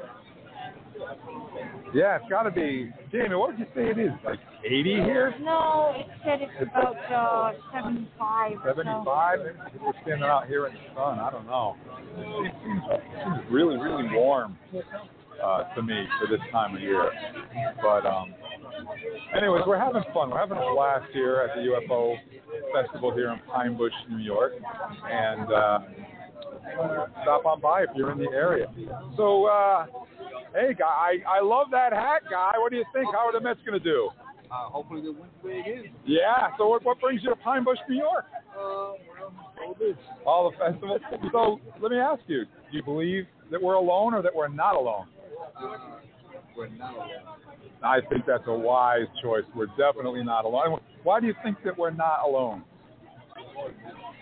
Yeah, 1.92 2.16
it's 2.16 2.30
got 2.30 2.44
to 2.44 2.50
be. 2.50 2.92
Jamie, 3.10 3.34
what 3.34 3.50
did 3.50 3.60
you 3.60 3.66
say 3.74 3.90
it 3.90 3.98
is? 3.98 4.12
Like 4.24 4.38
80 4.64 4.90
here? 5.02 5.34
No, 5.40 5.92
it 5.96 6.06
said 6.24 6.38
it's 6.40 6.70
about 6.70 6.96
uh, 7.10 7.52
75. 7.74 8.52
or 8.52 8.60
so. 8.62 8.76
75? 8.76 9.38
Maybe 9.38 9.84
we're 9.84 9.92
standing 10.02 10.22
out 10.22 10.46
here 10.46 10.66
in 10.66 10.74
the 10.74 10.80
sun. 10.94 11.18
I 11.18 11.30
don't 11.30 11.46
know. 11.46 11.76
It 12.16 12.54
seems, 12.62 12.82
it 12.90 13.02
seems 13.24 13.40
really, 13.50 13.76
really 13.76 14.06
warm 14.12 14.56
uh, 15.42 15.74
to 15.74 15.82
me 15.82 16.04
for 16.20 16.28
this 16.28 16.40
time 16.52 16.76
of 16.76 16.80
year. 16.80 17.10
But, 17.82 18.06
um, 18.06 18.34
anyways, 19.36 19.62
we're 19.66 19.78
having 19.78 20.02
fun. 20.14 20.30
We're 20.30 20.38
having 20.38 20.58
a 20.58 20.74
blast 20.74 21.10
here 21.12 21.48
at 21.48 21.56
the 21.56 21.62
UFO 21.62 22.14
Festival 22.72 23.12
here 23.12 23.30
in 23.32 23.40
Pine 23.50 23.76
Bush, 23.76 23.94
New 24.08 24.18
York. 24.18 24.52
And 25.10 25.52
uh, 25.52 25.78
stop 27.22 27.46
on 27.46 27.60
by 27.60 27.82
if 27.82 27.90
you're 27.96 28.12
in 28.12 28.18
the 28.18 28.30
area. 28.32 28.66
So, 29.16 29.46
uh, 29.46 29.86
hey, 30.54 30.74
guy, 30.78 30.86
I, 30.86 31.38
I 31.38 31.40
love 31.42 31.68
that 31.72 31.92
hat, 31.92 32.22
guy. 32.30 32.52
What 32.58 32.70
do 32.70 32.78
you 32.78 32.84
think? 32.92 33.06
How 33.12 33.28
are 33.28 33.32
the 33.32 33.40
Mets 33.40 33.60
going 33.64 33.78
to 33.78 33.84
do? 33.84 34.10
Uh, 34.50 34.68
hopefully 34.68 35.00
they 35.00 35.08
win 35.08 35.28
the 35.42 35.48
today 35.48 35.60
again. 35.60 35.92
Yeah. 36.04 36.48
So 36.58 36.66
what, 36.68 36.84
what 36.84 37.00
brings 37.00 37.22
you 37.22 37.30
to 37.30 37.36
Pine 37.36 37.62
Bush, 37.62 37.78
New 37.88 37.96
York? 37.96 38.24
Uh, 38.50 38.94
well, 39.58 39.76
it 39.80 39.84
is. 39.84 39.96
All 40.26 40.50
the 40.50 40.56
festivals. 40.56 41.00
So 41.30 41.60
let 41.80 41.92
me 41.92 41.98
ask 41.98 42.20
you: 42.26 42.44
Do 42.44 42.76
you 42.76 42.82
believe 42.82 43.26
that 43.50 43.62
we're 43.62 43.74
alone 43.74 44.14
or 44.14 44.22
that 44.22 44.34
we're 44.34 44.48
not 44.48 44.74
alone? 44.74 45.06
We're 46.56 46.68
not 46.68 46.94
alone. 46.94 47.08
I 47.82 48.00
think 48.10 48.26
that's 48.26 48.42
a 48.46 48.52
wise 48.52 49.06
choice. 49.22 49.44
We're 49.54 49.68
definitely 49.78 50.24
not 50.24 50.44
alone. 50.44 50.80
Why 51.02 51.20
do 51.20 51.26
you 51.26 51.34
think 51.42 51.58
that 51.64 51.78
we're 51.78 51.90
not 51.90 52.20
alone? 52.26 52.64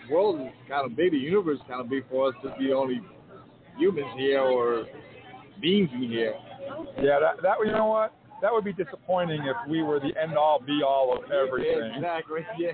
The 0.07 0.13
world 0.13 0.39
is 0.41 0.47
kind 0.67 0.89
of 0.89 0.95
big. 0.95 1.11
The 1.11 1.17
universe 1.17 1.57
is 1.57 1.65
kind 1.67 1.81
of 1.81 1.89
big 1.89 2.03
for 2.09 2.29
us 2.29 2.35
to 2.43 2.55
be 2.57 2.71
only 2.71 3.01
humans 3.77 4.07
here 4.15 4.41
or 4.41 4.85
beings 5.61 5.89
in 5.93 6.03
here. 6.09 6.33
Yeah, 7.01 7.19
that, 7.19 7.41
that 7.41 7.55
you 7.65 7.71
know 7.71 7.85
what? 7.87 8.13
that 8.41 8.53
would 8.53 8.63
be 8.63 8.71
disappointing 8.71 9.41
if 9.43 9.55
we 9.69 9.83
were 9.83 9.99
the 9.99 10.15
end 10.15 10.37
all 10.37 10.61
be 10.65 10.81
all 10.81 11.11
of 11.17 11.29
everything. 11.31 11.91
Exactly. 11.95 12.39
Yeah. 12.57 12.71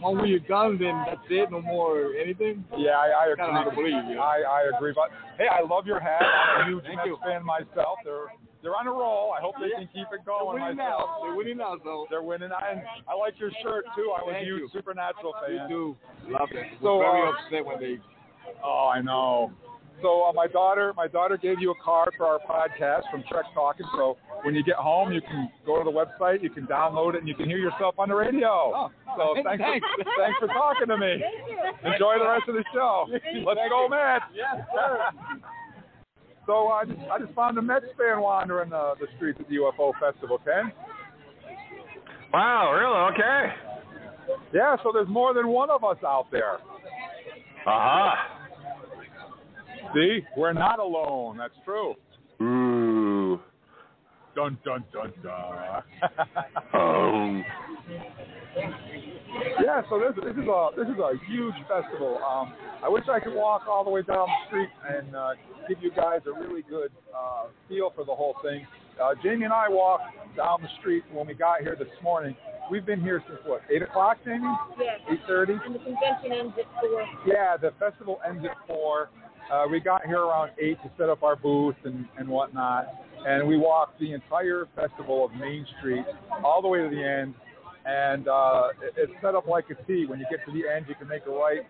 When 0.00 0.26
you're 0.26 0.38
done, 0.40 0.78
then 0.78 0.96
that's 1.06 1.20
it. 1.30 1.50
No 1.50 1.60
more 1.60 2.12
anything. 2.14 2.64
Yeah, 2.76 2.92
I, 2.92 3.28
I 3.28 3.32
agree. 3.32 3.74
believe, 3.74 4.04
you 4.08 4.16
know? 4.16 4.22
I, 4.22 4.40
I 4.48 4.76
agree. 4.76 4.92
But 4.94 5.10
hey, 5.38 5.46
I 5.48 5.60
love 5.66 5.86
your 5.86 6.00
hat. 6.00 6.22
I'm 6.22 6.62
a 6.62 6.68
huge 6.68 6.84
Mets 6.84 7.00
you. 7.06 7.18
fan 7.24 7.44
myself. 7.44 7.98
They're 8.04 8.32
they're 8.62 8.74
on 8.74 8.86
a 8.86 8.90
roll. 8.90 9.32
I 9.36 9.40
hope 9.40 9.54
they 9.60 9.70
can 9.70 9.88
keep 9.92 10.08
it 10.12 10.20
They're 10.24 10.34
going. 10.40 10.60
winning 10.60 10.76
myself. 10.76 11.10
now. 11.20 11.22
They're 11.22 11.36
winning 11.36 11.58
now, 11.58 11.76
so. 11.84 12.06
They're 12.10 12.22
winning. 12.22 12.50
And 12.50 12.80
I 13.08 13.14
like 13.14 13.34
your 13.38 13.50
shirt 13.62 13.84
too. 13.94 14.12
I 14.16 14.24
was 14.24 14.32
Thank 14.32 14.42
a 14.42 14.46
huge 14.46 14.60
you. 14.60 14.68
Supernatural 14.72 15.34
Me 15.48 15.58
fan. 15.58 15.68
too. 15.68 15.96
Love 16.28 16.48
it. 16.52 16.66
So, 16.82 16.98
We're 16.98 17.12
very 17.12 17.28
uh, 17.28 17.32
upset 17.32 17.64
when 17.66 17.78
they. 17.80 17.98
Oh, 18.64 18.90
I 18.92 19.00
know. 19.02 19.52
So 20.02 20.24
uh, 20.24 20.32
my 20.32 20.46
daughter, 20.46 20.92
my 20.96 21.08
daughter 21.08 21.36
gave 21.36 21.60
you 21.60 21.70
a 21.70 21.74
card 21.82 22.10
for 22.16 22.26
our 22.26 22.38
podcast 22.38 23.10
from 23.10 23.24
Trek 23.30 23.46
Talking. 23.54 23.86
So 23.96 24.16
when 24.42 24.54
you 24.54 24.62
get 24.62 24.76
home, 24.76 25.12
you 25.12 25.20
can 25.20 25.48
go 25.64 25.78
to 25.78 25.84
the 25.84 25.90
website, 25.90 26.42
you 26.42 26.50
can 26.50 26.66
download 26.66 27.14
it, 27.14 27.18
and 27.18 27.28
you 27.28 27.34
can 27.34 27.46
hear 27.46 27.58
yourself 27.58 27.94
on 27.98 28.10
the 28.10 28.14
radio. 28.14 28.46
Oh, 28.46 28.88
so 29.16 29.34
thanks. 29.42 29.62
thanks, 29.62 29.86
for, 29.96 30.04
thanks 30.20 30.38
for 30.38 30.48
talking 30.48 30.88
to 30.88 30.98
me. 30.98 31.16
Enjoy 31.84 32.18
the 32.18 32.28
rest 32.28 32.44
of 32.48 32.54
the 32.54 32.64
show. 32.74 33.06
Let's 33.10 33.60
go, 33.70 33.88
Mets. 33.88 34.24
Yes, 34.34 34.66
sir. 34.74 35.40
So 36.46 36.68
I 36.68 36.84
just, 36.84 37.00
I 37.10 37.18
just 37.18 37.32
found 37.34 37.58
a 37.58 37.62
Mets 37.62 37.86
fan 37.98 38.20
wandering 38.20 38.72
uh, 38.72 38.94
the 39.00 39.06
streets 39.16 39.38
at 39.40 39.48
the 39.48 39.56
UFO 39.56 39.92
Festival, 39.98 40.38
Ken. 40.44 40.72
Wow, 42.32 42.72
really? 42.72 43.14
Okay. 43.14 44.36
Yeah, 44.52 44.76
so 44.82 44.90
there's 44.92 45.08
more 45.08 45.34
than 45.34 45.48
one 45.48 45.70
of 45.70 45.82
us 45.84 45.96
out 46.04 46.26
there. 46.30 46.58
Aha. 47.66 48.35
See, 49.94 50.20
we're 50.36 50.52
not 50.52 50.78
alone. 50.78 51.38
That's 51.38 51.54
true. 51.64 51.94
Ooh. 52.42 53.40
Dun 54.34 54.58
dun 54.64 54.84
dun 54.92 55.12
dun. 55.22 55.82
Um. 56.74 57.44
Yeah, 59.62 59.82
so 59.88 59.98
this, 59.98 60.12
this 60.24 60.36
is 60.36 60.48
a 60.48 60.68
this 60.76 60.86
is 60.88 60.98
a 60.98 61.12
huge 61.28 61.54
festival. 61.68 62.18
Um, 62.18 62.52
I 62.82 62.88
wish 62.88 63.04
I 63.10 63.20
could 63.20 63.34
walk 63.34 63.62
all 63.68 63.84
the 63.84 63.90
way 63.90 64.02
down 64.02 64.26
the 64.26 64.46
street 64.48 64.68
and 64.88 65.14
uh, 65.14 65.30
give 65.68 65.78
you 65.82 65.90
guys 65.90 66.20
a 66.26 66.32
really 66.32 66.62
good 66.68 66.90
uh, 67.16 67.46
feel 67.68 67.92
for 67.94 68.04
the 68.04 68.14
whole 68.14 68.34
thing. 68.42 68.66
Uh, 69.02 69.14
Jamie 69.22 69.44
and 69.44 69.52
I 69.52 69.68
walked 69.68 70.14
down 70.36 70.62
the 70.62 70.68
street 70.80 71.04
when 71.12 71.26
we 71.26 71.34
got 71.34 71.60
here 71.60 71.76
this 71.78 71.88
morning. 72.02 72.34
We've 72.70 72.84
been 72.86 73.00
here 73.00 73.22
since 73.28 73.40
what, 73.46 73.60
eight 73.74 73.82
o'clock, 73.82 74.18
Jamie? 74.24 74.46
Yes. 74.78 75.00
Eight 75.10 75.20
thirty. 75.26 75.52
And 75.52 75.74
the 75.74 75.78
convention 75.78 76.32
ends 76.32 76.54
at 76.58 76.66
four. 76.80 77.06
Yeah, 77.26 77.56
the 77.56 77.72
festival 77.78 78.20
ends 78.26 78.44
at 78.44 78.56
four. 78.66 79.10
Uh, 79.52 79.64
we 79.70 79.78
got 79.78 80.04
here 80.06 80.20
around 80.20 80.50
eight 80.60 80.76
to 80.82 80.90
set 80.98 81.08
up 81.08 81.22
our 81.22 81.36
booth 81.36 81.76
and, 81.84 82.06
and 82.18 82.28
whatnot, 82.28 82.86
and 83.24 83.46
we 83.46 83.56
walked 83.56 83.98
the 84.00 84.12
entire 84.12 84.66
festival 84.74 85.24
of 85.24 85.32
Main 85.34 85.64
Street 85.78 86.04
all 86.44 86.60
the 86.60 86.68
way 86.68 86.82
to 86.82 86.88
the 86.88 87.02
end. 87.02 87.34
And 87.88 88.26
uh, 88.26 88.70
it, 88.82 88.94
it's 88.96 89.12
set 89.22 89.36
up 89.36 89.46
like 89.46 89.66
a 89.70 89.74
T. 89.86 90.06
When 90.06 90.18
you 90.18 90.26
get 90.28 90.44
to 90.46 90.52
the 90.52 90.68
end, 90.68 90.86
you 90.88 90.96
can 90.96 91.06
make 91.06 91.24
a 91.26 91.30
right, 91.30 91.60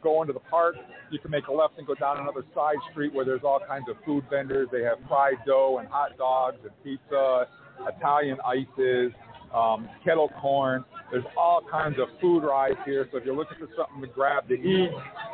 go 0.00 0.22
into 0.22 0.32
the 0.32 0.38
park. 0.38 0.76
You 1.10 1.18
can 1.18 1.32
make 1.32 1.48
a 1.48 1.52
left 1.52 1.78
and 1.78 1.86
go 1.86 1.96
down 1.96 2.20
another 2.20 2.44
side 2.54 2.76
street 2.92 3.12
where 3.12 3.24
there's 3.24 3.42
all 3.42 3.58
kinds 3.66 3.86
of 3.90 3.96
food 4.04 4.22
vendors. 4.30 4.68
They 4.70 4.82
have 4.82 4.98
fried 5.08 5.38
dough 5.44 5.78
and 5.80 5.88
hot 5.88 6.16
dogs 6.16 6.58
and 6.62 6.70
pizza, 6.84 7.48
Italian 7.88 8.38
ices, 8.46 9.10
um, 9.54 9.88
kettle 10.04 10.30
corn. 10.40 10.84
There's 11.10 11.24
all 11.36 11.62
kinds 11.70 11.96
of 11.98 12.08
food 12.20 12.40
rides 12.40 12.78
here. 12.84 13.08
So 13.10 13.18
if 13.18 13.24
you're 13.24 13.36
looking 13.36 13.58
for 13.58 13.68
something 13.76 14.00
to 14.00 14.12
grab 14.12 14.48
to 14.48 14.54
eat, 14.54 14.90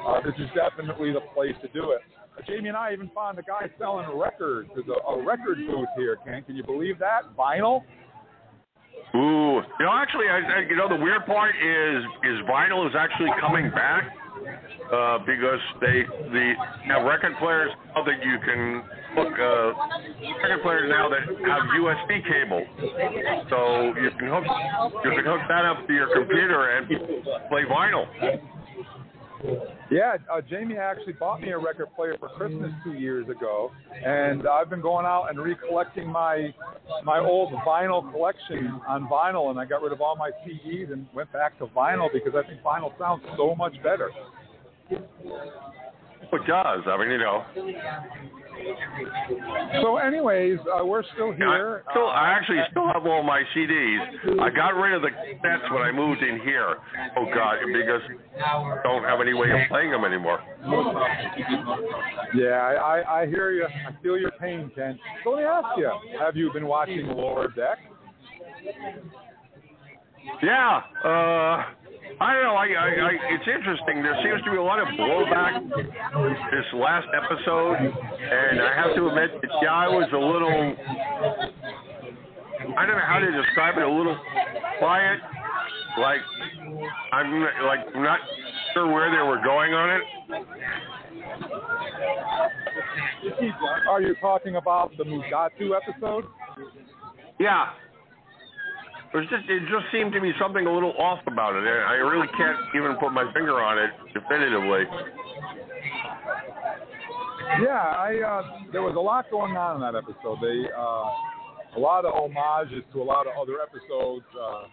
uh, 0.06 0.20
this 0.24 0.34
is 0.38 0.48
definitely 0.54 1.12
the 1.12 1.22
place 1.34 1.54
to 1.62 1.68
do 1.68 1.92
it. 1.92 2.00
Uh, 2.36 2.42
Jamie 2.46 2.68
and 2.68 2.76
I 2.76 2.92
even 2.92 3.10
found 3.14 3.38
a 3.38 3.42
guy 3.42 3.70
selling 3.78 4.06
records. 4.18 4.70
There's 4.74 4.88
a, 4.88 5.08
a 5.08 5.24
record 5.24 5.58
booth 5.66 5.88
here, 5.96 6.18
Ken. 6.24 6.42
Can 6.42 6.56
you 6.56 6.64
believe 6.64 6.98
that? 6.98 7.36
Vinyl? 7.36 7.82
Ooh. 9.14 9.60
You 9.78 9.84
know, 9.84 9.92
actually, 9.92 10.26
I, 10.28 10.40
I, 10.40 10.60
you 10.68 10.76
know, 10.76 10.88
the 10.88 11.02
weird 11.02 11.26
part 11.26 11.54
is 11.56 12.04
is 12.24 12.38
vinyl 12.48 12.88
is 12.88 12.94
actually 12.96 13.30
coming 13.40 13.70
back 13.70 14.04
uh, 14.92 15.18
because 15.26 15.60
they 15.80 16.04
the 16.32 16.54
have 16.88 17.04
record 17.04 17.34
players 17.38 17.70
now 17.94 18.04
that 18.04 18.18
you 18.24 18.38
can 18.44 18.82
hook 19.14 19.34
uh, 19.38 19.72
record 20.42 20.62
players 20.62 20.90
now 20.90 21.08
that 21.08 21.22
have 21.22 21.62
USB 21.80 22.22
cable, 22.26 22.64
so 23.50 23.94
you 24.00 24.10
can 24.18 24.28
hook 24.28 24.44
you 25.04 25.10
can 25.10 25.24
hook 25.24 25.40
that 25.48 25.64
up 25.64 25.86
to 25.86 25.92
your 25.92 26.08
computer 26.14 26.76
and 26.76 26.88
play 27.48 27.64
vinyl. 27.64 28.06
Yeah, 29.90 30.16
uh, 30.32 30.40
Jamie 30.48 30.76
actually 30.76 31.14
bought 31.14 31.40
me 31.40 31.50
a 31.50 31.58
record 31.58 31.88
player 31.96 32.16
for 32.18 32.28
Christmas 32.30 32.70
two 32.84 32.94
years 32.94 33.28
ago, 33.28 33.72
and 34.04 34.46
I've 34.46 34.70
been 34.70 34.80
going 34.80 35.04
out 35.04 35.26
and 35.30 35.40
recollecting 35.42 36.08
my 36.08 36.54
my 37.04 37.18
old 37.18 37.52
vinyl 37.66 38.10
collection 38.12 38.80
on 38.88 39.08
vinyl, 39.08 39.50
and 39.50 39.58
I 39.58 39.64
got 39.64 39.82
rid 39.82 39.92
of 39.92 40.00
all 40.00 40.16
my 40.16 40.30
CDs 40.46 40.92
and 40.92 41.06
went 41.14 41.32
back 41.32 41.58
to 41.58 41.66
vinyl 41.66 42.08
because 42.12 42.34
I 42.36 42.46
think 42.48 42.62
vinyl 42.62 42.96
sounds 42.98 43.22
so 43.36 43.54
much 43.54 43.74
better. 43.82 44.10
It 44.90 46.46
does. 46.46 46.82
I 46.86 46.96
mean, 46.98 47.10
you 47.10 47.18
know. 47.18 47.44
So, 49.82 49.96
anyways, 49.96 50.58
uh, 50.60 50.84
we're 50.84 51.02
still 51.14 51.32
I, 51.32 51.36
here. 51.36 51.84
still, 51.90 52.06
Uh, 52.06 52.10
I 52.10 52.30
actually 52.30 52.60
still 52.70 52.86
have 52.92 53.06
all 53.06 53.22
my 53.22 53.42
CDs. 53.54 54.40
I 54.40 54.50
got 54.50 54.74
rid 54.76 54.94
of 54.94 55.02
the 55.02 55.08
cassettes 55.10 55.72
when 55.72 55.82
I 55.82 55.92
moved 55.92 56.22
in 56.22 56.40
here. 56.40 56.76
Oh 57.16 57.26
God, 57.34 57.56
because 57.66 58.02
I 58.44 58.80
don't 58.82 59.04
have 59.04 59.20
any 59.20 59.34
way 59.34 59.50
of 59.50 59.68
playing 59.68 59.90
them 59.90 60.04
anymore. 60.04 60.40
yeah, 62.34 62.60
I, 62.60 62.74
I, 63.00 63.20
I 63.22 63.26
hear 63.26 63.52
you. 63.52 63.64
I 63.64 64.02
feel 64.02 64.18
your 64.18 64.32
pain, 64.32 64.70
Ken. 64.74 64.98
So 65.24 65.30
let 65.30 65.38
me 65.38 65.44
ask 65.44 65.76
you: 65.76 65.90
Have 66.20 66.36
you 66.36 66.52
been 66.52 66.66
watching 66.66 67.06
Lower 67.06 67.48
Deck? 67.48 67.78
Yeah, 70.42 70.80
uh, 71.04 71.64
I 72.20 72.32
don't 72.34 72.42
know. 72.44 72.54
I, 72.54 72.66
I, 72.66 72.88
I, 72.88 73.12
it's 73.34 73.48
interesting. 73.48 74.02
There 74.02 74.16
seems 74.22 74.42
to 74.44 74.50
be 74.50 74.56
a 74.56 74.62
lot 74.62 74.78
of 74.78 74.88
blowback 74.98 75.68
this 76.50 76.66
last 76.74 77.08
episode, 77.14 77.76
and 77.76 78.60
I 78.60 78.74
have 78.76 78.94
to 78.96 79.08
admit, 79.08 79.40
that, 79.40 79.50
yeah, 79.62 79.72
I 79.72 79.88
was 79.88 80.08
a 80.12 80.18
little. 80.18 80.76
I 82.78 82.86
don't 82.86 82.96
know 82.96 83.06
how 83.06 83.18
to 83.18 83.30
describe 83.32 83.76
it. 83.76 83.82
A 83.82 83.90
little 83.90 84.16
quiet, 84.78 85.18
like 85.98 86.20
I'm 87.12 87.42
like 87.66 87.94
not 87.96 88.20
sure 88.72 88.86
where 88.92 89.10
they 89.10 89.22
were 89.26 89.42
going 89.42 89.74
on 89.74 89.90
it. 89.90 90.02
Are 93.88 94.00
you 94.00 94.14
talking 94.20 94.56
about 94.56 94.96
the 94.96 95.04
Mugato 95.04 95.70
episode? 95.76 96.24
Yeah. 97.38 97.66
Was 99.14 99.28
just 99.28 99.44
it 99.48 99.60
just 99.68 99.84
seemed 99.92 100.12
to 100.14 100.20
be 100.20 100.32
something 100.40 100.66
a 100.66 100.72
little 100.72 100.96
off 100.96 101.20
about 101.26 101.54
it. 101.54 101.68
I 101.68 101.96
I 101.96 102.00
really 102.00 102.28
can't 102.36 102.56
even 102.74 102.96
put 102.96 103.12
my 103.12 103.28
finger 103.34 103.60
on 103.60 103.76
it 103.76 103.90
definitively. 104.14 104.88
Yeah, 107.60 107.76
I 107.76 108.16
uh, 108.24 108.42
there 108.72 108.80
was 108.80 108.96
a 108.96 109.00
lot 109.00 109.28
going 109.30 109.56
on 109.56 109.76
in 109.76 109.82
that 109.84 109.98
episode. 109.98 110.40
They 110.40 110.64
uh, 110.72 111.76
a 111.76 111.80
lot 111.80 112.04
of 112.04 112.16
homages 112.16 112.84
to 112.92 113.02
a 113.02 113.04
lot 113.04 113.26
of 113.26 113.36
other 113.36 113.60
episodes. 113.60 114.24
Uh, 114.32 114.64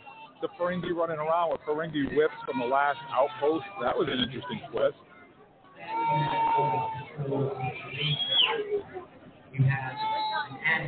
the 0.41 0.47
Ferengi 0.55 0.95
running 0.95 1.19
around 1.19 1.51
with 1.51 1.59
Ferengi 1.67 2.15
whips 2.15 2.39
from 2.45 2.59
the 2.59 2.65
last 2.65 2.99
outpost. 3.11 3.65
That 3.83 3.91
was 3.91 4.07
an 4.07 4.23
interesting 4.23 4.61
twist. 4.71 4.95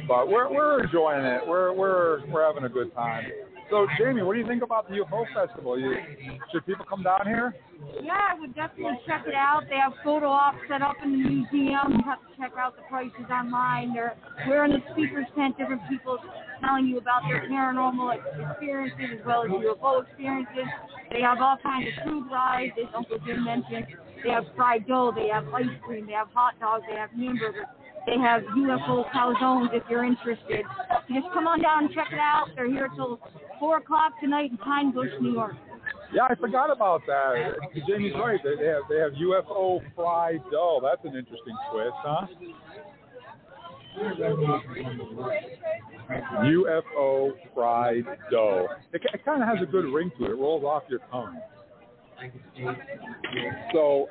But 0.07 0.27
we're 0.27 0.51
we're 0.51 0.83
enjoying 0.83 1.25
it. 1.25 1.41
We're 1.47 1.73
we're 1.73 2.25
we're 2.27 2.45
having 2.45 2.63
a 2.63 2.69
good 2.69 2.93
time. 2.93 3.25
So 3.71 3.87
Jamie, 3.97 4.21
what 4.21 4.33
do 4.33 4.39
you 4.39 4.47
think 4.47 4.63
about 4.63 4.89
the 4.89 4.95
UFO 4.95 5.23
festival? 5.33 5.79
You, 5.79 5.95
should 6.51 6.65
people 6.65 6.83
come 6.83 7.03
down 7.03 7.21
here? 7.23 7.55
Yeah, 8.03 8.19
I 8.35 8.37
would 8.37 8.53
definitely 8.53 8.99
check 9.07 9.23
it 9.25 9.33
out. 9.33 9.63
They 9.69 9.77
have 9.77 9.93
photo 10.03 10.27
ops 10.27 10.57
set 10.67 10.81
up 10.81 10.97
in 11.01 11.11
the 11.11 11.29
museum. 11.29 11.95
You 11.95 12.03
have 12.05 12.19
to 12.19 12.35
check 12.37 12.51
out 12.59 12.75
the 12.75 12.83
prices 12.89 13.31
online. 13.31 13.93
They're 13.93 14.17
we're 14.45 14.65
in 14.65 14.71
the 14.71 14.83
speakers 14.91 15.25
tent, 15.35 15.57
different 15.57 15.81
people 15.89 16.17
telling 16.59 16.85
you 16.87 16.97
about 16.97 17.21
their 17.29 17.47
paranormal 17.49 18.19
experiences 18.51 19.19
as 19.19 19.25
well 19.25 19.43
as 19.43 19.51
UFO 19.51 20.03
experiences. 20.03 20.67
They 21.09 21.21
have 21.21 21.39
all 21.39 21.57
kinds 21.63 21.87
of 21.87 22.03
food 22.03 22.27
rides, 22.29 22.73
as 22.77 22.91
Uncle 22.95 23.19
Jim 23.25 23.45
mentioned. 23.45 23.85
They 24.23 24.29
have 24.31 24.45
fried 24.55 24.85
dough, 24.87 25.13
they 25.15 25.29
have 25.29 25.47
ice 25.53 25.65
cream, 25.83 26.05
they 26.05 26.13
have 26.13 26.27
hot 26.33 26.59
dogs, 26.59 26.83
they 26.89 26.97
have 26.97 27.09
hamburgers. 27.11 27.65
They 28.05 28.17
have 28.17 28.41
UFO 28.43 29.09
calzones 29.11 29.69
if 29.73 29.83
you're 29.89 30.03
interested. 30.03 30.65
Just 31.13 31.27
come 31.33 31.47
on 31.47 31.61
down 31.61 31.85
and 31.85 31.93
check 31.93 32.07
it 32.11 32.19
out. 32.19 32.47
They're 32.55 32.69
here 32.69 32.89
till 32.95 33.19
4 33.59 33.77
o'clock 33.77 34.13
tonight 34.19 34.51
in 34.51 34.57
Pine 34.57 34.91
Bush, 34.91 35.09
New 35.19 35.33
York. 35.33 35.53
Yeah, 36.13 36.23
I 36.29 36.35
forgot 36.35 36.71
about 36.71 37.01
that. 37.07 37.55
Jamie's 37.87 38.13
right. 38.15 38.39
They 38.43 38.65
have 38.67 38.83
they 38.89 38.97
have 38.97 39.13
UFO 39.13 39.79
fried 39.95 40.41
dough. 40.51 40.81
That's 40.83 41.03
an 41.05 41.17
interesting 41.17 41.55
twist, 41.71 41.93
huh? 41.97 42.27
UFO 46.43 47.31
fried 47.53 48.05
dough. 48.29 48.67
It, 48.91 49.01
it 49.13 49.25
kind 49.25 49.41
of 49.41 49.47
has 49.47 49.59
a 49.61 49.71
good 49.71 49.85
ring 49.85 50.11
to 50.19 50.25
it. 50.25 50.31
It 50.31 50.35
rolls 50.35 50.63
off 50.63 50.83
your 50.89 50.99
tongue. 51.11 51.39
So 53.73 54.07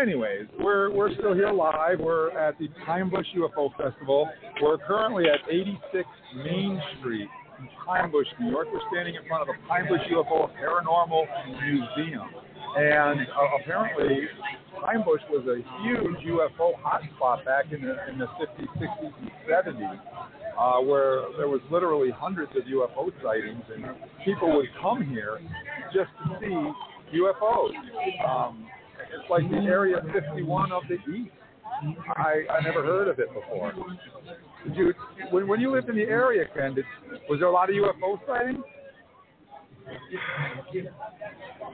anyways, 0.00 0.46
we're 0.58 0.90
we're 0.90 1.12
still 1.14 1.34
here 1.34 1.50
live. 1.50 2.00
We're 2.00 2.36
at 2.38 2.58
the 2.58 2.68
Pine 2.86 3.10
Bush 3.10 3.26
UFO 3.36 3.70
Festival. 3.76 4.28
We're 4.60 4.78
currently 4.78 5.24
at 5.28 5.40
86 5.50 6.08
Main 6.44 6.80
Street 6.98 7.28
in 7.58 7.68
Pine 7.86 8.10
Bush, 8.10 8.26
New 8.40 8.50
York. 8.50 8.68
We're 8.72 8.80
standing 8.92 9.14
in 9.14 9.26
front 9.26 9.42
of 9.42 9.48
the 9.48 9.68
Pine 9.68 9.88
Bush 9.88 10.00
UFO 10.10 10.50
Paranormal 10.56 11.24
Museum, 11.62 12.28
and 12.76 13.20
uh, 13.20 13.60
apparently 13.60 14.26
Pine 14.80 15.04
Bush 15.04 15.22
was 15.30 15.46
a 15.46 15.62
huge 15.82 16.26
UFO 16.26 16.72
hotspot 16.82 17.44
back 17.44 17.72
in 17.72 17.82
the 17.82 17.96
in 18.10 18.18
the 18.18 18.26
50s, 18.26 18.68
60s, 18.80 19.12
and 19.20 19.30
70s, 19.48 20.00
uh, 20.58 20.80
where 20.80 21.22
there 21.36 21.48
was 21.48 21.60
literally 21.70 22.10
hundreds 22.10 22.52
of 22.56 22.62
UFO 22.64 23.12
sightings, 23.22 23.62
and 23.74 23.84
people 24.24 24.54
would 24.56 24.68
come 24.80 25.04
here 25.06 25.40
just 25.92 26.10
to 26.24 26.38
see 26.40 27.18
UFOs. 27.18 27.72
Um, 28.26 28.66
it's 29.14 29.30
like 29.30 29.48
the 29.50 29.58
Area 29.58 29.96
51 30.12 30.72
of 30.72 30.82
the 30.88 30.94
East. 31.12 31.30
I 32.16 32.42
I 32.50 32.60
never 32.62 32.82
heard 32.82 33.08
of 33.08 33.18
it 33.18 33.28
before. 33.32 33.72
Did 34.64 34.76
you 34.76 34.94
when 35.30 35.48
when 35.48 35.60
you 35.60 35.72
lived 35.72 35.88
in 35.88 35.96
the 35.96 36.02
area, 36.02 36.44
Ken? 36.54 36.74
Did, 36.74 36.84
was 37.28 37.40
there 37.40 37.48
a 37.48 37.52
lot 37.52 37.70
of 37.70 37.76
UFO 37.76 38.18
sightings? 38.26 38.64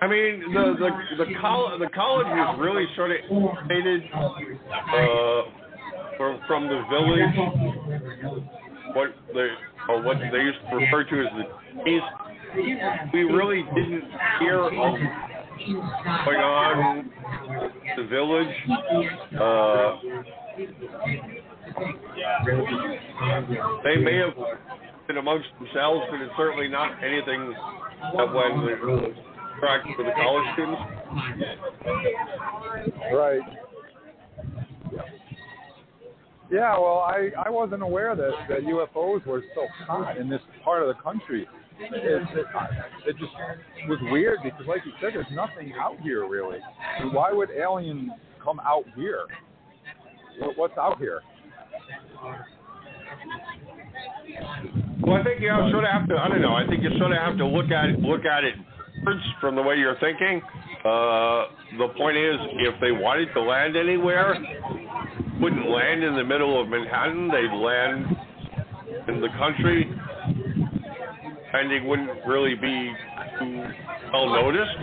I 0.00 0.06
mean, 0.06 0.40
the 0.54 0.74
the 0.78 1.24
the 1.24 1.30
college 1.40 1.80
the 1.80 1.90
college 1.94 2.26
is 2.26 2.60
really 2.60 2.86
sort 2.96 3.10
of 3.10 3.16
educated 3.64 4.10
uh, 4.14 5.42
from 6.16 6.40
from 6.46 6.68
the 6.68 6.82
village. 6.88 8.42
What 8.94 9.08
they 9.34 9.48
or 9.88 10.02
what 10.02 10.16
they 10.18 10.38
used 10.38 10.58
to 10.70 10.76
refer 10.76 11.04
to 11.04 11.20
as 11.20 11.32
the 11.36 11.90
East. 11.90 12.04
We 13.12 13.24
really 13.24 13.62
didn't 13.74 14.04
hear 14.40 14.64
of 14.64 14.72
going 15.66 16.38
on 16.38 17.10
the 17.96 18.04
village. 18.04 18.54
Uh, 19.38 19.96
they 23.84 23.96
may 23.96 24.16
have 24.16 24.34
been 25.06 25.18
amongst 25.18 25.48
themselves, 25.58 26.06
but 26.10 26.20
it's 26.20 26.32
certainly 26.36 26.68
not 26.68 26.92
anything 27.02 27.54
that 28.16 28.32
went 28.32 29.16
track 29.58 29.82
for 29.96 30.04
the 30.04 30.12
college 30.16 30.44
students. 30.54 30.82
Right. 33.12 33.40
Yeah, 36.50 36.78
well, 36.78 37.00
I, 37.00 37.30
I 37.44 37.50
wasn't 37.50 37.82
aware 37.82 38.16
that, 38.16 38.30
that 38.48 38.60
UFOs 38.60 39.26
were 39.26 39.42
so 39.54 39.66
hot 39.86 40.16
in 40.16 40.30
this 40.30 40.40
part 40.64 40.82
of 40.82 40.88
the 40.88 41.02
country. 41.02 41.46
It, 41.80 41.94
it, 41.94 42.46
it 43.06 43.16
just 43.18 43.32
was 43.88 43.98
weird 44.10 44.38
because, 44.42 44.66
like 44.66 44.82
you 44.84 44.92
said, 45.00 45.10
there's 45.14 45.26
nothing 45.32 45.72
out 45.80 46.00
here 46.00 46.28
really. 46.28 46.58
And 47.00 47.12
why 47.12 47.32
would 47.32 47.50
aliens 47.50 48.10
come 48.42 48.60
out 48.60 48.84
here? 48.96 49.22
What, 50.40 50.58
what's 50.58 50.78
out 50.78 50.98
here? 50.98 51.22
Well, 55.02 55.16
I 55.16 55.24
think 55.24 55.40
you 55.40 55.48
sort 55.70 55.84
of 55.84 55.90
have 55.90 56.08
to. 56.08 56.16
I 56.16 56.28
don't 56.28 56.42
know. 56.42 56.54
I 56.54 56.66
think 56.66 56.82
you 56.82 56.90
sort 56.98 57.12
of 57.12 57.18
have 57.18 57.38
to 57.38 57.46
look 57.46 57.70
at 57.70 57.86
it, 57.86 58.00
look 58.00 58.24
at 58.24 58.44
it 58.44 58.54
from 59.40 59.54
the 59.54 59.62
way 59.62 59.76
you're 59.76 59.98
thinking. 60.00 60.42
Uh, 60.84 61.44
the 61.78 61.88
point 61.96 62.16
is, 62.16 62.36
if 62.60 62.80
they 62.80 62.92
wanted 62.92 63.32
to 63.34 63.40
land 63.40 63.76
anywhere, 63.76 64.34
wouldn't 65.40 65.68
land 65.68 66.02
in 66.02 66.14
the 66.16 66.24
middle 66.24 66.60
of 66.60 66.68
Manhattan. 66.68 67.28
They'd 67.28 67.56
land 67.56 68.06
in 69.08 69.20
the 69.20 69.28
country, 69.38 69.90
and 71.52 71.70
they 71.70 71.86
wouldn't 71.86 72.10
really 72.26 72.54
be 72.54 72.92
too 73.38 73.64
well 74.12 74.28
noticed. 74.28 74.78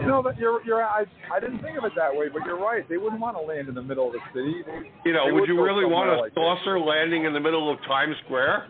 You 0.00 0.06
know, 0.06 0.22
that 0.22 0.38
you're 0.38 0.64
you're 0.64 0.82
I 0.82 1.04
I 1.32 1.40
didn't 1.40 1.60
think 1.60 1.78
of 1.78 1.84
it 1.84 1.92
that 1.96 2.14
way, 2.14 2.26
but 2.32 2.42
you're 2.44 2.58
right. 2.58 2.88
They 2.88 2.96
wouldn't 2.96 3.20
want 3.20 3.36
to 3.36 3.42
land 3.42 3.68
in 3.68 3.74
the 3.74 3.82
middle 3.82 4.06
of 4.06 4.12
the 4.12 4.20
city. 4.34 4.62
They, 4.66 5.10
You 5.10 5.14
know, 5.14 5.26
they 5.26 5.32
would 5.32 5.48
you 5.48 5.62
really 5.62 5.84
want 5.84 6.10
a 6.10 6.20
like 6.20 6.34
saucer 6.34 6.78
landing 6.78 7.24
in 7.24 7.32
the 7.32 7.40
middle 7.40 7.70
of 7.70 7.78
Times 7.86 8.16
Square? 8.24 8.68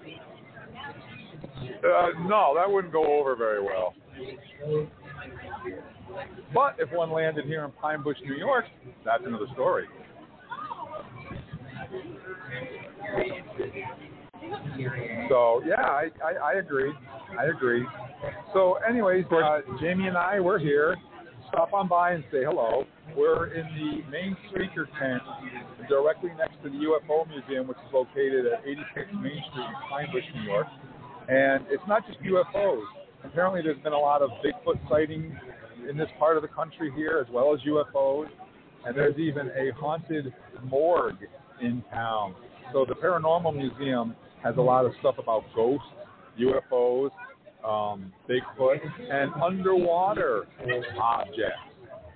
Uh, 1.82 2.26
no, 2.28 2.54
that 2.56 2.70
wouldn't 2.70 2.92
go 2.92 3.18
over 3.20 3.36
very 3.36 3.62
well. 3.62 3.94
But 6.54 6.76
if 6.78 6.90
one 6.92 7.10
landed 7.10 7.46
here 7.46 7.64
in 7.64 7.72
Pine 7.72 8.02
Bush, 8.02 8.18
New 8.24 8.36
York, 8.36 8.64
that's 9.04 9.22
another 9.24 9.46
story. 9.54 9.86
So 15.28 15.62
yeah, 15.66 15.80
I, 15.80 16.08
I, 16.24 16.52
I 16.52 16.58
agree. 16.58 16.92
I 17.38 17.46
agree. 17.46 17.84
So, 18.52 18.78
anyways, 18.88 19.24
uh, 19.30 19.60
Jamie 19.80 20.06
and 20.06 20.16
I 20.16 20.40
we're 20.40 20.58
here. 20.58 20.96
Stop 21.48 21.72
on 21.74 21.88
by 21.88 22.12
and 22.12 22.24
say 22.32 22.44
hello. 22.44 22.84
We're 23.16 23.52
in 23.52 23.66
the 23.76 24.10
main 24.10 24.36
speaker 24.48 24.88
tent 24.98 25.22
directly 25.88 26.30
next 26.38 26.62
to 26.62 26.70
the 26.70 26.76
UFO 26.76 27.28
Museum, 27.28 27.68
which 27.68 27.76
is 27.78 27.92
located 27.92 28.46
at 28.46 28.64
86 28.64 29.12
Main 29.14 29.42
Street 29.50 29.68
in 29.68 29.74
Pine 29.90 30.08
Bush, 30.12 30.24
New 30.34 30.50
York. 30.50 30.66
And 31.28 31.64
it's 31.68 31.82
not 31.86 32.06
just 32.06 32.20
UFOs. 32.20 32.84
Apparently, 33.24 33.60
there's 33.62 33.82
been 33.82 33.92
a 33.92 33.98
lot 33.98 34.22
of 34.22 34.30
Bigfoot 34.42 34.80
sightings 34.88 35.34
in 35.88 35.96
this 35.96 36.08
part 36.18 36.36
of 36.36 36.42
the 36.42 36.48
country 36.48 36.90
here, 36.96 37.22
as 37.24 37.30
well 37.32 37.52
as 37.52 37.60
UFOs. 37.60 38.28
And 38.86 38.96
there's 38.96 39.18
even 39.18 39.48
a 39.48 39.72
haunted 39.78 40.32
morgue 40.64 41.18
in 41.60 41.84
town. 41.92 42.34
So 42.72 42.86
the 42.86 42.94
Paranormal 42.94 43.54
Museum 43.54 44.16
has 44.42 44.56
a 44.56 44.60
lot 44.60 44.84
of 44.84 44.92
stuff 45.00 45.16
about 45.18 45.44
ghosts, 45.54 45.86
UFOs, 46.38 47.10
um, 47.64 48.12
Bigfoot, 48.28 48.80
and 49.10 49.32
underwater 49.42 50.46
objects. 51.00 51.58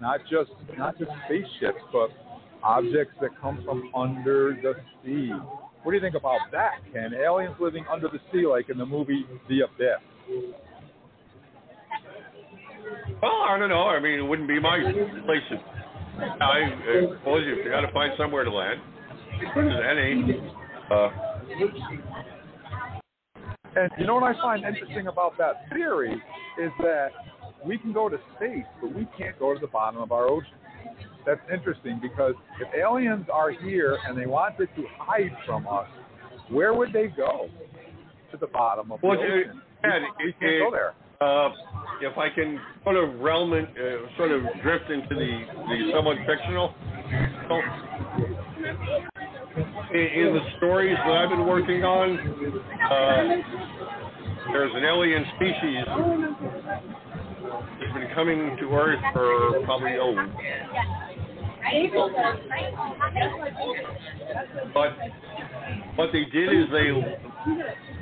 Not 0.01 0.21
just 0.31 0.51
not 0.77 0.99
just 0.99 1.11
spaceships, 1.25 1.81
but 1.93 2.11
objects 2.63 3.15
that 3.21 3.31
come 3.41 3.63
from 3.65 3.91
under 3.95 4.59
the 4.63 4.75
sea. 5.05 5.31
What 5.83 5.93
do 5.93 5.97
you 5.97 6.03
think 6.03 6.17
about 6.17 6.41
that, 6.53 6.81
Ken? 6.93 7.13
Aliens 7.15 7.55
living 7.61 7.85
under 7.91 8.09
the 8.09 8.19
sea, 8.33 8.47
like 8.47 8.69
in 8.69 8.77
the 8.77 8.85
movie 8.85 9.25
The 9.49 9.61
Abyss. 9.61 10.03
Well, 13.23 13.33
I 13.49 13.57
don't 13.59 13.69
know. 13.69 13.85
I 13.85 14.01
mean, 14.01 14.19
it 14.19 14.23
wouldn't 14.23 14.49
be 14.49 14.61
my 14.61 14.79
place. 15.25 15.61
I 16.19 16.71
suppose 17.19 17.45
you've 17.47 17.65
got 17.71 17.83
to 17.83 17.93
find 17.93 18.13
somewhere 18.19 18.45
to 18.45 18.51
land. 18.51 18.81
There's 19.55 19.73
any. 19.91 20.41
Uh, 20.91 21.09
And 23.77 23.91
you 23.99 24.07
know 24.07 24.15
what 24.15 24.25
I 24.25 24.33
find 24.41 24.65
interesting 24.65 25.09
about 25.09 25.37
that 25.37 25.69
theory 25.71 26.15
is 26.59 26.71
that 26.79 27.09
we 27.65 27.77
can 27.77 27.93
go 27.93 28.09
to 28.09 28.17
space, 28.37 28.65
but 28.81 28.95
we 28.95 29.07
can't 29.19 29.39
go 29.39 29.53
to 29.53 29.61
the 29.61 29.67
bottom 29.67 30.01
of 30.01 30.13
our 30.13 30.27
ocean. 30.29 30.53
That's 31.27 31.41
interesting 31.53 31.99
because 32.01 32.35
if 32.61 32.69
aliens 32.75 33.27
are 33.31 33.51
here 33.51 33.99
and 34.07 34.17
they 34.17 34.27
wanted 34.27 34.69
to 34.77 34.85
hide 34.99 35.37
from 35.45 35.67
us, 35.67 35.89
where 36.49 36.73
would 36.73 36.93
they 36.93 37.09
go? 37.09 37.51
To 38.31 38.37
the 38.39 38.47
bottom 38.47 38.91
of 38.93 39.01
the 39.01 39.07
ocean. 39.07 39.63
yeah, 39.85 39.99
we 40.19 40.31
it, 40.31 40.41
can't 40.41 40.65
go 40.65 40.71
there. 40.71 40.95
Uh, 41.21 41.51
if 42.01 42.17
I 42.19 42.29
can 42.35 42.61
sort 42.83 42.97
of 42.97 43.21
realm 43.21 43.53
it, 43.53 43.69
uh, 43.71 44.17
sort 44.17 44.33
of 44.33 44.43
drift 44.63 44.91
into 44.91 45.15
the, 45.15 45.45
the 45.69 45.93
somewhat 45.95 46.17
fictional. 46.27 46.75
So, 47.49 47.61
in, 49.57 50.01
in 50.01 50.35
the 50.35 50.41
stories 50.57 50.97
that 50.97 51.13
I've 51.13 51.31
been 51.31 51.47
working 51.47 51.85
on, 51.85 52.19
uh, 52.91 54.53
there's 54.53 54.73
an 54.75 54.85
alien 54.85 55.25
species 55.37 55.85
that's 57.81 57.93
been 57.95 58.09
coming 58.15 58.57
to 58.61 58.71
Earth 58.75 59.01
for 59.13 59.65
probably 59.65 59.97
oh. 60.01 60.15
But 64.73 64.93
what 65.97 66.13
they 66.13 66.25
did 66.27 66.53
is 66.53 66.67
they 66.71 66.91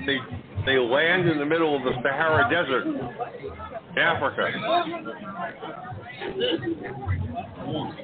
they 0.06 0.18
they 0.66 0.78
land 0.78 1.28
in 1.28 1.38
the 1.38 1.46
middle 1.46 1.76
of 1.76 1.82
the 1.82 1.92
Sahara 2.02 2.50
Desert, 2.50 2.86
Africa. 3.98 4.50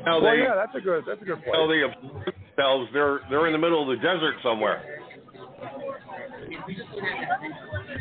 Now 0.04 0.20
Well, 0.20 0.36
yeah, 0.36 0.54
that's 0.54 0.74
a 0.74 0.80
good 0.80 1.04
that's 1.06 1.20
a 1.20 1.24
good 1.24 1.38
now 1.46 1.66
point. 1.66 1.70
they 1.70 1.82
observe 1.82 2.34
themselves 2.60 2.90
they're 2.92 3.20
they're 3.28 3.46
in 3.46 3.52
the 3.52 3.58
middle 3.58 3.82
of 3.82 3.88
the 3.88 4.02
desert 4.02 4.34
somewhere. 4.42 4.82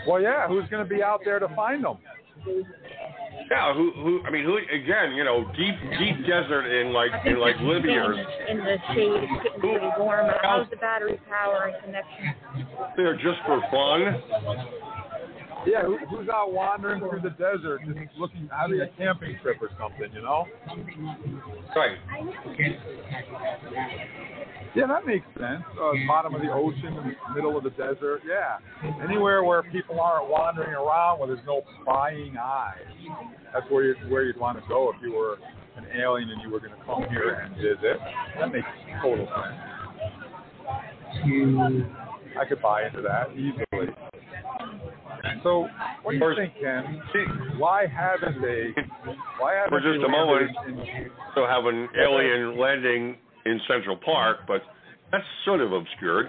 Well, 0.07 0.21
yeah, 0.21 0.47
who's 0.47 0.67
going 0.69 0.83
to 0.83 0.89
be 0.89 1.03
out 1.03 1.21
there 1.25 1.39
to 1.39 1.47
find 1.55 1.83
them? 1.83 1.97
Yeah, 3.51 3.73
who 3.73 3.91
who 3.95 4.21
I 4.25 4.31
mean 4.31 4.45
who 4.45 4.57
again, 4.57 5.15
you 5.15 5.23
know, 5.23 5.51
deep 5.57 5.75
deep 5.97 6.27
desert 6.27 6.65
in 6.65 6.93
like 6.93 7.11
I 7.11 7.23
think 7.23 7.35
in 7.35 7.41
like 7.41 7.55
it's 7.55 7.63
Libya 7.63 8.03
or 8.03 8.13
staying 8.13 8.57
in 8.59 8.63
the 8.63 8.77
shade, 8.93 9.23
it's 9.23 9.43
getting 9.43 9.59
pretty 9.59 9.89
warm. 9.97 10.29
How's 10.41 10.69
the 10.69 10.77
battery 10.77 11.19
power 11.29 11.71
and 11.73 11.83
connection? 11.83 12.35
they're 12.95 13.15
just 13.15 13.39
for 13.45 13.61
fun. 13.71 14.87
Yeah, 15.65 15.83
who, 15.83 15.97
who's 16.09 16.29
out 16.29 16.51
wandering 16.53 16.99
through 17.01 17.21
the 17.21 17.31
desert, 17.31 17.81
just 17.85 17.99
looking, 18.17 18.49
having 18.51 18.81
a 18.81 18.87
camping 18.97 19.37
trip 19.41 19.57
or 19.61 19.69
something, 19.79 20.11
you 20.13 20.21
know? 20.21 20.45
Right. 21.75 21.97
Yeah, 24.75 24.85
that 24.87 25.05
makes 25.05 25.25
sense. 25.33 25.63
Uh, 25.73 25.91
bottom 26.07 26.35
of 26.35 26.41
the 26.41 26.51
ocean, 26.51 26.93
in 26.95 26.95
the 26.95 27.33
middle 27.35 27.57
of 27.57 27.63
the 27.63 27.71
desert. 27.71 28.21
Yeah, 28.27 28.59
anywhere 29.03 29.43
where 29.43 29.63
people 29.63 29.99
aren't 29.99 30.29
wandering 30.29 30.73
around, 30.73 31.19
where 31.19 31.27
there's 31.27 31.45
no 31.45 31.63
prying 31.83 32.37
eyes. 32.37 32.77
That's 33.51 33.65
where 33.69 33.83
you 33.83 33.95
where 34.09 34.23
you'd 34.23 34.37
want 34.39 34.59
to 34.59 34.63
go 34.67 34.91
if 34.95 35.01
you 35.01 35.13
were 35.13 35.37
an 35.75 35.85
alien 35.99 36.29
and 36.29 36.41
you 36.41 36.51
were 36.51 36.59
going 36.59 36.73
to 36.73 36.85
come 36.85 37.03
here 37.09 37.33
and 37.33 37.55
visit. 37.55 37.99
That 38.39 38.51
makes 38.51 38.67
total 39.01 39.25
sense. 39.25 39.57
I 42.39 42.45
could 42.47 42.61
buy 42.61 42.85
into 42.85 43.01
that 43.01 43.31
easily. 43.33 43.93
So, 45.43 45.67
what 46.03 46.11
do 46.11 46.17
you 46.17 46.35
think, 46.35 46.53
Ken? 46.61 47.01
Why 47.57 47.85
haven't 47.87 48.41
they? 48.41 48.73
Why 49.39 49.55
haven't 49.55 49.69
For 49.69 49.79
just 49.79 50.03
a 50.03 50.09
moment. 50.09 50.51
So 51.35 51.45
have 51.45 51.65
an 51.65 51.87
alien 52.01 52.57
landing 52.57 53.17
in 53.45 53.59
Central 53.67 53.97
Park, 53.97 54.39
but 54.47 54.61
that's 55.11 55.23
sort 55.45 55.61
of 55.61 55.71
obscured. 55.71 56.27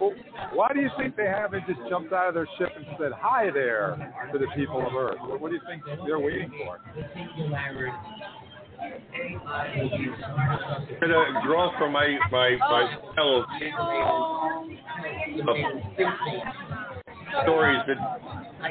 Well, 0.00 0.12
why 0.52 0.72
do 0.74 0.80
you 0.80 0.90
think 0.98 1.16
they 1.16 1.26
haven't 1.26 1.66
just 1.66 1.80
jumped 1.88 2.12
out 2.12 2.28
of 2.28 2.34
their 2.34 2.48
ship 2.58 2.68
and 2.76 2.84
said 2.98 3.12
hi 3.14 3.50
there 3.52 4.12
to 4.32 4.38
the 4.38 4.46
people 4.56 4.84
of 4.84 4.94
Earth? 4.94 5.18
What, 5.20 5.40
what 5.40 5.48
do 5.50 5.54
you 5.54 5.62
think 5.68 5.82
they're 6.06 6.18
waiting 6.18 6.50
for? 6.64 6.80
To 11.00 11.40
draw 11.44 11.78
from 11.78 11.92
my 11.92 12.18
my 12.30 12.56
my 12.58 12.96
of 13.18 13.44
stories 17.42 17.80
that 17.86 17.98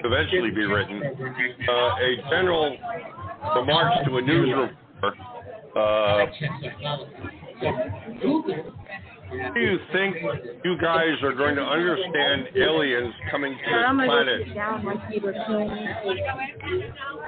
eventually 0.04 0.52
be 0.52 0.66
written, 0.66 1.02
uh, 1.04 1.72
a 1.74 2.30
general 2.30 2.76
remarks 3.56 3.98
to 4.06 4.18
a 4.18 4.22
news 4.22 4.54
reporter. 4.56 5.18
Uh, 5.76 6.26
do 9.54 9.60
you 9.60 9.78
think 9.92 10.16
you 10.64 10.78
guys 10.80 11.16
are 11.24 11.34
going 11.34 11.56
to 11.56 11.62
understand 11.62 12.48
aliens 12.56 13.14
coming 13.32 13.58
to 13.58 13.72
I'm 13.76 13.98
this 13.98 14.08
gonna 14.08 14.24
go 14.24 14.24
planet 14.24 14.48
sit 14.48 14.56
down 14.56 14.86
like 14.86 15.10
Peter 15.10 15.34
King. 15.48 15.88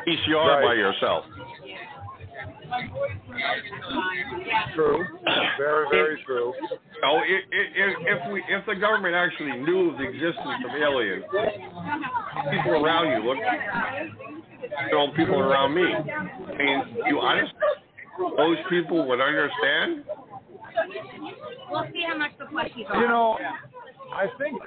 PCR 0.07 0.63
by 0.63 0.73
yourself? 0.73 1.25
True. 4.75 5.05
Very, 5.57 5.85
very 5.91 6.23
true. 6.25 6.53
No, 7.01 7.17
i- 7.17 7.21
i- 7.21 7.71
if, 7.75 7.97
if 8.01 8.31
we 8.31 8.43
if 8.47 8.65
the 8.65 8.75
government 8.75 9.15
actually 9.15 9.57
knew 9.57 9.91
of 9.91 9.97
the 9.97 10.03
existence 10.03 10.63
of 10.67 10.75
aliens, 10.75 11.23
people 12.51 12.83
around 12.85 13.07
you 13.11 13.27
look, 13.29 13.37
you 13.37 14.91
know, 14.91 15.11
people 15.15 15.39
around 15.39 15.73
me. 15.75 15.83
I 15.93 16.57
mean, 16.57 16.97
you 17.07 17.19
honestly, 17.19 17.53
those 18.37 18.57
people 18.69 19.07
would 19.07 19.21
understand. 19.21 20.03
We'll 21.71 21.85
see 21.93 22.03
how 22.07 22.17
much 22.17 22.31
the 22.37 22.45
plushies 22.45 22.89
are. 22.89 23.01
You 23.01 23.07
know, 23.07 23.37
I 24.13 24.27
think 24.37 24.59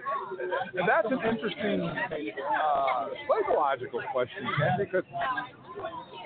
that's 0.86 1.06
an 1.10 1.20
interesting 1.28 1.80
uh, 1.82 3.06
psychological 3.28 4.02
question, 4.12 4.46
Ken, 4.58 4.70
because 4.78 5.04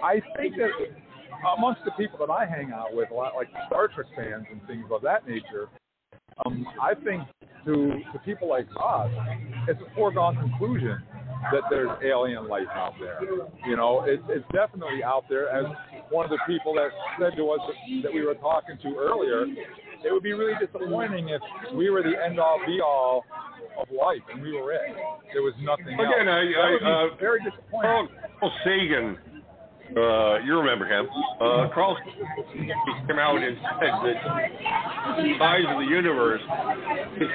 I 0.03 0.21
think 0.37 0.57
that 0.57 0.71
amongst 1.57 1.83
the 1.85 1.91
people 1.93 2.19
that 2.25 2.31
I 2.33 2.47
hang 2.47 2.73
out 2.73 2.95
with, 2.95 3.11
a 3.11 3.15
lot 3.15 3.35
like 3.35 3.49
Star 3.67 3.89
Trek 3.89 4.07
fans 4.17 4.47
and 4.51 4.61
things 4.67 4.85
of 4.93 5.03
that 5.03 5.27
nature, 5.29 5.69
um, 6.47 6.67
I 6.81 6.95
think 6.95 7.23
to 7.65 7.93
to 8.13 8.19
people 8.25 8.49
like 8.49 8.67
us, 8.83 9.11
it's 9.69 9.81
a 9.81 9.95
foregone 9.95 10.37
conclusion 10.37 11.03
that 11.53 11.63
there's 11.71 11.91
alien 12.05 12.49
life 12.49 12.69
out 12.75 12.95
there. 13.01 13.19
You 13.67 13.77
know, 13.77 14.05
it, 14.05 14.21
it's 14.29 14.45
definitely 14.53 15.03
out 15.05 15.25
there. 15.29 15.49
As 15.51 15.65
one 16.11 16.25
of 16.25 16.31
the 16.31 16.39
people 16.47 16.75
that 16.75 16.89
said 17.19 17.37
to 17.37 17.51
us 17.51 17.61
that, 18.03 18.13
we 18.13 18.25
were 18.25 18.35
talking 18.35 18.79
to 18.83 18.97
earlier, 18.97 19.45
it 20.05 20.13
would 20.13 20.23
be 20.23 20.33
really 20.33 20.55
disappointing 20.65 21.29
if 21.31 21.43
we 21.75 21.91
were 21.91 22.03
the 22.03 22.15
end 22.25 22.39
all 22.39 22.61
be 22.67 22.81
all 22.81 23.25
of 23.81 23.89
life 23.91 24.23
and 24.33 24.43
we 24.43 24.53
were 24.53 24.73
it. 24.73 24.81
There 25.33 25.43
was 25.43 25.55
nothing 25.63 25.95
else. 25.99 26.07
Again, 26.15 26.29
I- 26.29 26.45
That 26.45 26.71
would 26.71 26.81
be 26.81 26.87
I, 26.87 27.07
uh, 27.13 27.17
very 27.19 27.41
disappointing. 27.43 28.09
Carl 28.39 28.53
Sagan, 28.65 29.19
uh, 29.97 30.39
you 30.45 30.57
remember 30.57 30.87
him? 30.87 31.07
Uh, 31.41 31.69
Carl 31.75 31.97
came 32.55 33.19
out 33.19 33.37
and 33.37 33.57
said 33.81 33.95
that 34.05 34.19
the 35.17 35.35
size 35.39 35.65
of 35.69 35.79
the 35.79 35.89
universe 35.89 36.41
is 37.21 37.29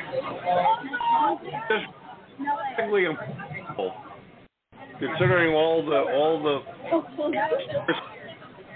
just 1.69 1.85
impossible, 2.79 3.93
considering 4.99 5.53
all 5.53 5.85
the 5.85 5.99
all 6.13 6.41
the 6.41 6.59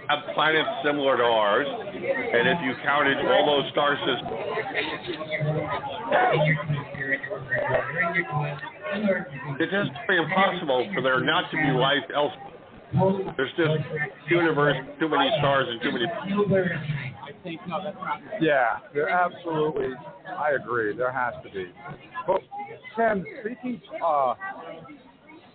have 0.10 0.20
planets 0.36 0.70
similar 0.84 1.18
to 1.18 1.24
ours, 1.24 1.68
and 1.68 2.48
if 2.50 2.58
you 2.64 2.74
counted 2.84 3.18
all 3.18 3.46
those 3.46 3.72
star 3.72 3.96
systems, 4.04 4.42
it's 9.60 9.72
just 9.72 9.92
impossible 10.10 10.90
for 10.94 11.02
there 11.02 11.22
not 11.24 11.50
to 11.52 11.58
be 11.58 11.72
life 11.72 12.04
elsewhere. 12.14 12.61
There's 13.38 13.52
just 13.56 13.72
universe, 14.30 14.76
too 15.00 15.08
many 15.08 15.30
stars, 15.40 15.68
and 15.70 15.82
too 15.82 15.92
many. 15.92 16.06
Yeah, 18.42 18.80
there 18.94 19.10
absolutely. 19.10 19.94
I 20.28 20.52
agree. 20.62 20.96
There 20.96 21.12
has 21.12 21.34
to 21.44 21.50
be. 21.52 21.68
But 22.28 22.42
Ken, 22.96 23.24
speaking 23.42 23.82
uh, 24.06 24.34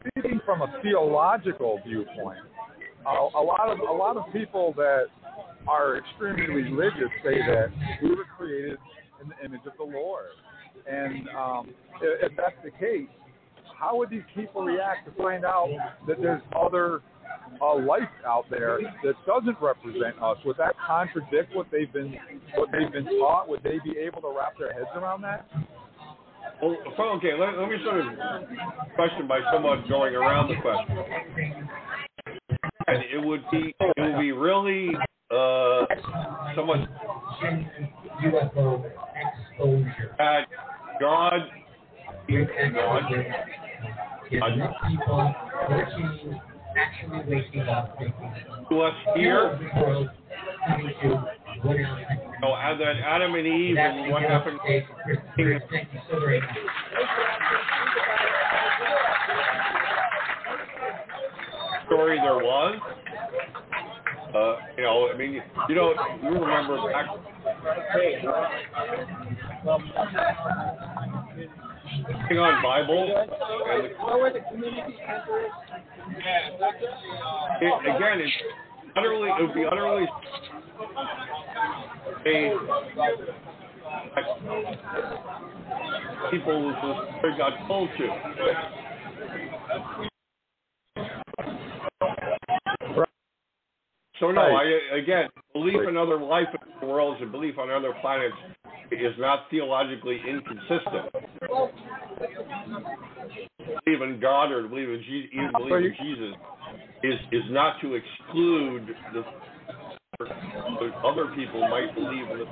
speaking 0.01 0.41
from 0.47 0.62
a 0.62 0.72
theological 0.82 1.80
viewpoint, 1.87 2.39
uh, 3.07 3.39
a 3.39 3.43
lot 3.43 3.68
of 3.68 3.78
a 3.80 3.93
lot 3.93 4.16
of 4.16 4.24
people 4.32 4.72
that 4.76 5.05
are 5.68 5.99
extremely 5.99 6.62
religious 6.62 7.11
say 7.22 7.39
that 7.47 7.66
we 8.03 8.11
were 8.11 8.24
created 8.37 8.78
in 9.22 9.28
the 9.28 9.45
image 9.45 9.66
of 9.66 9.72
the 9.78 9.84
Lord, 9.84 10.26
and 10.91 11.28
um, 11.37 11.68
if, 12.01 12.30
if 12.30 12.37
that's 12.37 12.57
the 12.64 12.70
case, 12.70 13.09
how 13.78 13.97
would 13.97 14.11
these 14.11 14.22
people 14.34 14.62
react 14.62 15.07
to 15.07 15.22
find 15.22 15.45
out 15.45 15.68
that 16.09 16.16
there's 16.20 16.43
other 16.59 17.03
uh, 17.61 17.76
life 17.78 18.09
out 18.26 18.45
there 18.51 18.78
that 19.05 19.14
doesn't 19.26 19.57
represent 19.61 20.20
us? 20.22 20.37
Would 20.45 20.57
that 20.59 20.74
contradict 20.87 21.55
what 21.55 21.66
they've 21.70 21.93
been 21.93 22.16
what 22.55 22.68
they've 22.72 22.93
been 22.93 23.07
taught? 23.18 23.49
Would 23.49 23.62
they 23.62 23.78
be 23.84 23.99
able 23.99 24.20
to 24.22 24.34
wrap 24.37 24.55
their 24.59 24.72
heads 24.72 24.91
around 24.95 25.22
that? 25.22 25.49
Well, 26.62 26.76
okay, 27.16 27.32
let, 27.39 27.59
let 27.59 27.68
me 27.68 27.76
sort 27.84 28.01
of 28.01 28.07
question 28.95 29.28
by 29.28 29.41
somewhat 29.53 29.89
going 29.89 30.14
around 30.14 30.49
the 30.49 30.57
question. 30.62 30.97
And 32.87 33.03
it 33.12 33.24
would 33.24 33.43
be 33.51 33.74
it 33.78 33.95
would 33.99 34.20
be 34.20 34.32
really 34.32 34.91
uh, 35.30 35.87
somewhat 36.55 36.80
UFO 38.22 38.91
exposure. 39.51 40.14
that 40.18 40.47
God 41.01 41.41
God 42.74 43.01
working, 43.01 43.32
actually 46.97 47.37
waking 47.37 47.69
up, 47.69 47.99
to 48.69 48.81
us 48.81 48.95
here. 49.15 49.59
So 52.41 52.55
as 52.55 52.79
that 52.79 52.97
Adam 53.05 53.35
and 53.35 53.47
Eve 53.47 53.77
and 53.79 54.11
what 54.11 54.23
happened 54.23 54.59
Thank 54.67 54.87
you 55.37 55.61
so 56.11 56.21
very 56.21 56.41
much. 56.41 56.49
story 61.87 62.19
there 62.19 62.37
was. 62.37 62.81
Uh, 64.35 64.57
you 64.77 64.83
know, 64.83 65.09
I 65.13 65.17
mean, 65.17 65.41
you 65.69 65.75
know, 65.75 65.95
you 66.23 66.29
remember 66.31 66.93
back. 66.93 67.07
Hang 72.29 72.39
on, 72.39 72.63
Bible. 72.63 73.03
And 73.71 73.85
the, 73.85 73.91
it, 77.61 77.97
again, 77.97 78.21
it's 78.21 78.33
utterly, 78.97 79.29
it 79.29 79.43
would 79.43 79.55
be 79.55 79.65
utterly 79.65 80.07
a 82.27 82.53
people 86.31 86.75
who 87.23 87.39
got 87.39 87.53
told 87.67 87.89
to. 87.99 88.07
So 94.21 94.31
no, 94.33 94.41
I 94.41 94.97
again 94.97 95.29
belief 95.53 95.81
in 95.87 95.97
other 95.97 96.19
life 96.19 96.49
worlds 96.83 97.21
and 97.21 97.31
belief 97.31 97.59
on 97.59 97.71
other 97.71 97.93
planets 98.01 98.35
is 98.91 99.13
not 99.19 99.51
theologically 99.51 100.21
inconsistent. 100.27 101.13
Believe 103.87 104.03
in 104.03 104.20
God 104.20 104.51
or 104.51 104.66
believe 104.68 104.89
in 104.89 105.03
Jesus, 105.07 105.30
even 105.32 105.51
uh, 105.55 105.59
believe 105.59 105.84
in 105.87 105.95
Jesus 106.03 106.34
is 107.03 107.18
is 107.32 107.43
not 107.51 107.80
to 107.80 107.95
exclude 107.95 108.89
the 109.14 109.22
the 110.18 110.91
other 111.07 111.32
people 111.37 111.68
might 111.68 111.95
believe 111.95 112.28
in 112.30 112.47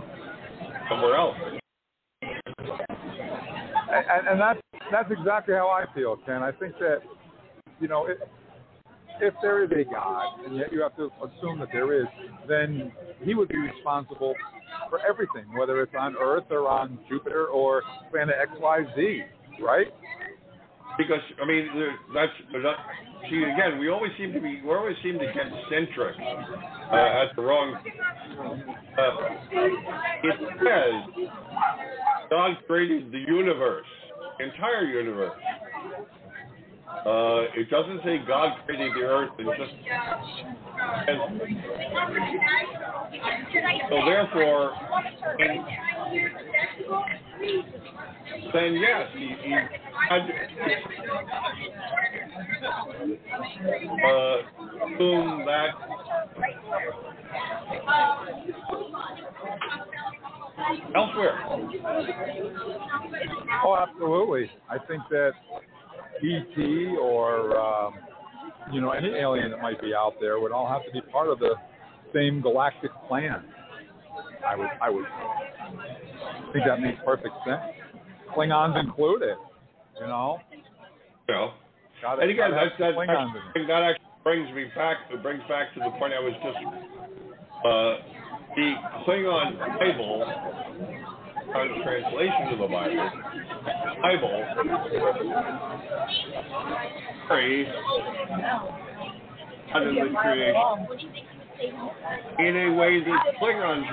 somewhere 0.89 1.17
else. 1.17 1.37
and, 3.91 4.29
and 4.29 4.41
that's 4.41 4.61
That's 4.91 5.11
exactly 5.11 5.55
how 5.55 5.69
I 5.69 5.93
feel, 5.95 6.17
Ken. 6.25 6.43
I 6.43 6.53
think 6.53 6.79
that, 6.79 6.99
you 7.81 7.89
know, 7.89 8.07
if, 8.07 8.19
if 9.21 9.35
there 9.43 9.65
is 9.65 9.71
a 9.71 9.85
God, 9.91 10.45
and 10.45 10.57
yet 10.57 10.73
you 10.73 10.83
have 10.83 10.97
to 10.97 11.11
assume 11.23 11.59
that 11.61 11.69
there 11.73 12.01
is, 12.01 12.07
then 12.49 12.93
he 13.23 13.35
would 13.35 13.49
be 13.49 13.57
responsible 13.57 14.35
for 14.91 15.01
everything, 15.01 15.53
whether 15.59 15.83
it's 15.83 15.95
on 15.99 16.17
Earth 16.21 16.45
or 16.51 16.69
on 16.69 16.99
Jupiter 17.09 17.47
or 17.47 17.83
planet 18.11 18.37
XYZ, 18.57 19.23
right? 19.63 19.89
Because 20.97 21.21
I 21.43 21.47
mean, 21.47 21.69
that's 22.15 22.33
that, 22.53 22.77
see 23.31 23.43
again. 23.43 23.79
We 23.79 23.89
always 23.89 24.13
seem 24.19 24.33
to 24.33 24.41
be. 24.41 24.61
We 24.65 24.71
always 24.71 24.97
seem 25.03 25.19
to 25.19 25.27
get 25.27 25.47
centric 25.71 26.17
uh, 26.19 27.23
at 27.23 27.35
the 27.37 27.43
wrong. 27.43 27.77
Uh, 28.97 29.17
it 30.23 30.37
says 30.63 31.29
God 32.31 32.57
created 32.67 33.11
the 33.13 33.19
universe, 33.19 33.87
entire 34.41 34.85
universe. 34.85 35.33
Uh, 37.07 37.43
it 37.57 37.69
doesn't 37.71 38.01
say 38.05 38.19
God 38.27 38.53
created 38.65 38.93
the 38.95 39.03
earth. 39.03 39.31
It 39.39 39.47
just 39.59 39.73
and 41.07 41.19
so 43.89 43.97
therefore, 44.07 44.73
and 45.39 45.65
then 48.53 48.75
yes, 48.75 49.09
he, 49.15 49.35
he 49.43 49.51
had 50.09 50.23
uh, 54.05 54.37
assume 54.87 55.45
that 55.47 55.71
elsewhere. 60.95 61.39
Oh, 63.65 63.77
absolutely. 63.77 64.51
I 64.71 64.79
think 64.87 65.03
that 65.11 65.33
ET 66.23 66.99
or 67.01 67.59
um, 67.59 67.95
you 68.73 68.81
know 68.81 68.91
any 68.91 69.09
alien 69.09 69.51
that 69.51 69.61
might 69.61 69.81
be 69.81 69.95
out 69.95 70.15
there 70.21 70.41
would 70.41 70.53
all 70.53 70.69
have 70.69 70.85
to 70.85 70.93
be 70.93 71.01
part 71.13 71.29
of 71.29 71.39
the 71.39 71.55
same 72.15 72.41
galactic 72.41 72.91
plan. 73.09 73.45
I 74.47 74.57
would, 74.57 74.69
I 74.81 74.91
would 74.91 75.05
think 76.53 76.65
that 76.67 76.81
makes 76.81 76.99
perfect 77.05 77.35
sense. 77.47 77.63
Klingons 78.37 78.79
included, 78.79 79.37
you 80.01 80.07
know. 80.07 80.39
Know. 81.29 81.53
Gotta, 82.03 82.23
And 82.23 82.31
again, 82.31 82.51
gotta 82.51 82.69
that's, 82.69 82.79
have 82.79 82.95
that, 82.95 83.55
that, 83.55 83.67
that 83.67 83.83
actually 83.83 84.05
brings 84.23 84.55
me 84.55 84.65
back. 84.77 84.97
It 85.11 85.23
brings 85.23 85.41
back 85.49 85.73
to 85.75 85.81
the 85.81 85.91
point 85.99 86.13
I 86.13 86.21
was 86.21 86.35
just. 86.45 86.61
Uh, 87.65 88.15
the 88.57 88.75
Klingon 89.07 89.59
Bible, 89.79 90.21
the 91.47 91.83
translation 91.85 92.49
of 92.53 92.59
the 92.59 92.67
Bible, 92.67 93.11
Bible, 94.03 94.45
of 99.75 99.85
the 99.85 100.15
creation 100.17 100.75
in 102.39 102.57
a 102.57 102.75
way 102.75 103.01
that 103.05 103.35
Klingons, 103.41 103.87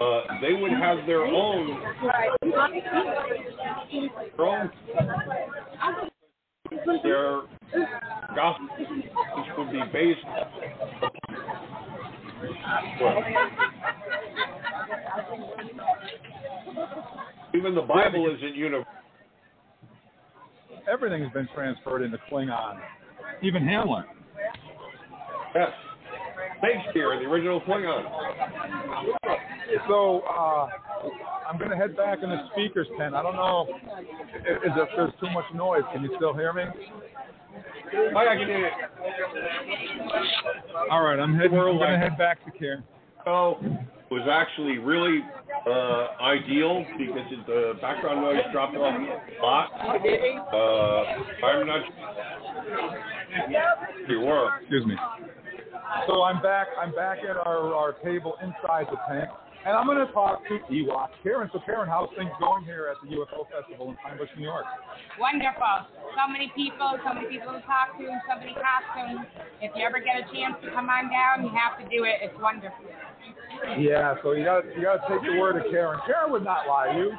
uh, 0.00 0.40
they 0.40 0.52
would 0.54 0.72
have 0.72 1.06
their 1.06 1.24
own, 1.24 1.80
their 4.36 4.46
own, 4.46 4.70
their 7.02 7.42
gospel 8.34 8.68
which 9.36 9.46
would 9.58 9.70
be 9.72 9.80
based 9.92 10.26
even 17.54 17.74
the 17.74 17.82
Bible 17.82 18.34
isn't 18.36 18.54
universal. 18.54 18.90
Everything 20.90 21.22
has 21.22 21.32
been 21.32 21.48
transferred 21.54 22.02
into 22.02 22.18
Klingon, 22.30 22.78
even 23.42 23.64
Hamlet. 23.66 24.04
Yes. 25.54 25.70
Shakespeare, 26.60 27.18
the 27.18 27.26
original 27.26 27.60
Klingon. 27.62 28.04
So 29.88 30.20
uh, 30.20 30.68
I'm 31.48 31.58
going 31.58 31.70
to 31.70 31.76
head 31.76 31.96
back 31.96 32.18
in 32.22 32.28
the 32.28 32.48
speakers 32.52 32.86
tent. 32.98 33.14
I 33.14 33.22
don't 33.22 33.36
know 33.36 33.66
if, 34.46 34.62
if 34.64 34.88
there's 34.96 35.12
too 35.20 35.30
much 35.30 35.44
noise. 35.54 35.82
Can 35.92 36.02
you 36.02 36.10
still 36.16 36.34
hear 36.34 36.52
me? 36.52 36.64
Oh, 37.94 38.18
I 38.18 38.36
can 38.36 38.46
do 38.46 38.54
it. 38.54 38.72
All 40.90 41.02
right, 41.02 41.18
I'm 41.18 41.34
heading. 41.36 41.56
I'm 41.58 41.78
going 41.78 41.90
to 41.92 41.98
head 41.98 42.18
back 42.18 42.38
to. 42.44 42.82
So 43.24 43.58
it 43.62 44.12
was 44.12 44.28
actually 44.30 44.78
really 44.78 45.20
uh, 45.66 46.08
ideal 46.22 46.84
because 46.98 47.26
it, 47.30 47.46
the 47.46 47.72
background 47.80 48.20
noise 48.20 48.42
dropped 48.52 48.76
off 48.76 48.94
a 48.94 49.42
lot. 49.42 49.70
Uh, 50.52 51.46
I'm 51.46 51.66
not 51.66 51.82
sure 54.06 54.20
you 54.20 54.20
were. 54.20 54.58
Excuse 54.60 54.86
me. 54.86 54.96
So 56.06 56.22
I'm 56.22 56.42
back. 56.42 56.66
I'm 56.80 56.92
back 56.94 57.18
at 57.28 57.36
our, 57.36 57.74
our 57.74 57.92
table 58.04 58.34
inside 58.42 58.86
the 58.90 58.98
tent, 59.08 59.30
and 59.64 59.72
I'm 59.72 59.86
going 59.86 60.04
to 60.04 60.12
talk 60.12 60.44
to 60.48 60.60
Ewok 60.68 61.08
Karen. 61.22 61.48
So 61.52 61.58
Karen, 61.64 61.88
how's 61.88 62.08
things 62.16 62.30
going 62.38 62.64
here 62.64 62.92
at 62.92 63.00
the 63.00 63.16
UFO 63.16 63.48
Festival 63.48 63.88
in 63.90 63.96
Pine 63.96 64.18
Bush, 64.18 64.28
New 64.36 64.44
York? 64.44 64.64
Wonderful. 65.18 65.88
So 66.12 66.28
many 66.28 66.52
people, 66.54 67.00
so 67.00 67.14
many 67.16 67.26
people 67.32 67.56
to 67.56 67.64
talk 67.64 67.96
to, 67.96 68.04
and 68.04 68.20
so 68.28 68.36
many 68.36 68.52
costumes. 68.52 69.24
If 69.64 69.72
you 69.72 69.80
ever 69.80 70.04
get 70.04 70.20
a 70.20 70.26
chance 70.28 70.60
to 70.62 70.68
come 70.76 70.92
on 70.92 71.08
down, 71.08 71.48
you 71.48 71.50
have 71.56 71.80
to 71.80 71.84
do 71.88 72.04
it. 72.04 72.20
It's 72.20 72.36
wonderful. 72.36 72.84
Yeah. 73.80 74.20
So 74.22 74.32
you 74.32 74.44
got 74.44 74.68
you 74.76 74.84
got 74.84 75.00
to 75.00 75.08
take 75.08 75.24
the 75.24 75.40
word 75.40 75.56
of 75.56 75.64
Karen. 75.72 75.98
Karen 76.04 76.30
would 76.32 76.44
not 76.44 76.68
lie 76.68 76.92
to 76.92 76.98
you. 76.98 77.10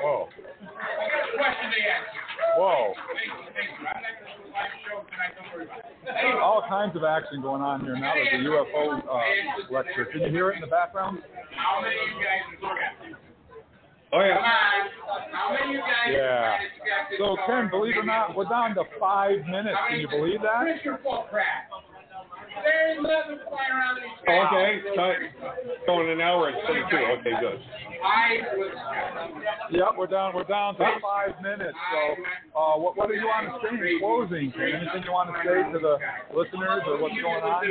Whoa. 0.00 0.28
Whoa. 2.56 2.94
All 6.42 6.62
kinds 6.68 6.94
of 6.96 7.04
action 7.04 7.42
going 7.42 7.62
on 7.62 7.80
here 7.80 7.96
now. 7.96 8.12
There's 8.14 8.46
a 8.46 8.48
UFO 8.48 9.02
uh, 9.02 9.72
lecture. 9.72 10.04
Can 10.06 10.22
you 10.22 10.28
hear 10.30 10.50
it 10.50 10.56
in 10.56 10.60
the 10.60 10.66
background? 10.68 11.18
Oh 14.12 14.20
yeah. 14.20 14.38
Yeah. 16.12 16.56
So 17.18 17.36
Ken, 17.46 17.68
believe 17.70 17.96
it 17.96 18.00
or 18.00 18.04
not, 18.04 18.36
we're 18.36 18.48
down 18.48 18.74
to 18.76 18.84
five 19.00 19.38
minutes. 19.46 19.76
Can 19.90 20.00
you 20.00 20.08
believe 20.08 20.40
that? 20.42 20.64
Oh, 24.28 24.46
okay. 24.46 24.80
Tight. 24.96 25.16
Going 25.86 26.10
an 26.10 26.20
hour 26.20 26.50
instead 26.50 26.76
of 26.76 26.90
two. 26.90 26.96
Okay, 26.96 27.34
good. 27.40 27.60
Yep, 29.70 29.88
we're 29.98 30.06
down. 30.06 30.34
We're 30.34 30.44
down 30.44 30.76
to 30.76 30.84
five 31.02 31.40
minutes. 31.42 31.76
So, 31.92 32.58
uh, 32.58 32.78
what 32.78 32.96
what 32.96 33.08
do 33.08 33.14
you 33.14 33.26
want 33.26 33.46
to 33.46 33.68
say 33.68 33.74
in 33.74 33.98
closing? 34.00 34.52
Anything 34.56 35.02
you 35.04 35.12
want 35.12 35.30
to 35.30 35.36
say 35.42 35.62
to 35.72 35.78
the 35.78 35.98
listeners 36.36 36.82
or 36.86 37.00
what's 37.00 37.14
going 37.14 37.42
on? 37.42 37.62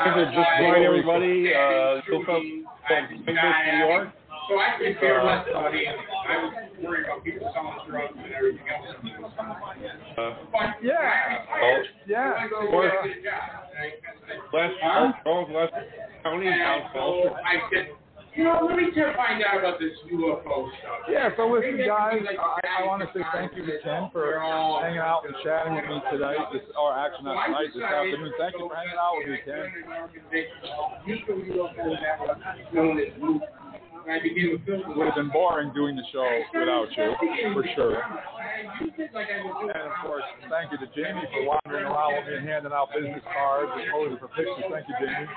I 0.00 0.14
could 0.14 0.28
just 0.34 0.48
remind 0.58 0.84
everybody, 0.84 1.52
uh, 1.54 2.00
go 2.08 2.24
from 2.24 2.64
from 2.86 3.02
New 3.26 3.78
York. 3.78 4.08
So 4.50 4.58
I 4.58 4.74
could 4.82 4.98
care 4.98 5.22
less 5.22 5.46
about 5.48 5.70
it. 5.72 5.86
I 5.86 6.42
was 6.42 6.50
worried 6.82 7.06
about 7.06 7.22
people 7.22 7.46
selling 7.54 7.78
drugs 7.86 8.18
and 8.18 8.34
everything 8.34 8.66
else. 8.66 8.98
Uh, 10.18 10.34
Yeah. 10.82 11.46
oh, 11.62 11.82
Yeah. 12.06 12.48
So, 12.50 12.66
Or- 12.66 12.90
uh, 12.90 13.06
last, 14.52 14.74
oh, 15.24 15.46
last 15.54 15.72
county 16.24 16.50
council. 16.50 17.30
So 17.30 17.36
I 17.46 17.62
said, 17.72 17.90
you 18.34 18.42
know, 18.44 18.58
let 18.66 18.76
me 18.76 18.86
just 18.90 19.14
find 19.16 19.42
out 19.44 19.58
about 19.58 19.78
this 19.78 19.92
UFO 20.10 20.66
stuff. 20.80 21.06
yeah. 21.08 21.30
So 21.36 21.46
listen, 21.46 21.78
guys, 21.86 22.22
I, 22.26 22.82
I 22.82 22.86
want 22.86 23.02
to 23.02 23.08
say 23.14 23.22
thank 23.32 23.54
you 23.54 23.64
to 23.66 23.78
Ken 23.84 24.10
for 24.12 24.38
hanging 24.82 24.98
out 24.98 25.22
and 25.26 25.34
chatting 25.44 25.74
with 25.74 25.84
me 25.86 26.02
today. 26.10 26.34
This, 26.52 26.62
or 26.78 26.90
actually 26.98 27.24
not 27.30 27.46
tonight, 27.46 27.70
this 27.72 27.82
afternoon. 27.84 28.32
Thank 28.38 28.54
you 28.58 28.66
for 28.68 28.74
hanging 28.74 28.98
out 28.98 29.14
with 29.14 29.28
me, 29.30 29.38
Ken. 29.46 29.70
I 34.08 34.18
began. 34.22 34.60
Would 34.96 35.06
have 35.06 35.14
been 35.14 35.30
boring 35.30 35.72
doing 35.74 35.96
the 35.96 36.02
show 36.12 36.26
without 36.54 36.88
you, 36.96 37.14
for 37.52 37.64
sure. 37.74 37.98
And 38.00 39.84
of 39.88 39.96
course, 40.04 40.24
thank 40.48 40.72
you 40.72 40.78
to 40.78 40.88
Jamie 40.94 41.24
for 41.32 41.42
wandering 41.44 41.86
around 41.86 42.16
with 42.16 42.26
me 42.28 42.36
and 42.38 42.48
handing 42.48 42.72
out 42.72 42.88
business 42.94 43.22
cards 43.24 43.72
and 43.74 43.84
posing 43.92 44.18
for 44.18 44.28
pictures. 44.28 44.64
Thank 44.70 44.86
you, 44.88 44.94
Jamie. 45.00 45.28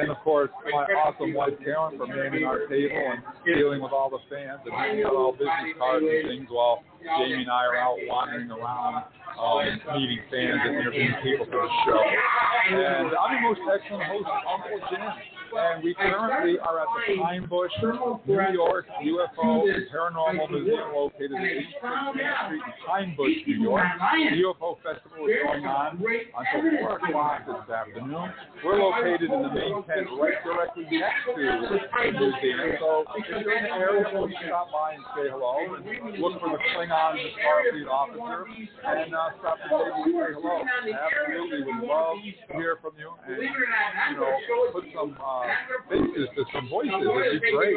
And 0.00 0.10
of 0.10 0.16
course, 0.24 0.50
my 0.72 0.84
awesome 1.04 1.34
wife 1.34 1.54
Karen 1.64 1.96
for 1.96 2.06
manning 2.06 2.44
our 2.44 2.66
table 2.66 2.96
and 2.96 3.22
dealing 3.44 3.80
with 3.82 3.92
all 3.92 4.10
the 4.10 4.20
fans 4.28 4.60
and 4.64 4.74
handing 4.74 5.04
out 5.04 5.14
all 5.14 5.32
business 5.32 5.76
cards 5.78 6.04
and 6.08 6.28
things 6.28 6.48
while 6.50 6.82
Jamie 7.00 7.42
and 7.44 7.50
I 7.50 7.64
are 7.66 7.76
out 7.76 7.96
wandering 8.08 8.50
around 8.50 9.04
um, 9.40 9.64
meeting 9.96 10.20
fans 10.30 10.60
and 10.64 10.76
interviewing 10.76 11.14
people 11.22 11.46
for 11.46 11.60
the 11.64 11.72
show. 11.86 12.00
And 12.00 13.12
I'm 13.16 13.32
your 13.40 13.42
most 13.52 13.60
excellent 13.68 14.04
host, 14.04 14.28
Uncle 14.28 14.80
Jim. 14.90 15.39
And 15.50 15.82
we 15.82 15.94
currently 15.94 16.58
are 16.58 16.80
at 16.80 16.86
the 17.08 17.16
Pine 17.18 17.46
Bush, 17.46 17.72
New 17.82 18.40
York 18.52 18.86
UFO 19.02 19.66
Paranormal 19.90 20.50
Museum 20.50 20.94
located 20.94 21.34
at 21.34 21.42
860 21.42 22.14
Main 22.14 22.30
Street 22.46 22.60
Street 22.60 22.62
in 22.62 22.86
Pine 22.86 23.14
Bush, 23.16 23.36
New 23.46 23.62
York. 23.62 23.86
The 24.30 24.42
UFO 24.46 24.78
Festival 24.82 25.26
is 25.26 25.42
going 25.42 25.66
on 25.66 25.98
until 25.98 26.86
4 26.86 26.98
o'clock 27.02 27.40
this 27.46 27.66
afternoon. 27.66 28.30
We're 28.64 28.78
located 28.78 29.30
in 29.30 29.42
the 29.42 29.50
main 29.50 29.82
tent 29.90 30.06
right 30.14 30.38
directly 30.44 30.86
next 30.86 31.26
to 31.26 31.34
the 31.34 32.10
museum. 32.14 32.78
So 32.78 33.04
if 33.18 33.24
you're 33.26 33.56
in 33.56 33.64
the 33.64 33.74
area, 33.74 34.06
please 34.12 34.38
stop 34.46 34.70
by 34.70 34.94
and 34.94 35.04
say 35.16 35.26
hello 35.34 35.66
and 35.74 35.82
look 36.20 36.38
for 36.38 36.50
the 36.54 36.60
Klingon 36.76 37.18
the 37.18 37.30
Starfleet 37.42 37.88
officer 37.90 38.46
and 38.86 39.14
uh, 39.14 39.34
stop 39.40 39.58
the 39.58 39.68
table 39.68 39.98
and 39.98 40.14
say 40.14 40.30
hello. 40.36 40.62
Absolutely 40.62 41.60
would 41.66 41.88
love 41.88 42.16
to 42.22 42.54
hear 42.54 42.78
from 42.82 42.92
you 42.98 43.10
and, 43.26 43.42
you 43.42 44.16
know, 44.16 44.30
put 44.72 44.84
some 44.94 45.16
uh, 45.18 45.39
faces 45.88 46.28
to 46.36 46.44
some 46.52 46.68
voices. 46.68 46.92
It'd 47.00 47.40
be 47.42 47.52
great. 47.52 47.76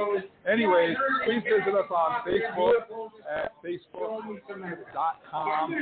Anyways, 0.50 0.98
please 1.26 1.42
visit 1.44 1.74
us 1.74 1.90
on 1.90 2.22
Facebook 2.28 3.12
at 3.32 3.54
facebook.com 3.64 5.74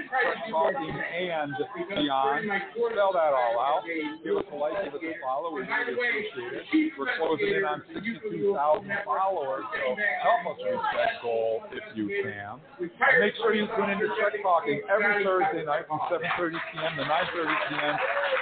talking 0.51 0.93
and 0.93 1.53
beyond. 1.89 2.45
Spell 2.71 3.11
that 3.13 3.33
all 3.33 3.59
out. 3.59 3.81
Give 4.23 4.37
us 4.37 4.43
a 4.51 4.55
like, 4.55 4.73
give 4.83 4.93
us 4.93 5.01
a 5.01 5.13
follow. 5.23 5.51
We 5.55 5.61
really 5.61 5.93
appreciate 5.93 6.53
it. 6.61 6.93
We're 6.97 7.07
closing 7.17 7.53
in 7.57 7.65
on 7.65 7.81
62,000 7.93 8.91
followers, 9.05 9.63
so 9.73 9.95
help 10.21 10.45
us 10.53 10.59
reach 10.61 10.89
that 10.93 11.21
goal 11.21 11.63
if 11.71 11.83
you 11.97 12.05
can. 12.23 12.59
And 12.79 12.91
make 13.19 13.35
sure 13.37 13.53
you 13.55 13.67
tune 13.75 13.89
into 13.89 14.07
Trek 14.19 14.33
Talking 14.43 14.81
every 14.89 15.23
Thursday 15.23 15.65
night 15.65 15.85
from 15.87 15.99
7.30 16.11 16.51
p.m. 16.71 16.95
to 16.97 17.03
9.30 17.03 17.55
p.m. 17.69 17.95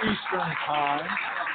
Eastern 0.04 0.50
Time. 0.66 1.06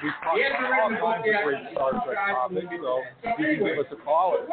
We 0.04 0.10
talk 0.24 0.36
about 0.36 0.74
all 0.82 0.90
kinds 0.90 1.28
of 1.28 1.36
great 1.44 1.64
Star 1.72 1.92
Trek 2.06 2.18
topics, 2.32 2.68
so 2.68 3.02
you 3.24 3.58
can 3.58 3.66
give 3.66 3.80
us 3.80 3.90
a 3.92 3.96
call 4.04 4.36
at 4.36 4.44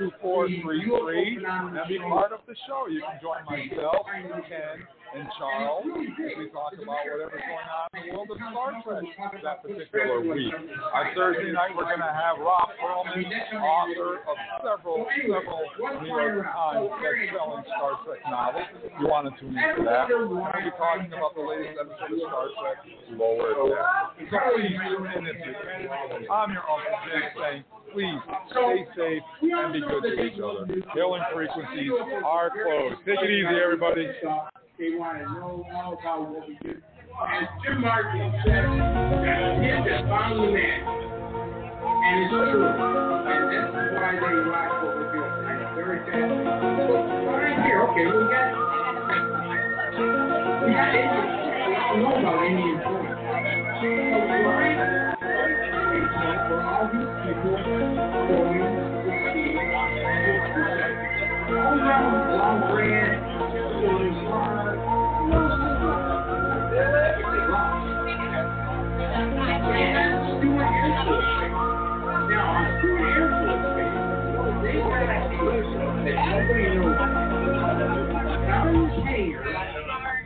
646-628-2433 0.00 1.44
and 1.44 1.88
be 1.88 1.98
part 1.98 2.32
of 2.32 2.40
the 2.46 2.54
show. 2.66 2.86
You 2.88 3.00
can 3.00 3.18
join 3.20 3.44
myself, 3.44 4.06
Ken, 4.48 4.86
and 5.14 5.28
Charles 5.38 5.86
as 5.88 6.34
we 6.36 6.48
talk 6.52 6.72
about 6.76 7.00
whatever's 7.06 7.40
going 7.40 7.68
on 7.72 7.86
in 7.96 8.00
the 8.04 8.12
world 8.12 8.28
of 8.28 8.38
Star 8.38 8.76
Trek 8.84 9.04
that 9.42 9.62
particular 9.64 10.20
week. 10.20 10.52
On 10.52 11.04
Thursday 11.14 11.52
night, 11.52 11.72
we're 11.72 11.88
going 11.88 12.04
to 12.04 12.12
have 12.12 12.36
Rob 12.38 12.68
Perlman, 12.76 13.24
author 13.62 14.20
of 14.28 14.36
several, 14.60 15.06
several 15.08 15.64
New 16.02 16.12
York 16.12 16.44
Times 16.44 16.88
best-selling 17.00 17.64
Star 17.72 17.92
Trek 18.04 18.20
novels. 18.28 18.68
You 19.00 19.06
want 19.08 19.30
to 19.30 19.32
tune 19.40 19.56
into 19.56 19.84
that. 19.88 20.12
We're 20.12 20.28
going 20.28 20.44
to 20.44 20.64
be 20.68 20.74
talking 20.76 21.10
about 21.12 21.32
the 21.32 21.44
latest 21.44 21.78
episode 21.80 22.12
of 22.12 22.28
Star 22.28 22.46
Trek, 22.60 22.78
Lower 23.16 23.54
Decks. 23.72 24.28
So 24.28 24.36
please 24.56 24.76
tune 24.76 25.08
in 25.08 25.24
you 25.24 25.54
can. 25.56 25.88
I'm 26.28 26.52
your 26.52 26.66
Uncle 26.68 26.98
Jim 27.08 27.24
saying, 27.38 27.64
please 27.96 28.20
stay 28.52 28.84
safe 28.92 29.24
and 29.40 29.72
be 29.72 29.80
good 29.80 30.04
to 30.04 30.12
each 30.20 30.36
other. 30.36 30.68
Hailing 30.92 31.24
frequencies 31.32 31.92
are 32.24 32.50
closed. 32.52 33.00
Take 33.08 33.24
it 33.24 33.30
easy, 33.32 33.56
everybody. 33.56 34.04
They 34.78 34.94
want 34.94 35.18
to 35.18 35.26
know 35.34 35.66
all 35.74 35.98
about 35.98 36.30
what 36.30 36.46
we 36.46 36.54
do. 36.62 36.70
As 36.70 37.50
Jim 37.66 37.82
Martin 37.82 38.30
said, 38.46 38.62
that 38.62 39.58
hit 39.58 39.82
that 39.90 40.06
found 40.06 40.38
the 40.38 40.54
man. 40.54 40.86
And 41.82 42.14
it's 42.22 42.30
true. 42.30 42.62
And 42.62 43.50
that's 43.58 43.74
why 43.74 44.22
they 44.22 44.38
watch 44.46 44.78
what 44.78 44.94
we 44.94 45.02
do. 45.10 45.18
And 45.18 45.58
it's 45.58 45.74
very 45.74 45.98
sad. 46.06 46.30
Right 46.30 47.58
here, 47.66 47.90
okay, 47.90 48.06
we 48.06 48.22
got, 48.30 48.54
we 50.62 50.70
got 50.70 50.94
Indian. 50.94 51.26
We 51.26 51.74
all 51.74 51.98
know 51.98 52.14
about 52.14 52.38
Indian 52.46 52.78
food. 52.78 53.18
So, 53.82 54.30
right, 54.46 54.78
for 56.46 56.62
all 56.62 56.86
these 56.86 57.10
people 57.26 57.50
going 57.50 58.62
to 58.62 59.26
see 59.34 59.58
all 61.50 61.74
around 61.82 62.30
long 62.30 62.62
bread, 62.70 63.27